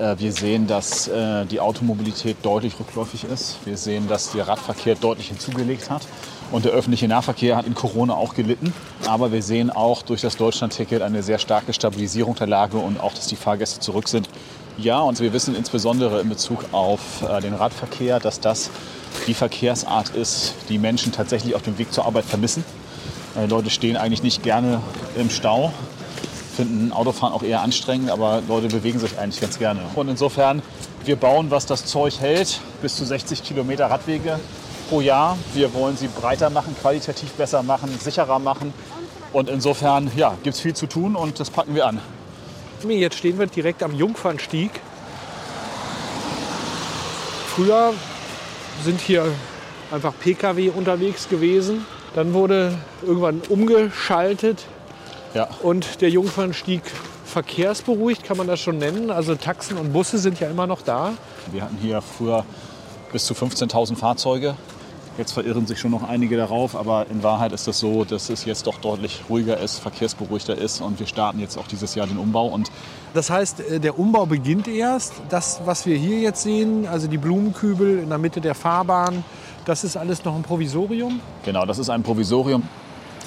Äh, 0.00 0.16
wir 0.18 0.32
sehen, 0.32 0.66
dass 0.66 1.06
äh, 1.06 1.46
die 1.46 1.60
Automobilität 1.60 2.38
deutlich 2.42 2.80
rückläufig 2.80 3.22
ist. 3.22 3.58
Wir 3.64 3.76
sehen, 3.76 4.08
dass 4.08 4.32
der 4.32 4.48
Radverkehr 4.48 4.96
deutlich 4.96 5.28
hinzugelegt 5.28 5.90
hat. 5.90 6.02
Und 6.50 6.64
der 6.64 6.72
öffentliche 6.72 7.06
Nahverkehr 7.06 7.56
hat 7.56 7.68
in 7.68 7.76
Corona 7.76 8.14
auch 8.14 8.34
gelitten. 8.34 8.72
Aber 9.06 9.30
wir 9.30 9.44
sehen 9.44 9.70
auch 9.70 10.02
durch 10.02 10.22
das 10.22 10.36
Deutschland-Ticket 10.36 11.02
eine 11.02 11.22
sehr 11.22 11.38
starke 11.38 11.72
Stabilisierung 11.72 12.34
der 12.34 12.48
Lage 12.48 12.78
und 12.78 12.98
auch, 12.98 13.14
dass 13.14 13.28
die 13.28 13.36
Fahrgäste 13.36 13.78
zurück 13.78 14.08
sind. 14.08 14.28
Ja, 14.82 15.00
und 15.00 15.20
wir 15.20 15.34
wissen 15.34 15.54
insbesondere 15.54 16.22
in 16.22 16.30
Bezug 16.30 16.64
auf 16.72 17.22
äh, 17.22 17.42
den 17.42 17.52
Radverkehr, 17.52 18.18
dass 18.18 18.40
das 18.40 18.70
die 19.26 19.34
Verkehrsart 19.34 20.10
ist, 20.10 20.54
die 20.70 20.78
Menschen 20.78 21.12
tatsächlich 21.12 21.54
auf 21.54 21.60
dem 21.60 21.76
Weg 21.76 21.92
zur 21.92 22.06
Arbeit 22.06 22.24
vermissen. 22.24 22.64
Äh, 23.36 23.44
Leute 23.44 23.68
stehen 23.68 23.98
eigentlich 23.98 24.22
nicht 24.22 24.42
gerne 24.42 24.80
im 25.16 25.28
Stau, 25.28 25.70
finden 26.56 26.92
Autofahren 26.92 27.34
auch 27.34 27.42
eher 27.42 27.60
anstrengend, 27.60 28.10
aber 28.10 28.42
Leute 28.48 28.68
bewegen 28.68 28.98
sich 28.98 29.18
eigentlich 29.18 29.42
ganz 29.42 29.58
gerne. 29.58 29.80
Und 29.96 30.08
insofern, 30.08 30.62
wir 31.04 31.16
bauen, 31.16 31.50
was 31.50 31.66
das 31.66 31.84
Zeug 31.84 32.18
hält, 32.18 32.60
bis 32.80 32.96
zu 32.96 33.04
60 33.04 33.42
Kilometer 33.42 33.90
Radwege 33.90 34.40
pro 34.88 35.02
Jahr. 35.02 35.36
Wir 35.52 35.74
wollen 35.74 35.98
sie 35.98 36.08
breiter 36.08 36.48
machen, 36.48 36.74
qualitativ 36.80 37.32
besser 37.32 37.62
machen, 37.62 37.94
sicherer 38.00 38.38
machen. 38.38 38.72
Und 39.34 39.50
insofern 39.50 40.10
ja, 40.16 40.36
gibt 40.42 40.54
es 40.54 40.60
viel 40.60 40.74
zu 40.74 40.86
tun 40.86 41.16
und 41.16 41.38
das 41.38 41.50
packen 41.50 41.74
wir 41.74 41.86
an. 41.86 42.00
Jetzt 42.88 43.18
stehen 43.18 43.38
wir 43.38 43.46
direkt 43.46 43.82
am 43.82 43.94
Jungfernstieg. 43.94 44.70
Früher 47.54 47.92
sind 48.84 49.00
hier 49.00 49.26
einfach 49.90 50.14
Pkw 50.18 50.70
unterwegs 50.70 51.28
gewesen. 51.28 51.84
Dann 52.14 52.32
wurde 52.32 52.78
irgendwann 53.02 53.42
umgeschaltet 53.48 54.64
ja. 55.34 55.48
und 55.62 56.00
der 56.00 56.10
Jungfernstieg 56.10 56.82
verkehrsberuhigt, 57.24 58.24
kann 58.24 58.36
man 58.36 58.46
das 58.46 58.60
schon 58.60 58.78
nennen. 58.78 59.10
Also 59.10 59.34
Taxen 59.34 59.76
und 59.76 59.92
Busse 59.92 60.18
sind 60.18 60.40
ja 60.40 60.48
immer 60.48 60.66
noch 60.66 60.82
da. 60.82 61.12
Wir 61.52 61.62
hatten 61.62 61.78
hier 61.80 62.00
früher 62.00 62.44
bis 63.12 63.24
zu 63.26 63.34
15.000 63.34 63.96
Fahrzeuge. 63.96 64.56
Jetzt 65.20 65.32
verirren 65.32 65.66
sich 65.66 65.78
schon 65.78 65.90
noch 65.90 66.02
einige 66.02 66.38
darauf, 66.38 66.74
aber 66.74 67.08
in 67.10 67.22
Wahrheit 67.22 67.52
ist 67.52 67.68
es 67.68 67.78
so, 67.78 68.06
dass 68.06 68.30
es 68.30 68.46
jetzt 68.46 68.66
doch 68.66 68.78
deutlich 68.78 69.20
ruhiger 69.28 69.58
ist, 69.58 69.78
verkehrsberuhigter 69.78 70.56
ist 70.56 70.80
und 70.80 70.98
wir 70.98 71.06
starten 71.06 71.40
jetzt 71.40 71.58
auch 71.58 71.66
dieses 71.66 71.94
Jahr 71.94 72.06
den 72.06 72.16
Umbau. 72.16 72.46
Und 72.46 72.70
Das 73.12 73.28
heißt, 73.28 73.60
äh, 73.60 73.80
der 73.80 73.98
Umbau 73.98 74.24
beginnt 74.24 74.66
erst. 74.66 75.12
Das, 75.28 75.60
was 75.66 75.84
wir 75.84 75.98
hier 75.98 76.20
jetzt 76.20 76.42
sehen, 76.42 76.86
also 76.86 77.06
die 77.06 77.18
Blumenkübel 77.18 77.98
in 77.98 78.08
der 78.08 78.16
Mitte 78.16 78.40
der 78.40 78.54
Fahrbahn, 78.54 79.22
das 79.66 79.84
ist 79.84 79.98
alles 79.98 80.24
noch 80.24 80.34
ein 80.34 80.42
Provisorium. 80.42 81.20
Genau, 81.44 81.66
das 81.66 81.78
ist 81.78 81.90
ein 81.90 82.02
Provisorium. 82.02 82.62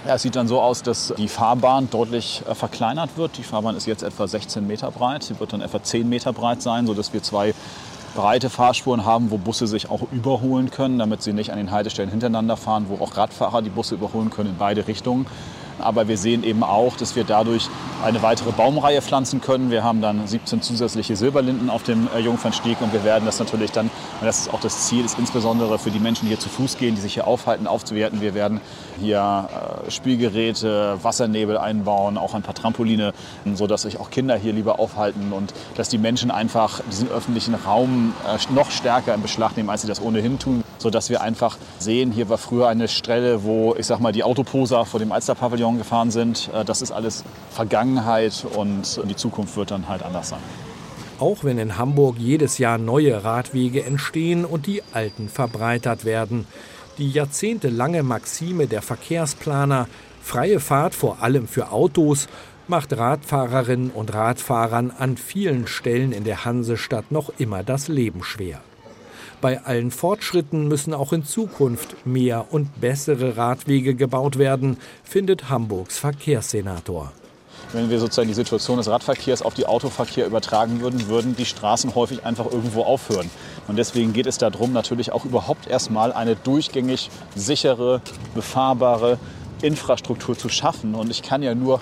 Ja, 0.07 0.15
es 0.15 0.23
sieht 0.23 0.35
dann 0.35 0.47
so 0.47 0.59
aus, 0.61 0.81
dass 0.81 1.13
die 1.15 1.27
Fahrbahn 1.27 1.91
deutlich 1.91 2.41
äh, 2.49 2.55
verkleinert 2.55 3.17
wird. 3.17 3.37
Die 3.37 3.43
Fahrbahn 3.43 3.75
ist 3.75 3.85
jetzt 3.85 4.01
etwa 4.01 4.27
16 4.27 4.65
Meter 4.65 4.89
breit. 4.89 5.21
Sie 5.21 5.39
wird 5.39 5.53
dann 5.53 5.61
etwa 5.61 5.83
10 5.83 6.09
Meter 6.09 6.33
breit 6.33 6.63
sein, 6.63 6.87
sodass 6.87 7.13
wir 7.13 7.21
zwei 7.21 7.53
breite 8.13 8.49
Fahrspuren 8.49 9.05
haben, 9.05 9.31
wo 9.31 9.37
Busse 9.37 9.67
sich 9.67 9.89
auch 9.89 10.01
überholen 10.11 10.69
können, 10.69 10.99
damit 10.99 11.21
sie 11.21 11.33
nicht 11.33 11.51
an 11.51 11.57
den 11.57 11.71
Haltestellen 11.71 12.09
hintereinander 12.09 12.57
fahren, 12.57 12.85
wo 12.87 13.03
auch 13.03 13.17
Radfahrer 13.17 13.61
die 13.61 13.69
Busse 13.69 13.95
überholen 13.95 14.29
können 14.29 14.49
in 14.51 14.57
beide 14.57 14.87
Richtungen. 14.87 15.25
Aber 15.83 16.07
wir 16.07 16.17
sehen 16.17 16.43
eben 16.43 16.63
auch, 16.63 16.97
dass 16.97 17.15
wir 17.15 17.23
dadurch 17.23 17.69
eine 18.03 18.21
weitere 18.21 18.51
Baumreihe 18.51 19.01
pflanzen 19.01 19.41
können. 19.41 19.71
Wir 19.71 19.83
haben 19.83 20.01
dann 20.01 20.27
17 20.27 20.61
zusätzliche 20.61 21.15
Silberlinden 21.15 21.69
auf 21.69 21.83
dem 21.83 22.07
äh, 22.15 22.19
Jungfernstieg 22.19 22.81
und 22.81 22.93
wir 22.93 23.03
werden 23.03 23.25
das 23.25 23.39
natürlich 23.39 23.71
dann, 23.71 23.87
und 24.19 24.25
das 24.25 24.41
ist 24.41 24.53
auch 24.53 24.59
das 24.59 24.87
Ziel, 24.87 25.05
ist 25.05 25.17
insbesondere 25.17 25.79
für 25.79 25.91
die 25.91 25.99
Menschen, 25.99 26.25
die 26.25 26.29
hier 26.29 26.39
zu 26.39 26.49
Fuß 26.49 26.77
gehen, 26.77 26.95
die 26.95 27.01
sich 27.01 27.13
hier 27.13 27.27
aufhalten, 27.27 27.67
aufzuwerten. 27.67 28.21
Wir 28.21 28.33
werden 28.33 28.61
hier 28.99 29.49
äh, 29.87 29.91
Spielgeräte, 29.91 30.97
Wassernebel 31.01 31.57
einbauen, 31.57 32.17
auch 32.17 32.33
ein 32.33 32.41
paar 32.41 32.55
Trampoline, 32.55 33.13
sodass 33.53 33.83
sich 33.83 33.99
auch 33.99 34.09
Kinder 34.09 34.35
hier 34.35 34.53
lieber 34.53 34.79
aufhalten 34.79 35.31
und 35.31 35.53
dass 35.75 35.89
die 35.89 35.97
Menschen 35.97 36.31
einfach 36.31 36.81
diesen 36.91 37.09
öffentlichen 37.09 37.55
Raum 37.55 38.13
äh, 38.27 38.53
noch 38.53 38.71
stärker 38.71 39.13
in 39.13 39.21
Beschlag 39.21 39.55
nehmen, 39.57 39.69
als 39.69 39.81
sie 39.81 39.87
das 39.87 40.01
ohnehin 40.01 40.39
tun, 40.39 40.63
sodass 40.77 41.09
wir 41.09 41.21
einfach 41.21 41.57
sehen, 41.79 42.11
hier 42.11 42.29
war 42.29 42.37
früher 42.37 42.67
eine 42.67 42.87
Stelle, 42.87 43.43
wo 43.43 43.75
ich 43.77 43.85
sag 43.85 43.99
mal 43.99 44.11
die 44.11 44.23
Autoposer 44.23 44.85
vor 44.85 44.99
dem 44.99 45.11
Alsterpavillon 45.11 45.72
gefahren 45.77 46.11
sind. 46.11 46.49
Äh, 46.53 46.65
Das 46.65 46.81
ist 46.81 46.91
alles 46.91 47.23
Vergangenheit 47.51 48.45
und 48.55 49.01
die 49.09 49.15
Zukunft 49.15 49.55
wird 49.57 49.71
dann 49.71 49.87
halt 49.87 50.03
anders 50.03 50.29
sein. 50.29 50.39
Auch 51.19 51.43
wenn 51.43 51.57
in 51.57 51.77
Hamburg 51.77 52.17
jedes 52.17 52.57
Jahr 52.57 52.77
neue 52.77 53.23
Radwege 53.23 53.85
entstehen 53.85 54.45
und 54.45 54.65
die 54.67 54.81
alten 54.93 55.29
verbreitert 55.29 56.05
werden. 56.05 56.47
Die 56.97 57.09
jahrzehntelange 57.09 58.03
Maxime 58.03 58.67
der 58.67 58.81
Verkehrsplaner, 58.81 59.87
freie 60.21 60.59
Fahrt 60.59 60.95
vor 60.95 61.21
allem 61.21 61.47
für 61.47 61.71
Autos, 61.71 62.27
macht 62.67 62.97
Radfahrerinnen 62.97 63.89
und 63.91 64.13
Radfahrern 64.13 64.91
an 64.91 65.17
vielen 65.17 65.67
Stellen 65.67 66.11
in 66.11 66.23
der 66.23 66.45
Hansestadt 66.45 67.11
noch 67.11 67.31
immer 67.37 67.63
das 67.63 67.87
Leben 67.87 68.23
schwer. 68.23 68.61
Bei 69.43 69.61
allen 69.65 69.91
Fortschritten 69.91 70.69
müssen 70.69 70.93
auch 70.93 71.11
in 71.11 71.25
Zukunft 71.25 72.05
mehr 72.05 72.45
und 72.51 72.79
bessere 72.79 73.35
Radwege 73.35 73.93
gebaut 73.93 74.37
werden, 74.37 74.77
findet 75.03 75.49
Hamburgs 75.49 75.97
Verkehrssenator. 75.97 77.11
Wenn 77.73 77.89
wir 77.89 77.99
sozusagen 77.99 78.29
die 78.29 78.35
Situation 78.35 78.77
des 78.77 78.87
Radverkehrs 78.87 79.41
auf 79.41 79.53
die 79.53 79.65
Autoverkehr 79.65 80.27
übertragen 80.27 80.79
würden, 80.79 81.09
würden 81.09 81.35
die 81.35 81.43
Straßen 81.43 81.93
häufig 81.93 82.23
einfach 82.23 82.45
irgendwo 82.45 82.83
aufhören. 82.83 83.29
Und 83.67 83.75
deswegen 83.75 84.13
geht 84.13 84.27
es 84.27 84.37
darum, 84.37 84.71
natürlich 84.71 85.11
auch 85.11 85.25
überhaupt 85.25 85.67
erstmal 85.67 86.13
eine 86.13 86.37
durchgängig 86.37 87.09
sichere, 87.35 87.99
befahrbare 88.33 89.19
Infrastruktur 89.61 90.37
zu 90.37 90.47
schaffen. 90.47 90.95
Und 90.95 91.11
ich 91.11 91.21
kann 91.21 91.43
ja 91.43 91.53
nur 91.53 91.81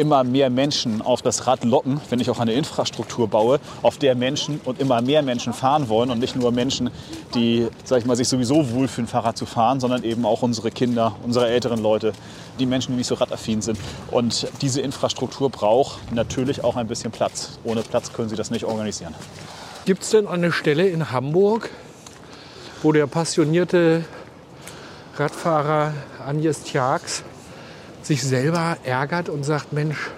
immer 0.00 0.24
mehr 0.24 0.48
Menschen 0.48 1.02
auf 1.02 1.20
das 1.20 1.46
Rad 1.46 1.62
locken, 1.62 2.00
wenn 2.08 2.20
ich 2.20 2.30
auch 2.30 2.40
eine 2.40 2.54
Infrastruktur 2.54 3.28
baue, 3.28 3.60
auf 3.82 3.98
der 3.98 4.14
Menschen 4.14 4.60
und 4.64 4.80
immer 4.80 5.02
mehr 5.02 5.22
Menschen 5.22 5.52
fahren 5.52 5.90
wollen 5.90 6.10
und 6.10 6.18
nicht 6.18 6.36
nur 6.36 6.52
Menschen, 6.52 6.90
die 7.34 7.68
sag 7.84 7.98
ich 7.98 8.06
mal, 8.06 8.16
sich 8.16 8.28
sowieso 8.28 8.70
wohlfühlen, 8.70 9.06
Fahrrad 9.06 9.36
zu 9.36 9.44
fahren, 9.44 9.78
sondern 9.78 10.02
eben 10.02 10.24
auch 10.24 10.40
unsere 10.40 10.70
Kinder, 10.70 11.14
unsere 11.22 11.48
älteren 11.48 11.82
Leute, 11.82 12.14
die 12.58 12.64
Menschen, 12.64 12.92
die 12.92 12.98
nicht 12.98 13.06
so 13.06 13.14
radaffin 13.14 13.60
sind. 13.60 13.78
Und 14.10 14.48
diese 14.62 14.80
Infrastruktur 14.80 15.50
braucht 15.50 16.12
natürlich 16.12 16.64
auch 16.64 16.76
ein 16.76 16.86
bisschen 16.86 17.12
Platz. 17.12 17.58
Ohne 17.64 17.82
Platz 17.82 18.12
können 18.12 18.30
Sie 18.30 18.36
das 18.36 18.50
nicht 18.50 18.64
organisieren. 18.64 19.14
Gibt 19.84 20.02
es 20.02 20.10
denn 20.10 20.26
eine 20.26 20.50
Stelle 20.50 20.88
in 20.88 21.12
Hamburg, 21.12 21.70
wo 22.82 22.92
der 22.92 23.06
passionierte 23.06 24.04
Radfahrer 25.16 25.92
Agnes 26.26 26.64
Tjax 26.64 27.22
sich 28.02 28.22
selber 28.22 28.76
ärgert 28.84 29.28
und 29.28 29.44
sagt, 29.44 29.72
Mensch, 29.72 30.10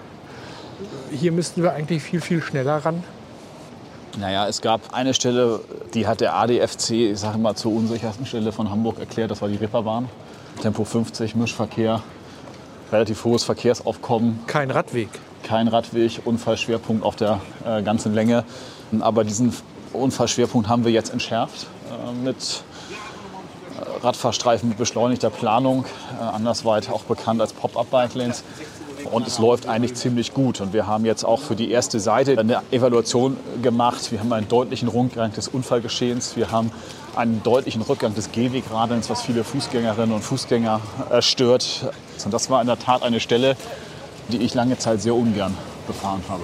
hier 1.10 1.32
müssten 1.32 1.62
wir 1.62 1.72
eigentlich 1.72 2.02
viel, 2.02 2.20
viel 2.20 2.42
schneller 2.42 2.78
ran? 2.84 3.02
Naja, 4.18 4.46
es 4.46 4.60
gab 4.60 4.92
eine 4.92 5.14
Stelle, 5.14 5.60
die 5.94 6.06
hat 6.06 6.20
der 6.20 6.34
ADFC, 6.34 6.90
ich 6.90 7.18
sage 7.18 7.38
mal, 7.38 7.54
zur 7.54 7.72
unsichersten 7.72 8.26
Stelle 8.26 8.52
von 8.52 8.70
Hamburg 8.70 8.98
erklärt. 8.98 9.30
Das 9.30 9.40
war 9.40 9.48
die 9.48 9.56
Ripperbahn. 9.56 10.08
Tempo 10.60 10.84
50, 10.84 11.34
Mischverkehr, 11.34 12.02
relativ 12.92 13.24
hohes 13.24 13.44
Verkehrsaufkommen. 13.44 14.40
Kein 14.46 14.70
Radweg. 14.70 15.08
Kein 15.42 15.66
Radweg, 15.68 16.20
Unfallschwerpunkt 16.24 17.04
auf 17.04 17.16
der 17.16 17.40
äh, 17.64 17.82
ganzen 17.82 18.14
Länge. 18.14 18.44
Aber 19.00 19.24
diesen 19.24 19.54
Unfallschwerpunkt 19.94 20.68
haben 20.68 20.84
wir 20.84 20.92
jetzt 20.92 21.10
entschärft 21.10 21.66
äh, 21.90 22.12
mit 22.12 22.62
Radfahrstreifen 24.02 24.68
mit 24.68 24.78
beschleunigter 24.78 25.30
Planung, 25.30 25.84
äh, 26.18 26.22
andersweit 26.22 26.90
auch 26.90 27.02
bekannt 27.02 27.40
als 27.40 27.52
Pop-up-Bike-Lanes. 27.52 28.44
Und 29.10 29.26
es 29.26 29.38
läuft 29.38 29.66
eigentlich 29.68 29.94
ziemlich 29.94 30.32
gut. 30.32 30.60
Und 30.60 30.72
wir 30.72 30.86
haben 30.86 31.04
jetzt 31.04 31.24
auch 31.24 31.40
für 31.40 31.56
die 31.56 31.70
erste 31.70 31.98
Seite 32.00 32.38
eine 32.38 32.62
Evaluation 32.70 33.36
gemacht. 33.60 34.12
Wir 34.12 34.20
haben 34.20 34.32
einen 34.32 34.48
deutlichen 34.48 34.88
Rückgang 34.88 35.32
des 35.32 35.48
Unfallgeschehens. 35.48 36.36
Wir 36.36 36.50
haben 36.50 36.70
einen 37.16 37.42
deutlichen 37.42 37.82
Rückgang 37.82 38.14
des 38.14 38.32
Gehwegradelns, 38.32 39.10
was 39.10 39.22
viele 39.22 39.44
Fußgängerinnen 39.44 40.14
und 40.14 40.22
Fußgänger 40.22 40.80
äh, 41.10 41.20
stört. 41.20 41.92
Und 42.24 42.32
das 42.32 42.48
war 42.48 42.60
in 42.60 42.68
der 42.68 42.78
Tat 42.78 43.02
eine 43.02 43.20
Stelle, 43.20 43.56
die 44.28 44.38
ich 44.38 44.54
lange 44.54 44.78
Zeit 44.78 45.02
sehr 45.02 45.14
ungern 45.14 45.56
befahren 45.86 46.22
habe. 46.28 46.42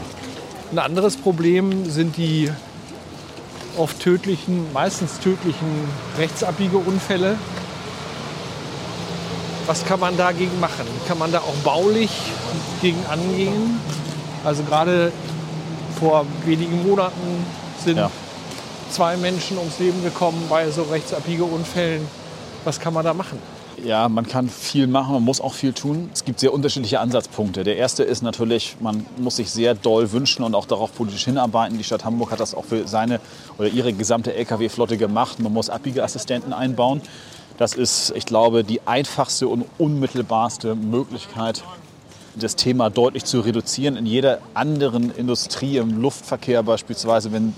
Ein 0.73 0.79
anderes 0.79 1.17
Problem 1.17 1.89
sind 1.89 2.17
die 2.17 2.51
oft 3.77 4.01
tödlichen, 4.01 4.73
meistens 4.73 5.19
tödlichen 5.21 5.89
Rechtsabbiegeunfälle. 6.17 7.37
Was 9.67 9.85
kann 9.85 10.01
man 10.01 10.17
dagegen 10.17 10.59
machen? 10.61 10.87
Kann 11.07 11.19
man 11.19 11.31
da 11.31 11.39
auch 11.41 11.55
baulich 11.63 12.11
gegen 12.81 13.05
angehen? 13.11 13.79
Also 14.45 14.63
gerade 14.63 15.13
vor 16.01 16.25
wenigen 16.45 16.89
Monaten 16.89 17.45
sind 17.85 17.99
Ja. 17.99 18.11
zwei 18.91 19.17
Menschen 19.17 19.59
ums 19.59 19.79
Leben 19.79 20.03
gekommen 20.03 20.43
bei 20.49 20.71
so 20.71 20.83
Rechtsabbiegeunfällen. 20.85 22.07
Was 22.65 22.81
kann 22.81 22.95
man 22.95 23.05
da 23.05 23.13
machen? 23.13 23.39
Ja, 23.85 24.09
man 24.09 24.27
kann 24.27 24.49
viel 24.49 24.87
machen, 24.87 25.15
man 25.15 25.23
muss 25.23 25.41
auch 25.41 25.55
viel 25.55 25.73
tun. 25.73 26.11
Es 26.13 26.25
gibt 26.25 26.41
sehr 26.41 26.53
unterschiedliche 26.53 27.01
Ansatzpunkte. 27.01 27.63
Der 27.63 27.77
erste 27.77 28.03
ist 28.03 28.23
natürlich, 28.23 28.77
man 28.81 29.07
muss 29.19 29.37
sich 29.37 29.51
sehr 29.51 29.75
doll 29.75 30.11
wünschen 30.11 30.43
und 30.43 30.55
auch 30.55 30.67
darauf 30.67 30.95
politisch 30.95 31.25
hinarbeiten. 31.25 31.79
Die 31.79 31.85
Stadt 31.85 32.05
Hamburg 32.05 32.33
hat 32.33 32.41
das 32.41 32.55
auch 32.55 32.65
für 32.65 32.89
seine 32.89 33.21
oder 33.57 33.69
ihre 33.69 33.93
gesamte 33.93 34.35
Lkw-Flotte 34.35 34.97
gemacht. 34.97 35.39
Man 35.39 35.53
muss 35.53 35.71
Abbiegeassistenten 35.71 36.53
einbauen. 36.53 37.03
Das 37.57 37.75
ist, 37.75 38.13
ich 38.17 38.27
glaube, 38.27 38.65
die 38.65 38.87
einfachste 38.87 39.49
und 39.49 39.65
unmittelbarste 39.79 40.75
Möglichkeit, 40.75 41.63
das 42.37 42.57
Thema 42.57 42.91
deutlich 42.91 43.25
zu 43.25 43.41
reduzieren. 43.41 43.97
In 43.97 44.07
jeder 44.07 44.39
anderen 44.55 45.15
Industrie, 45.15 45.77
im 45.77 46.01
Luftverkehr 46.01 46.63
beispielsweise, 46.63 47.33
wenn 47.33 47.55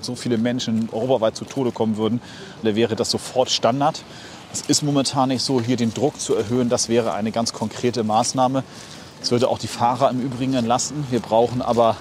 so 0.00 0.14
viele 0.16 0.38
Menschen 0.38 0.88
europaweit 0.92 1.36
zu 1.36 1.44
Tode 1.44 1.72
kommen 1.72 1.96
würden, 1.96 2.20
wäre 2.62 2.96
das 2.96 3.10
sofort 3.10 3.50
Standard. 3.50 4.02
Es 4.52 4.60
ist 4.68 4.82
momentan 4.82 5.30
nicht 5.30 5.42
so, 5.42 5.62
hier 5.62 5.78
den 5.78 5.94
Druck 5.94 6.20
zu 6.20 6.34
erhöhen. 6.34 6.68
Das 6.68 6.90
wäre 6.90 7.14
eine 7.14 7.32
ganz 7.32 7.54
konkrete 7.54 8.04
Maßnahme. 8.04 8.64
Es 9.22 9.30
würde 9.30 9.48
auch 9.48 9.58
die 9.58 9.66
Fahrer 9.66 10.10
im 10.10 10.20
Übrigen 10.20 10.52
entlasten. 10.52 11.06
Wir 11.10 11.20
brauchen 11.20 11.62
aber 11.62 11.96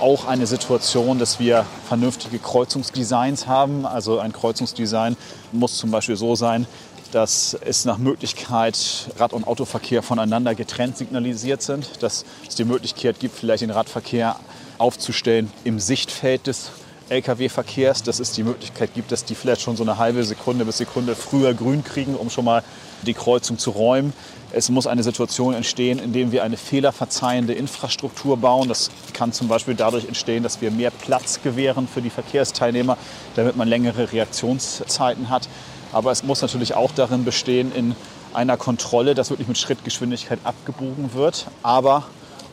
auch 0.00 0.26
eine 0.26 0.46
Situation, 0.46 1.18
dass 1.18 1.40
wir 1.40 1.64
vernünftige 1.88 2.38
Kreuzungsdesigns 2.38 3.46
haben. 3.46 3.86
Also 3.86 4.18
ein 4.18 4.32
Kreuzungsdesign 4.32 5.16
muss 5.50 5.78
zum 5.78 5.90
Beispiel 5.90 6.16
so 6.16 6.34
sein, 6.34 6.66
dass 7.10 7.56
es 7.64 7.86
nach 7.86 7.96
Möglichkeit 7.96 9.08
Rad- 9.16 9.32
und 9.32 9.46
Autoverkehr 9.46 10.02
voneinander 10.02 10.54
getrennt 10.54 10.98
signalisiert 10.98 11.62
sind, 11.62 12.02
dass 12.02 12.26
es 12.46 12.54
die 12.54 12.64
Möglichkeit 12.64 13.18
gibt, 13.18 13.38
vielleicht 13.38 13.62
den 13.62 13.70
Radverkehr 13.70 14.36
aufzustellen 14.76 15.50
im 15.64 15.80
Sichtfeld 15.80 16.46
des 16.46 16.70
Lkw-Verkehrs, 17.10 18.02
dass 18.02 18.20
es 18.20 18.32
die 18.32 18.44
Möglichkeit 18.44 18.94
gibt, 18.94 19.12
dass 19.12 19.24
die 19.24 19.34
vielleicht 19.34 19.60
schon 19.60 19.76
so 19.76 19.82
eine 19.82 19.98
halbe 19.98 20.24
Sekunde 20.24 20.64
bis 20.64 20.78
Sekunde 20.78 21.16
früher 21.16 21.52
grün 21.54 21.84
kriegen, 21.84 22.14
um 22.14 22.30
schon 22.30 22.44
mal 22.44 22.62
die 23.02 23.14
Kreuzung 23.14 23.58
zu 23.58 23.70
räumen. 23.70 24.12
Es 24.52 24.68
muss 24.68 24.86
eine 24.86 25.02
Situation 25.02 25.54
entstehen, 25.54 25.98
in 25.98 26.12
der 26.12 26.32
wir 26.32 26.42
eine 26.42 26.56
fehlerverzeihende 26.56 27.52
Infrastruktur 27.52 28.36
bauen. 28.36 28.68
Das 28.68 28.90
kann 29.12 29.32
zum 29.32 29.48
Beispiel 29.48 29.74
dadurch 29.74 30.06
entstehen, 30.06 30.42
dass 30.42 30.60
wir 30.60 30.70
mehr 30.70 30.90
Platz 30.90 31.40
gewähren 31.42 31.86
für 31.86 32.02
die 32.02 32.10
Verkehrsteilnehmer, 32.10 32.96
damit 33.36 33.56
man 33.56 33.68
längere 33.68 34.12
Reaktionszeiten 34.12 35.30
hat. 35.30 35.48
Aber 35.92 36.12
es 36.12 36.22
muss 36.22 36.42
natürlich 36.42 36.74
auch 36.74 36.92
darin 36.92 37.24
bestehen, 37.24 37.72
in 37.74 37.96
einer 38.32 38.56
Kontrolle, 38.56 39.14
dass 39.14 39.30
wirklich 39.30 39.48
mit 39.48 39.58
Schrittgeschwindigkeit 39.58 40.38
abgebogen 40.44 41.14
wird, 41.14 41.46
aber 41.62 42.04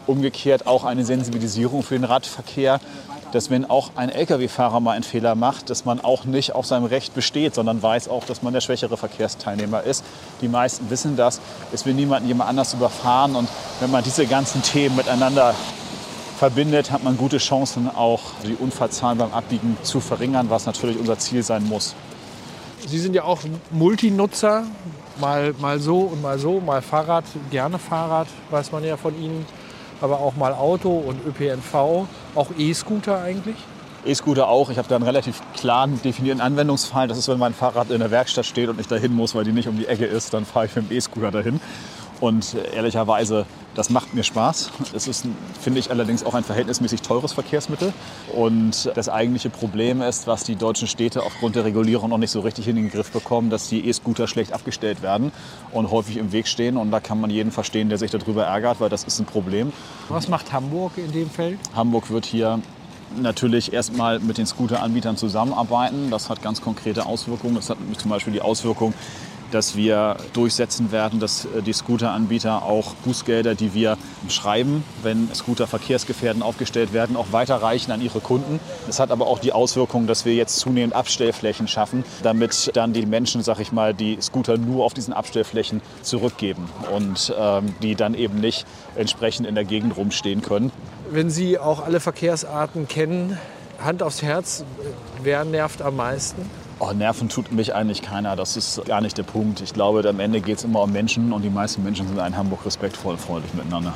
umgekehrt 0.08 0.66
auch 0.66 0.84
eine 0.84 1.06
Sensibilisierung 1.06 1.84
für 1.84 1.96
den 1.96 2.06
Radverkehr, 2.06 2.80
dass 3.32 3.50
wenn 3.50 3.70
auch 3.70 3.92
ein 3.96 4.10
Lkw-Fahrer 4.10 4.80
mal 4.80 4.92
einen 4.92 5.04
Fehler 5.04 5.36
macht, 5.36 5.70
dass 5.70 5.86
man 5.86 6.00
auch 6.00 6.26
nicht 6.26 6.56
auf 6.56 6.66
seinem 6.66 6.86
Recht 6.86 7.14
besteht, 7.14 7.56
sondern 7.56 7.82
weiß 7.82 8.08
auch, 8.08 8.26
dass 8.26 8.42
man 8.42 8.54
der 8.54 8.62
schwächere 8.62 8.98
Verkehrsteilnehmer 8.98 9.84
ist. 9.84 10.04
Die 10.42 10.48
meisten 10.48 10.90
wissen 10.90 11.16
das. 11.16 11.40
Es 11.74 11.86
will 11.86 11.94
niemanden 11.94 12.28
jemand 12.28 12.50
anders 12.50 12.74
überfahren. 12.74 13.36
Und 13.36 13.50
wenn 13.80 13.92
man 13.92 14.04
diese 14.04 14.26
ganzen 14.26 14.62
Themen 14.62 14.96
miteinander 14.96 15.54
verbindet, 16.38 16.92
hat 16.92 17.04
man 17.04 17.18
gute 17.18 17.40
Chancen, 17.40 17.90
auch 17.94 18.22
die 18.44 18.56
Unfallzahlen 18.56 19.18
beim 19.18 19.34
Abbiegen 19.34 19.78
zu 19.82 20.00
verringern, 20.00 20.50
was 20.50 20.66
natürlich 20.66 21.00
unser 21.00 21.18
Ziel 21.18 21.44
sein 21.44 21.68
muss. 21.68 21.96
Sie 22.86 23.00
sind 23.00 23.16
ja 23.16 23.24
auch 23.24 23.40
Multinutzer, 23.72 24.64
mal, 25.20 25.54
mal 25.60 25.80
so 25.80 26.00
und 26.02 26.22
mal 26.22 26.38
so, 26.38 26.60
mal 26.60 26.82
Fahrrad, 26.82 27.26
gerne 27.50 27.80
Fahrrad, 27.80 28.28
weiß 28.52 28.72
man 28.72 28.84
ja 28.84 28.98
von 28.98 29.20
Ihnen 29.20 29.46
aber 30.02 30.20
auch 30.20 30.36
mal 30.36 30.54
Auto 30.54 30.90
und 30.90 31.20
ÖPNV, 31.26 32.08
auch 32.36 32.48
E-Scooter 32.58 33.22
eigentlich? 33.22 33.56
E-Scooter 34.06 34.48
auch. 34.48 34.70
Ich 34.70 34.78
habe 34.78 34.88
da 34.88 34.96
einen 34.96 35.04
relativ 35.04 35.42
klaren 35.54 36.02
definierten 36.02 36.42
Anwendungsfall. 36.42 37.08
Das 37.08 37.18
ist, 37.18 37.28
wenn 37.28 37.40
mein 37.40 37.54
Fahrrad 37.54 37.92
in 37.92 38.00
der 38.00 38.12
Werkstatt 38.12 38.46
steht 38.46 38.70
und 38.70 38.80
ich 38.80 38.88
dahin 38.88 39.14
muss, 39.14 39.36
weil 39.36 39.44
die 39.44 39.52
nicht 39.52 39.68
um 39.68 39.78
die 39.78 39.88
Ecke 39.88 40.06
ist, 40.06 40.34
dann 40.34 40.46
fahre 40.46 40.68
ich 40.68 40.76
mit 40.76 40.90
dem 40.90 40.98
E-Scooter 40.98 41.32
dahin. 41.32 41.60
Und 42.20 42.54
äh, 42.54 42.76
ehrlicherweise, 42.76 43.46
das 43.78 43.92
macht 43.92 44.16
mir 44.16 44.24
Spaß. 44.24 44.72
Es 44.96 45.08
ist, 45.08 45.26
finde 45.62 45.80
ich, 45.80 45.92
allerdings 45.92 46.26
auch 46.26 46.34
ein 46.34 46.44
verhältnismäßig 46.44 47.04
teures 47.04 47.34
Verkehrsmittel. 47.34 47.94
Und 48.36 48.92
das 48.96 49.08
eigentliche 49.08 49.52
Problem 49.52 50.02
ist, 50.02 50.26
was 50.26 50.44
die 50.44 50.56
deutschen 50.56 50.88
Städte 50.88 51.22
aufgrund 51.22 51.56
der 51.56 51.64
Regulierung 51.64 52.10
noch 52.10 52.18
nicht 52.18 52.32
so 52.32 52.40
richtig 52.40 52.68
in 52.68 52.76
den 52.76 52.90
Griff 52.90 53.12
bekommen, 53.12 53.52
dass 53.52 53.70
die 53.70 53.88
E-Scooter 53.88 54.28
schlecht 54.28 54.52
abgestellt 54.52 55.04
werden 55.04 55.32
und 55.72 55.92
häufig 55.92 56.18
im 56.18 56.32
Weg 56.32 56.48
stehen. 56.48 56.76
Und 56.76 56.90
da 56.90 57.00
kann 57.00 57.22
man 57.22 57.30
jeden 57.30 57.52
verstehen, 57.52 57.90
der 57.90 58.00
sich 58.00 58.10
darüber 58.10 58.46
ärgert, 58.46 58.80
weil 58.80 58.90
das 58.90 59.04
ist 59.04 59.20
ein 59.20 59.26
Problem. 59.26 59.72
Was 60.10 60.28
macht 60.28 60.52
Hamburg 60.52 60.94
in 60.98 61.12
dem 61.12 61.30
Feld? 61.30 61.60
Hamburg 61.76 62.10
wird 62.10 62.26
hier 62.26 62.60
natürlich 63.16 63.74
erstmal 63.74 64.20
mit 64.20 64.40
den 64.40 64.48
Scooteranbietern 64.48 65.18
zusammenarbeiten. 65.18 66.10
Das 66.10 66.32
hat 66.32 66.42
ganz 66.42 66.62
konkrete 66.62 67.06
Auswirkungen. 67.06 67.56
Das 67.56 67.70
hat 67.70 67.78
zum 67.98 68.10
Beispiel 68.10 68.34
die 68.34 68.42
Auswirkung, 68.42 68.96
dass 69.52 69.76
wir 69.76 70.18
durchsetzen 70.34 70.92
werden, 70.92 71.20
dass 71.20 71.46
äh, 71.46 71.62
die 71.62 71.74
Scooteranbieter 71.74 72.64
auch 72.64 72.94
Bußgelder, 73.06 73.56
die 73.56 73.74
wir 73.74 73.98
schreiben, 74.30 74.84
wenn 75.04 75.34
Scooter 75.34 75.68
verkehrsgefährdend 75.68 76.44
aufgestellt 76.44 76.94
werden, 76.94 77.16
auch 77.16 77.28
weiterreichen 77.32 77.92
an 77.92 78.02
ihre 78.02 78.20
Kunden. 78.20 78.60
Es 78.88 79.00
hat 79.00 79.12
aber 79.12 79.28
auch 79.28 79.40
die 79.40 79.54
Auswirkung, 79.54 80.08
dass 80.08 80.26
wir 80.26 80.36
jetzt 80.36 80.58
zunehmend 80.58 80.96
Abstellflächen 80.96 81.68
schaffen, 81.68 82.04
damit 82.24 82.72
dann 82.74 82.94
die 82.94 83.06
Menschen, 83.06 83.44
sag 83.44 83.60
ich 83.60 83.72
mal, 83.72 83.94
die 83.94 84.18
Scooter 84.22 84.58
nur 84.58 84.86
auf 84.86 84.94
diesen 84.94 85.14
Abstellflächen 85.14 85.82
zurückgeben 86.02 86.70
und 86.94 87.34
ähm, 87.38 87.76
die 87.82 87.96
dann 87.96 88.14
eben 88.14 88.40
nicht 88.40 88.66
entsprechend 88.96 89.48
in 89.48 89.56
der 89.56 89.66
Gegend 89.66 89.98
rumstehen 89.98 90.42
können. 90.42 90.72
Wenn 91.10 91.30
Sie 91.30 91.58
auch 91.58 91.86
alle 91.86 92.00
Verkehrsarten 92.00 92.88
kennen, 92.88 93.38
Hand 93.80 94.02
aufs 94.02 94.22
Herz, 94.22 94.64
wer 95.22 95.46
nervt 95.46 95.82
am 95.82 95.96
meisten? 95.96 96.50
Oh, 96.80 96.92
nerven 96.94 97.28
tut 97.28 97.52
mich 97.52 97.74
eigentlich 97.74 98.04
keiner. 98.04 98.36
Das 98.36 98.56
ist 98.56 98.86
gar 98.86 99.02
nicht 99.02 99.18
der 99.18 99.24
Punkt. 99.24 99.62
Ich 99.62 99.74
glaube, 99.74 100.08
am 100.08 100.20
Ende 100.20 100.42
geht 100.42 100.60
es 100.60 100.64
immer 100.64 100.84
um 100.84 100.92
Menschen 100.92 101.34
und 101.34 101.42
die 101.42 101.50
meisten 101.50 101.84
Menschen 101.84 102.08
sind 102.08 102.20
in 102.20 102.38
Hamburg 102.38 102.66
respektvoll, 102.66 103.18
freundlich 103.18 103.54
miteinander. 103.56 103.94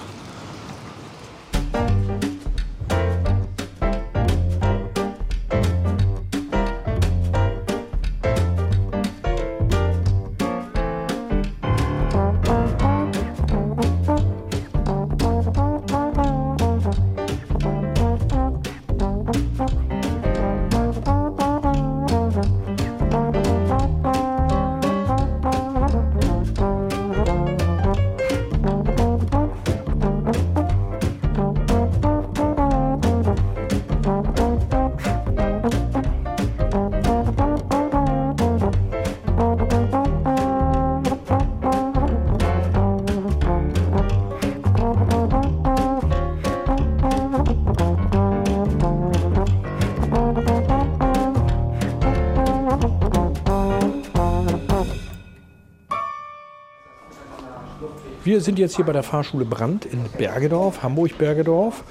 Wir 58.31 58.39
sind 58.39 58.59
jetzt 58.59 58.77
hier 58.77 58.85
bei 58.85 58.93
der 58.93 59.03
Fahrschule 59.03 59.43
Brandt 59.43 59.83
in 59.83 60.05
Bergedorf, 60.17 60.83
Hamburg-Bergedorf. 60.83 61.83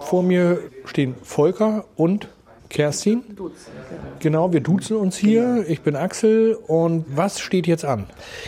Vor 0.00 0.24
mir 0.24 0.58
stehen 0.84 1.14
Volker 1.22 1.84
und 1.94 2.26
Kerstin. 2.68 3.22
Genau, 4.18 4.52
wir 4.52 4.62
duzen 4.62 4.96
uns 4.96 5.16
hier. 5.16 5.64
Ich 5.68 5.82
bin 5.82 5.94
Axel. 5.94 6.58
Und 6.66 7.04
was 7.14 7.38
steht 7.38 7.68
jetzt 7.68 7.84
an? 7.84 8.06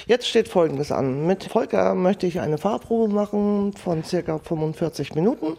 Jetzt 0.09 0.27
steht 0.27 0.49
Folgendes 0.49 0.91
an. 0.91 1.25
Mit 1.25 1.45
Volker 1.45 1.95
möchte 1.95 2.27
ich 2.27 2.41
eine 2.41 2.59
Fahrprobe 2.59 3.15
machen 3.15 3.73
von 3.73 4.03
circa 4.03 4.41
45 4.41 5.15
Minuten. 5.15 5.57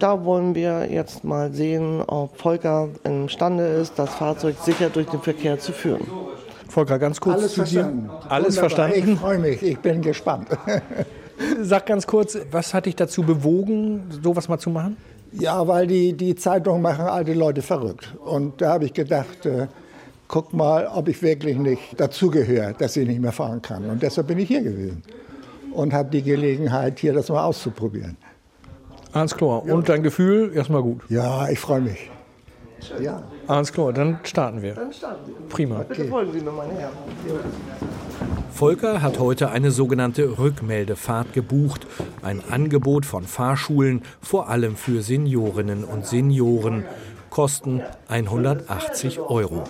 Da 0.00 0.24
wollen 0.24 0.56
wir 0.56 0.90
jetzt 0.90 1.22
mal 1.22 1.52
sehen, 1.52 2.02
ob 2.04 2.36
Volker 2.36 2.88
imstande 3.04 3.64
ist, 3.64 3.96
das 3.96 4.12
Fahrzeug 4.12 4.56
sicher 4.60 4.90
durch 4.90 5.06
den 5.06 5.20
Verkehr 5.20 5.60
zu 5.60 5.70
führen. 5.70 6.04
Volker, 6.74 6.98
ganz 6.98 7.20
kurz 7.20 7.38
Alles 7.38 7.52
zu 7.52 7.60
verstanden. 7.60 8.08
dir. 8.08 8.30
Alles 8.32 8.56
Wunderbar. 8.56 8.70
verstanden? 8.70 9.12
Ich 9.12 9.18
freue 9.20 9.38
mich, 9.38 9.62
ich 9.62 9.78
bin 9.78 10.02
gespannt. 10.02 10.48
Sag 11.62 11.86
ganz 11.86 12.06
kurz, 12.06 12.36
was 12.50 12.74
hat 12.74 12.86
dich 12.86 12.96
dazu 12.96 13.22
bewogen, 13.22 14.02
sowas 14.22 14.48
mal 14.48 14.58
zu 14.58 14.70
machen? 14.70 14.96
Ja, 15.32 15.66
weil 15.66 15.86
die, 15.86 16.12
die 16.12 16.34
Zeitungen 16.34 16.82
machen 16.82 17.06
alte 17.06 17.32
Leute 17.32 17.62
verrückt. 17.62 18.14
Und 18.24 18.60
da 18.60 18.72
habe 18.74 18.86
ich 18.86 18.92
gedacht, 18.92 19.46
äh, 19.46 19.68
guck 20.26 20.52
mal, 20.52 20.88
ob 20.92 21.08
ich 21.08 21.22
wirklich 21.22 21.56
nicht 21.56 21.98
dazugehöre, 21.98 22.74
dass 22.76 22.96
ich 22.96 23.06
nicht 23.06 23.20
mehr 23.20 23.32
fahren 23.32 23.62
kann. 23.62 23.84
Und 23.84 24.02
deshalb 24.02 24.26
bin 24.26 24.38
ich 24.38 24.48
hier 24.48 24.62
gewesen 24.62 25.02
und 25.72 25.92
habe 25.92 26.10
die 26.10 26.22
Gelegenheit, 26.22 26.98
hier 26.98 27.12
das 27.12 27.28
mal 27.28 27.44
auszuprobieren. 27.44 28.16
Alles 29.12 29.34
klar. 29.36 29.62
Und 29.64 29.88
dein 29.88 30.02
Gefühl? 30.02 30.52
Erstmal 30.54 30.82
gut. 30.82 31.02
Ja, 31.08 31.48
ich 31.48 31.58
freue 31.60 31.82
mich. 31.82 32.10
Ja. 33.00 33.22
Alles 33.46 33.72
klar, 33.72 33.92
dann 33.92 34.18
starten 34.22 34.62
wir. 34.62 34.74
Dann 34.74 34.92
starten 34.92 35.26
wir. 35.26 35.48
Prima. 35.48 35.82
Bitte 35.82 36.06
folgen 36.06 36.32
Sie 36.32 36.40
mir, 36.40 36.52
meine 36.52 36.72
Herren. 36.74 36.92
Volker 38.50 39.02
hat 39.02 39.18
heute 39.18 39.50
eine 39.50 39.70
sogenannte 39.70 40.38
Rückmeldefahrt 40.38 41.32
gebucht. 41.32 41.86
Ein 42.22 42.42
Angebot 42.50 43.04
von 43.04 43.24
Fahrschulen, 43.24 44.02
vor 44.20 44.48
allem 44.48 44.76
für 44.76 45.02
Seniorinnen 45.02 45.84
und 45.84 46.06
Senioren. 46.06 46.84
Kosten 47.30 47.82
180 48.08 49.18
Euro. 49.20 49.64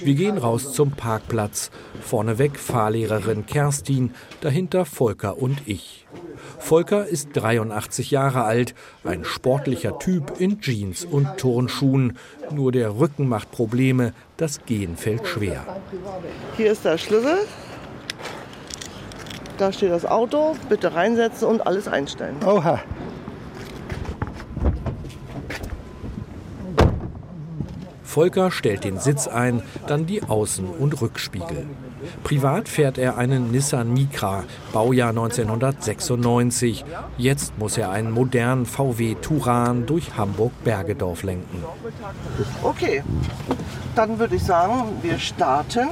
Wir 0.00 0.14
gehen 0.14 0.38
raus 0.38 0.72
zum 0.72 0.92
Parkplatz. 0.92 1.70
Vorneweg 2.00 2.58
Fahrlehrerin 2.58 3.46
Kerstin, 3.46 4.14
dahinter 4.40 4.84
Volker 4.84 5.38
und 5.38 5.62
ich. 5.66 6.06
Volker 6.58 7.06
ist 7.06 7.30
83 7.34 8.10
Jahre 8.10 8.44
alt, 8.44 8.74
ein 9.04 9.24
sportlicher 9.24 9.98
Typ 9.98 10.40
in 10.40 10.60
Jeans 10.60 11.04
und 11.04 11.36
Turnschuhen. 11.36 12.18
Nur 12.50 12.72
der 12.72 12.98
Rücken 12.98 13.28
macht 13.28 13.50
Probleme, 13.50 14.12
das 14.36 14.64
Gehen 14.64 14.96
fällt 14.96 15.26
schwer. 15.26 15.64
Hier 16.56 16.72
ist 16.72 16.84
der 16.84 16.98
Schlüssel. 16.98 17.38
Da 19.58 19.72
steht 19.72 19.92
das 19.92 20.04
Auto. 20.04 20.56
Bitte 20.68 20.94
reinsetzen 20.94 21.46
und 21.46 21.66
alles 21.66 21.86
einstellen. 21.86 22.36
Oha. 22.44 22.80
Volker 28.14 28.52
stellt 28.52 28.84
den 28.84 29.00
Sitz 29.00 29.26
ein, 29.26 29.60
dann 29.88 30.06
die 30.06 30.22
Außen- 30.22 30.70
und 30.78 31.02
Rückspiegel. 31.02 31.66
Privat 32.22 32.68
fährt 32.68 32.96
er 32.96 33.18
einen 33.18 33.50
Nissan 33.50 33.92
Micra, 33.92 34.44
Baujahr 34.72 35.08
1996. 35.08 36.84
Jetzt 37.18 37.58
muss 37.58 37.76
er 37.76 37.90
einen 37.90 38.12
modernen 38.12 38.66
VW 38.66 39.16
Turan 39.20 39.86
durch 39.86 40.16
Hamburg-Bergedorf 40.16 41.24
lenken. 41.24 41.64
Okay, 42.62 43.02
dann 43.96 44.20
würde 44.20 44.36
ich 44.36 44.44
sagen, 44.44 44.84
wir 45.02 45.18
starten. 45.18 45.88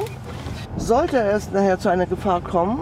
Sollte 0.77 1.21
es 1.21 1.51
nachher 1.51 1.81
zu 1.81 1.89
einer 1.89 2.07
Gefahr 2.07 2.41
kommen 2.41 2.79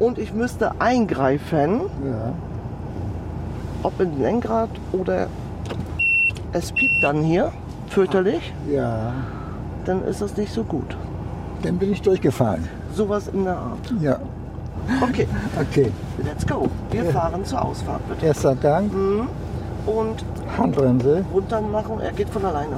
und 0.00 0.18
ich 0.18 0.34
müsste 0.34 0.82
eingreifen, 0.82 1.80
Ja. 2.04 2.34
ob 3.84 3.98
in 3.98 4.10
den 4.12 4.20
Lenkrad 4.20 4.68
oder 4.92 5.28
es 6.52 6.72
piept 6.72 7.02
dann 7.02 7.22
hier, 7.22 7.52
fürchterlich, 7.92 8.52
Ja. 8.70 9.12
dann 9.84 10.02
ist 10.04 10.20
das 10.22 10.36
nicht 10.36 10.52
so 10.52 10.64
gut. 10.64 10.96
Dann 11.62 11.78
bin 11.78 11.92
ich 11.92 12.02
durchgefallen. 12.02 12.68
Sowas 12.94 13.28
in 13.28 13.44
der 13.44 13.56
Art. 13.56 13.94
Ja. 14.00 14.18
Okay, 15.00 15.28
Okay. 15.60 15.92
let's 16.24 16.44
go. 16.46 16.68
Wir 16.90 17.04
fahren 17.06 17.44
zur 17.44 17.64
Ausfahrt 17.64 18.00
bitte. 18.08 18.26
Erster 18.26 18.54
Gang. 18.56 18.92
Mhm. 18.92 19.28
Und 19.86 20.24
Handbremse. 20.58 21.24
runter 21.32 21.60
machen, 21.60 22.00
er 22.00 22.12
geht 22.12 22.28
von 22.30 22.44
alleine. 22.44 22.76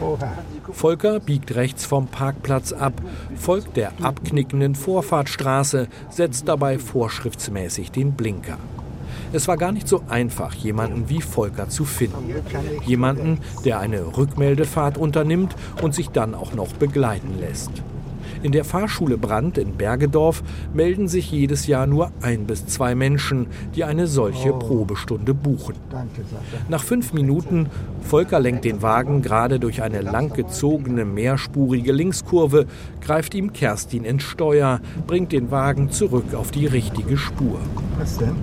Oha. 0.00 0.28
Volker 0.72 1.20
biegt 1.20 1.54
rechts 1.54 1.84
vom 1.84 2.06
Parkplatz 2.06 2.72
ab, 2.72 2.94
folgt 3.36 3.76
der 3.76 3.92
abknickenden 4.02 4.74
Vorfahrtstraße, 4.74 5.88
setzt 6.08 6.48
dabei 6.48 6.78
vorschriftsmäßig 6.78 7.90
den 7.90 8.12
Blinker. 8.12 8.56
Es 9.32 9.46
war 9.46 9.56
gar 9.56 9.72
nicht 9.72 9.86
so 9.86 10.02
einfach, 10.08 10.54
jemanden 10.54 11.08
wie 11.08 11.20
Volker 11.20 11.68
zu 11.68 11.84
finden. 11.84 12.34
Jemanden, 12.84 13.38
der 13.64 13.78
eine 13.78 14.16
Rückmeldefahrt 14.16 14.98
unternimmt 14.98 15.54
und 15.82 15.94
sich 15.94 16.08
dann 16.08 16.34
auch 16.34 16.52
noch 16.52 16.72
begleiten 16.74 17.38
lässt. 17.38 17.70
In 18.42 18.52
der 18.52 18.64
Fahrschule 18.64 19.18
Brand 19.18 19.58
in 19.58 19.76
Bergedorf 19.76 20.42
melden 20.72 21.08
sich 21.08 21.30
jedes 21.30 21.66
Jahr 21.66 21.86
nur 21.86 22.10
ein 22.22 22.46
bis 22.46 22.66
zwei 22.66 22.94
Menschen, 22.94 23.48
die 23.74 23.84
eine 23.84 24.06
solche 24.06 24.52
Probestunde 24.52 25.34
buchen. 25.34 25.74
Nach 26.68 26.82
fünf 26.82 27.12
Minuten, 27.12 27.68
Volker 28.00 28.40
lenkt 28.40 28.64
den 28.64 28.80
Wagen 28.80 29.20
gerade 29.20 29.60
durch 29.60 29.82
eine 29.82 30.00
langgezogene 30.00 31.04
mehrspurige 31.04 31.92
Linkskurve, 31.92 32.66
greift 33.02 33.34
ihm 33.34 33.52
Kerstin 33.52 34.04
ins 34.04 34.22
Steuer, 34.22 34.80
bringt 35.06 35.32
den 35.32 35.50
Wagen 35.50 35.90
zurück 35.90 36.34
auf 36.34 36.50
die 36.50 36.66
richtige 36.66 37.18
Spur. 37.18 37.60
Was 37.98 38.16
denn? 38.16 38.36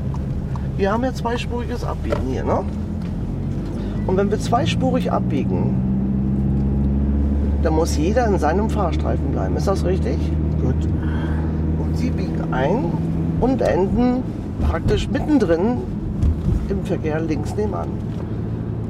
Wir 0.78 0.92
haben 0.92 1.04
ja 1.04 1.12
zweispuriges 1.12 1.84
Abbiegen 1.84 2.22
hier, 2.30 2.44
ne? 2.44 2.64
Und 4.06 4.16
wenn 4.16 4.30
wir 4.30 4.40
zweispurig 4.40 5.12
abbiegen, 5.12 5.76
dann 7.64 7.74
muss 7.74 7.98
jeder 7.98 8.28
in 8.28 8.38
seinem 8.38 8.70
Fahrstreifen 8.70 9.32
bleiben. 9.32 9.58
Ist 9.58 9.68
das 9.68 9.84
richtig? 9.84 10.18
Gut. 10.62 10.76
Und 11.80 11.98
Sie 11.98 12.12
biegen 12.12 12.54
ein 12.54 12.92
und 13.40 13.62
enden 13.62 14.22
praktisch 14.62 15.10
mittendrin 15.10 15.80
im 16.70 16.86
Verkehr 16.86 17.20
links 17.22 17.56
nebenan. 17.56 17.90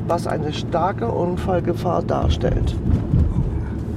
Was 0.08 0.28
eine 0.28 0.52
starke 0.52 1.08
Unfallgefahr 1.08 2.04
darstellt. 2.04 2.76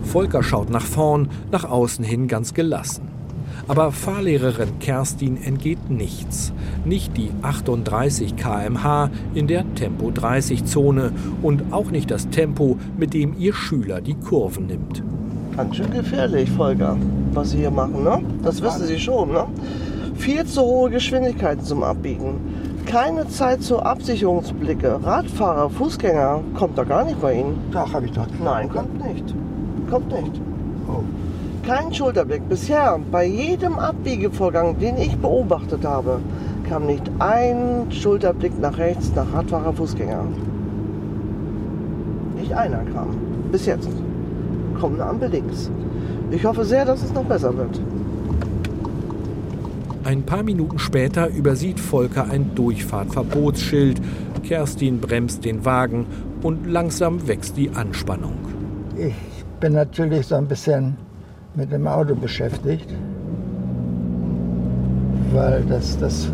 Volker 0.05 0.45
schaut 0.45 0.70
nach 0.70 0.86
vorn, 0.86 1.28
nach 1.51 1.64
außen 1.64 2.05
hin 2.05 2.28
ganz 2.28 2.55
gelassen. 2.55 3.10
Aber 3.69 3.93
Fahrlehrerin 3.93 4.79
Kerstin 4.81 5.43
entgeht 5.43 5.91
nichts. 5.91 6.53
Nicht 6.85 7.17
die 7.17 7.31
38 7.43 8.37
km/h 8.37 9.11
in 9.35 9.47
der 9.47 9.65
Tempo 9.75 10.11
30 10.11 10.65
Zone 10.65 11.13
und 11.43 11.73
auch 11.73 11.91
nicht 11.91 12.11
das 12.11 12.29
Tempo, 12.31 12.79
mit 12.99 13.15
dem 13.15 13.37
ihr 13.39 13.55
Schüler 13.55 14.01
die 14.01 14.15
Kurven 14.15 14.67
nimmt. 14.67 15.03
Ganz 15.57 15.77
schön 15.77 15.91
gefährlich, 15.91 16.51
Volker, 16.51 16.97
was 17.33 17.51
Sie 17.51 17.59
hier 17.59 17.71
machen, 17.71 18.05
ne? 18.05 18.23
Das 18.43 18.63
wissen 18.63 18.87
Sie 18.87 18.99
schon, 18.99 19.33
ne? 19.33 19.47
Viel 20.15 20.45
zu 20.45 20.63
hohe 20.63 20.91
Geschwindigkeiten 20.91 21.65
zum 21.65 21.83
Abbiegen. 21.83 22.37
Keine 22.87 23.29
Zeit 23.29 23.63
zur 23.63 23.85
Absicherungsblicke. 23.87 25.01
Radfahrer, 25.03 25.71
Fußgänger, 25.71 26.41
kommt 26.55 26.77
da 26.77 26.85
gar 26.85 27.05
nicht 27.05 27.21
bei 27.21 27.35
Ihnen. 27.35 27.59
Doch, 27.73 27.93
habe 27.93 28.07
ich 28.07 28.13
doch. 28.13 28.27
Nein, 28.43 28.69
kommt 28.69 29.05
nicht. 29.07 29.35
Kommt 29.89 30.09
nicht. 30.13 30.41
Kein 31.67 31.93
Schulterblick. 31.93 32.49
Bisher, 32.49 32.99
bei 33.11 33.27
jedem 33.27 33.79
Abbiegevorgang, 33.79 34.79
den 34.79 34.97
ich 34.97 35.17
beobachtet 35.17 35.85
habe, 35.85 36.21
kam 36.69 36.87
nicht 36.87 37.11
ein 37.19 37.87
Schulterblick 37.91 38.59
nach 38.61 38.79
rechts, 38.79 39.13
nach 39.15 39.33
Radfahrer, 39.33 39.73
Fußgänger. 39.73 40.25
Nicht 42.37 42.53
einer 42.53 42.83
kam. 42.95 43.09
Bis 43.53 43.67
jetzt. 43.67 43.89
Kommt 44.81 45.01
eine 45.01 45.11
Ampel 45.11 45.29
links. 45.31 45.71
Ich 46.31 46.45
hoffe 46.45 46.65
sehr, 46.65 46.85
dass 46.85 47.03
es 47.03 47.13
noch 47.13 47.25
besser 47.25 47.57
wird. 47.57 47.81
Ein 50.05 50.23
paar 50.23 50.43
Minuten 50.43 50.79
später 50.79 51.29
übersieht 51.29 51.79
Volker 51.79 52.31
ein 52.31 52.55
Durchfahrtverbotsschild. 52.55 54.01
Kerstin 54.43 54.99
bremst 54.99 55.45
den 55.45 55.65
Wagen 55.65 56.07
und 56.43 56.67
langsam 56.67 57.29
wächst 57.29 57.57
die 57.57 57.71
Anspannung. 57.71 58.35
Ich 58.97 59.15
bin 59.61 59.75
natürlich 59.75 60.27
so 60.27 60.37
ein 60.37 60.49
bisschen 60.49 60.97
mit 61.55 61.72
dem 61.72 61.86
Auto 61.86 62.14
beschäftigt, 62.14 62.88
weil 65.32 65.62
das, 65.68 65.98
das, 65.98 66.30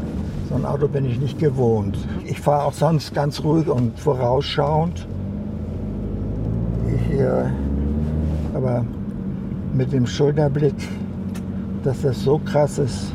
so 0.49 0.55
ein 0.55 0.65
Auto 0.65 0.89
bin 0.89 1.05
ich 1.05 1.19
nicht 1.19 1.39
gewohnt. 1.39 1.97
Ich 2.25 2.41
fahre 2.41 2.65
auch 2.65 2.73
sonst 2.73 3.15
ganz 3.15 3.43
ruhig 3.43 3.69
und 3.69 3.99
vorausschauend. 3.99 5.07
Ich, 6.95 7.19
äh, 7.19 7.45
aber 8.55 8.85
mit 9.73 9.93
dem 9.93 10.07
Schulterblick, 10.07 10.75
dass 11.83 12.03
das 12.03 12.23
so 12.23 12.39
krass 12.39 12.79
ist. 12.79 13.13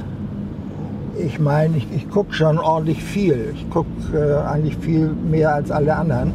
Ich 1.17 1.39
meine, 1.39 1.77
ich, 1.77 1.87
ich 1.93 2.09
gucke 2.09 2.33
schon 2.33 2.57
ordentlich 2.57 3.03
viel. 3.03 3.53
Ich 3.53 3.69
gucke 3.69 3.89
äh, 4.13 4.47
eigentlich 4.47 4.77
viel 4.77 5.09
mehr 5.09 5.53
als 5.53 5.69
alle 5.71 5.95
anderen, 5.95 6.33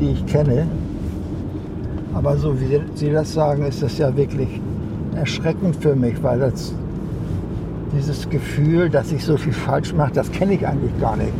die 0.00 0.10
ich 0.10 0.26
kenne. 0.26 0.66
Aber 2.22 2.36
so 2.36 2.54
wie 2.60 2.78
Sie 2.96 3.10
das 3.10 3.32
sagen, 3.32 3.64
ist 3.64 3.82
das 3.82 3.96
ja 3.96 4.14
wirklich 4.14 4.60
erschreckend 5.16 5.74
für 5.76 5.96
mich, 5.96 6.22
weil 6.22 6.38
das, 6.38 6.74
dieses 7.96 8.28
Gefühl, 8.28 8.90
dass 8.90 9.10
ich 9.10 9.24
so 9.24 9.38
viel 9.38 9.54
falsch 9.54 9.94
mache, 9.94 10.12
das 10.12 10.30
kenne 10.30 10.52
ich 10.52 10.66
eigentlich 10.66 10.92
gar 11.00 11.16
nicht. 11.16 11.32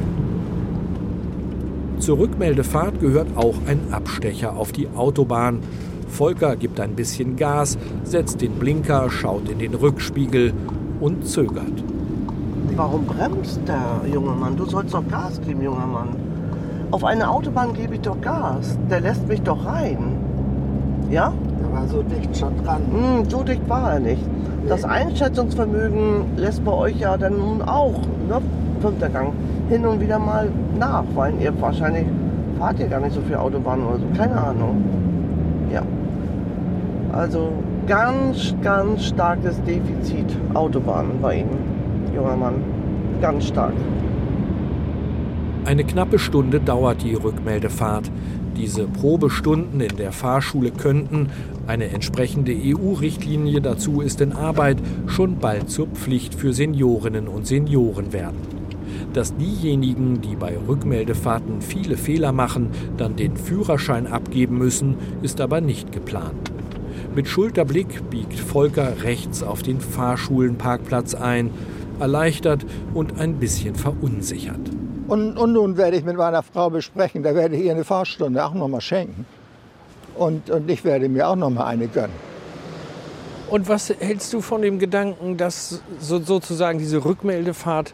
Zur 1.98 2.16
Rückmeldefahrt 2.16 2.98
gehört 2.98 3.28
auch 3.36 3.56
ein 3.66 3.92
Abstecher 3.92 4.56
auf 4.56 4.72
die 4.72 4.88
Autobahn. 4.96 5.58
Volker 6.08 6.56
gibt 6.56 6.80
ein 6.80 6.96
bisschen 6.96 7.36
Gas, 7.36 7.76
setzt 8.04 8.40
den 8.40 8.52
Blinker, 8.52 9.10
schaut 9.10 9.50
in 9.50 9.58
den 9.58 9.74
Rückspiegel 9.74 10.54
und 10.98 11.26
zögert. 11.26 11.84
Warum 12.74 13.04
bremst 13.04 13.60
der 13.68 14.00
junge 14.10 14.30
Mann? 14.30 14.56
Du 14.56 14.64
sollst 14.64 14.94
doch 14.94 15.06
Gas 15.08 15.38
geben, 15.46 15.62
junger 15.62 15.86
Mann. 15.86 16.08
Auf 16.90 17.04
eine 17.04 17.28
Autobahn 17.28 17.74
gebe 17.74 17.96
ich 17.96 18.00
doch 18.00 18.18
Gas. 18.22 18.78
Der 18.90 19.02
lässt 19.02 19.28
mich 19.28 19.42
doch 19.42 19.66
rein. 19.66 20.19
Ja? 21.10 21.32
Der 21.60 21.72
war 21.72 21.86
so 21.88 22.02
dicht 22.02 22.36
schon 22.36 22.56
dran. 22.64 22.82
Hm, 22.90 23.28
so 23.28 23.42
dicht 23.42 23.68
war 23.68 23.94
er 23.94 24.00
nicht. 24.00 24.22
Das 24.68 24.84
Einschätzungsvermögen 24.84 26.36
lässt 26.36 26.64
bei 26.64 26.72
euch 26.72 26.98
ja 27.00 27.16
dann 27.16 27.38
nun 27.38 27.62
auch, 27.62 27.94
ne, 28.28 28.40
fünfter 28.80 29.08
Gang, 29.08 29.32
hin 29.68 29.84
und 29.84 30.00
wieder 30.00 30.18
mal 30.18 30.48
nach, 30.78 31.04
weil 31.14 31.34
ihr 31.40 31.52
wahrscheinlich 31.60 32.06
fahrt 32.58 32.78
ihr 32.78 32.86
gar 32.86 33.00
nicht 33.00 33.14
so 33.14 33.20
viel 33.22 33.36
Autobahn 33.36 33.82
oder 33.82 33.98
so, 33.98 34.04
keine 34.16 34.36
Ahnung. 34.36 34.84
Ja. 35.72 35.82
Also 37.12 37.52
ganz, 37.86 38.54
ganz 38.62 39.04
starkes 39.06 39.60
Defizit 39.64 40.36
Autobahn 40.54 41.06
bei 41.20 41.38
Ihnen, 41.38 41.58
junger 42.14 42.36
Mann. 42.36 42.54
Ganz 43.20 43.46
stark. 43.46 43.72
Eine 45.64 45.84
knappe 45.84 46.18
Stunde 46.18 46.58
dauert 46.58 47.02
die 47.02 47.14
Rückmeldefahrt. 47.14 48.10
Diese 48.56 48.86
Probestunden 48.86 49.80
in 49.80 49.96
der 49.96 50.10
Fahrschule 50.10 50.70
könnten, 50.70 51.28
eine 51.66 51.90
entsprechende 51.90 52.52
EU-Richtlinie 52.52 53.60
dazu 53.60 54.00
ist 54.00 54.20
in 54.20 54.32
Arbeit, 54.32 54.78
schon 55.06 55.38
bald 55.38 55.70
zur 55.70 55.86
Pflicht 55.88 56.34
für 56.34 56.52
Seniorinnen 56.52 57.28
und 57.28 57.46
Senioren 57.46 58.12
werden. 58.12 58.38
Dass 59.12 59.36
diejenigen, 59.36 60.20
die 60.22 60.34
bei 60.34 60.56
Rückmeldefahrten 60.66 61.60
viele 61.60 61.96
Fehler 61.96 62.32
machen, 62.32 62.70
dann 62.96 63.16
den 63.16 63.36
Führerschein 63.36 64.06
abgeben 64.06 64.58
müssen, 64.58 64.96
ist 65.22 65.40
aber 65.40 65.60
nicht 65.60 65.92
geplant. 65.92 66.50
Mit 67.14 67.28
Schulterblick 67.28 68.08
biegt 68.08 68.38
Volker 68.38 69.02
rechts 69.02 69.42
auf 69.42 69.62
den 69.62 69.80
Fahrschulenparkplatz 69.80 71.14
ein, 71.14 71.50
erleichtert 71.98 72.64
und 72.94 73.20
ein 73.20 73.34
bisschen 73.34 73.74
verunsichert. 73.74 74.79
Und, 75.10 75.36
und 75.38 75.54
nun 75.54 75.76
werde 75.76 75.96
ich 75.96 76.04
mit 76.04 76.16
meiner 76.16 76.40
Frau 76.44 76.70
besprechen, 76.70 77.24
da 77.24 77.34
werde 77.34 77.56
ich 77.56 77.64
ihr 77.64 77.72
eine 77.72 77.82
Fahrstunde 77.82 78.44
auch 78.44 78.54
noch 78.54 78.68
mal 78.68 78.80
schenken. 78.80 79.26
Und, 80.14 80.50
und 80.50 80.70
ich 80.70 80.84
werde 80.84 81.08
mir 81.08 81.28
auch 81.28 81.34
noch 81.34 81.50
mal 81.50 81.66
eine 81.66 81.88
gönnen. 81.88 82.14
Und 83.50 83.68
was 83.68 83.90
hältst 83.90 84.32
du 84.32 84.40
von 84.40 84.62
dem 84.62 84.78
Gedanken, 84.78 85.36
dass 85.36 85.82
so, 85.98 86.20
sozusagen 86.20 86.78
diese 86.78 87.04
Rückmeldefahrt 87.04 87.92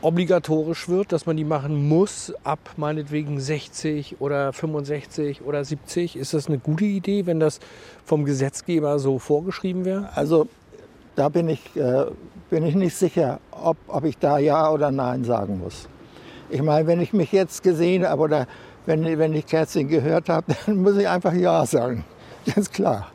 obligatorisch 0.00 0.88
wird, 0.88 1.12
dass 1.12 1.26
man 1.26 1.36
die 1.36 1.44
machen 1.44 1.86
muss 1.86 2.32
ab 2.42 2.58
meinetwegen 2.78 3.38
60 3.38 4.18
oder 4.18 4.54
65 4.54 5.42
oder 5.42 5.62
70? 5.62 6.16
Ist 6.16 6.32
das 6.32 6.46
eine 6.46 6.56
gute 6.58 6.86
Idee, 6.86 7.26
wenn 7.26 7.38
das 7.38 7.60
vom 8.06 8.24
Gesetzgeber 8.24 8.98
so 8.98 9.18
vorgeschrieben 9.18 9.84
wäre? 9.84 10.08
Also 10.14 10.48
da 11.16 11.28
bin 11.28 11.50
ich, 11.50 11.76
äh, 11.76 12.06
bin 12.52 12.66
ich 12.66 12.74
nicht 12.74 12.94
sicher, 12.94 13.40
ob, 13.50 13.78
ob 13.88 14.04
ich 14.04 14.18
da 14.18 14.36
Ja 14.36 14.70
oder 14.70 14.90
Nein 14.90 15.24
sagen 15.24 15.58
muss. 15.58 15.88
Ich 16.50 16.60
meine, 16.60 16.86
wenn 16.86 17.00
ich 17.00 17.14
mich 17.14 17.32
jetzt 17.32 17.62
gesehen 17.62 18.06
habe 18.06 18.20
oder 18.20 18.46
wenn, 18.84 19.18
wenn 19.18 19.32
ich 19.32 19.46
Kerstin 19.46 19.88
gehört 19.88 20.28
habe, 20.28 20.54
dann 20.66 20.82
muss 20.82 20.98
ich 20.98 21.08
einfach 21.08 21.32
Ja 21.32 21.64
sagen. 21.64 22.04
Das 22.44 22.58
ist 22.58 22.74
klar. 22.74 23.10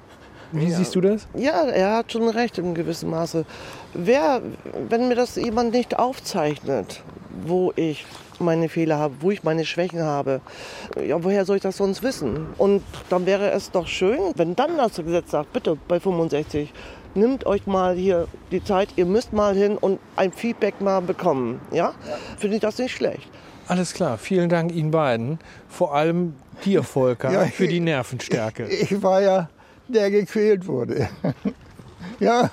Wie 0.52 0.72
siehst 0.72 0.96
du 0.96 1.02
das? 1.02 1.28
Ja, 1.36 1.66
er 1.66 1.98
hat 1.98 2.12
schon 2.12 2.28
recht 2.30 2.58
in 2.58 2.74
gewissem 2.74 3.12
Maße. 3.12 3.46
Wer, 3.94 4.42
wenn 4.90 5.08
mir 5.08 5.14
das 5.14 5.36
jemand 5.36 5.72
nicht 5.72 6.00
aufzeichnet, 6.00 7.04
wo 7.46 7.72
ich 7.76 8.08
meine 8.40 8.70
Fehler 8.70 8.98
habe, 8.98 9.16
wo 9.20 9.32
ich 9.32 9.44
meine 9.44 9.66
Schwächen 9.66 10.02
habe, 10.02 10.42
ja, 11.06 11.24
woher 11.24 11.46
soll 11.46 11.58
ich 11.58 11.62
das 11.62 11.78
sonst 11.78 12.04
wissen? 12.04 12.48
Und 12.58 12.84
dann 13.10 13.26
wäre 13.26 13.52
es 13.52 13.72
doch 13.72 13.88
schön, 13.88 14.20
wenn 14.36 14.56
dann 14.56 14.78
das 14.78 14.96
Gesetz 14.96 15.32
sagt, 15.32 15.54
bitte 15.54 15.78
bei 15.88 16.00
65, 16.00 16.74
nimmt 17.16 17.46
euch 17.46 17.68
mal 17.68 17.96
hier 17.96 18.28
die 18.52 18.64
Zeit, 18.64 18.90
ihr 18.96 19.06
müsst 19.06 19.34
mal 19.34 19.56
hin 19.56 19.78
und 19.78 20.00
ein 20.16 20.32
Feedback 20.32 20.82
mal 20.82 21.02
bekommen. 21.02 21.60
Ja? 21.72 21.94
Finde 22.38 22.58
ich 22.58 22.62
das 22.62 22.78
nicht 22.78 22.96
schlecht. 22.96 23.30
Alles 23.68 23.94
klar, 23.94 24.18
vielen 24.18 24.50
Dank 24.50 24.74
Ihnen 24.74 24.92
beiden. 24.92 25.40
Vor 25.68 25.94
allem 25.94 26.36
dir, 26.64 26.84
Volker, 26.84 27.32
Ja, 27.34 27.46
für 27.46 27.68
die 27.68 27.82
Nervenstärke. 27.82 28.68
Ich 28.68 29.02
war 29.04 29.22
ja 29.22 29.50
der 29.88 30.12
gequält 30.12 30.68
wurde. 30.68 31.10
ja. 32.20 32.50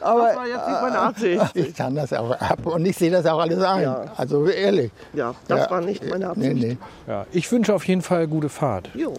Aber 0.00 0.26
Das 0.28 0.36
war 0.36 0.46
jetzt 0.46 0.68
nicht 0.68 0.82
meine 0.82 0.98
Absicht. 0.98 1.50
ich 1.54 1.74
kann 1.74 1.94
das 1.94 2.12
auch 2.12 2.30
ab 2.32 2.64
und 2.66 2.84
ich 2.86 2.96
sehe 2.96 3.10
das 3.10 3.26
auch 3.26 3.38
alles 3.38 3.62
ein. 3.62 3.82
Ja. 3.82 4.04
Also 4.16 4.46
ehrlich. 4.46 4.90
Ja, 5.12 5.34
das 5.46 5.70
war 5.70 5.80
nicht 5.80 6.08
meine 6.08 6.28
Absicht. 6.30 6.54
Nee, 6.54 6.68
nee. 6.68 6.78
Ja, 7.06 7.26
ich 7.32 7.50
wünsche 7.52 7.74
auf 7.74 7.86
jeden 7.86 8.02
Fall 8.02 8.26
gute 8.26 8.48
Fahrt. 8.48 8.90
Jo. 8.94 9.14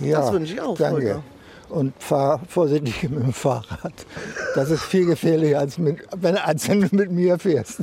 Ja, 0.00 0.20
Das 0.20 0.32
wünsche 0.32 0.54
ich 0.54 0.60
auch, 0.60 0.76
Danke. 0.76 1.00
Volker. 1.02 1.22
Und 1.70 1.92
fahr 2.02 2.40
vorsichtig 2.48 3.02
mit 3.10 3.22
dem 3.22 3.32
Fahrrad. 3.32 3.92
Das 4.54 4.70
ist 4.70 4.82
viel 4.84 5.04
gefährlicher, 5.06 5.58
als, 5.58 5.76
mit, 5.76 5.98
wenn, 6.16 6.36
als 6.38 6.66
wenn 6.68 6.80
du 6.80 6.88
mit 6.92 7.10
mir 7.10 7.38
fährst. 7.38 7.80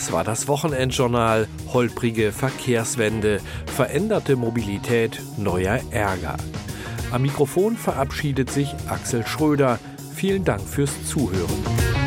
Das 0.00 0.12
war 0.12 0.24
das 0.24 0.48
Wochenendjournal. 0.48 1.46
Holprige 1.74 2.32
Verkehrswende, 2.32 3.38
veränderte 3.66 4.34
Mobilität, 4.34 5.20
neuer 5.36 5.78
Ärger. 5.90 6.38
Am 7.10 7.20
Mikrofon 7.20 7.76
verabschiedet 7.76 8.50
sich 8.50 8.74
Axel 8.88 9.26
Schröder. 9.26 9.78
Vielen 10.14 10.42
Dank 10.42 10.62
fürs 10.62 11.04
Zuhören. 11.04 11.99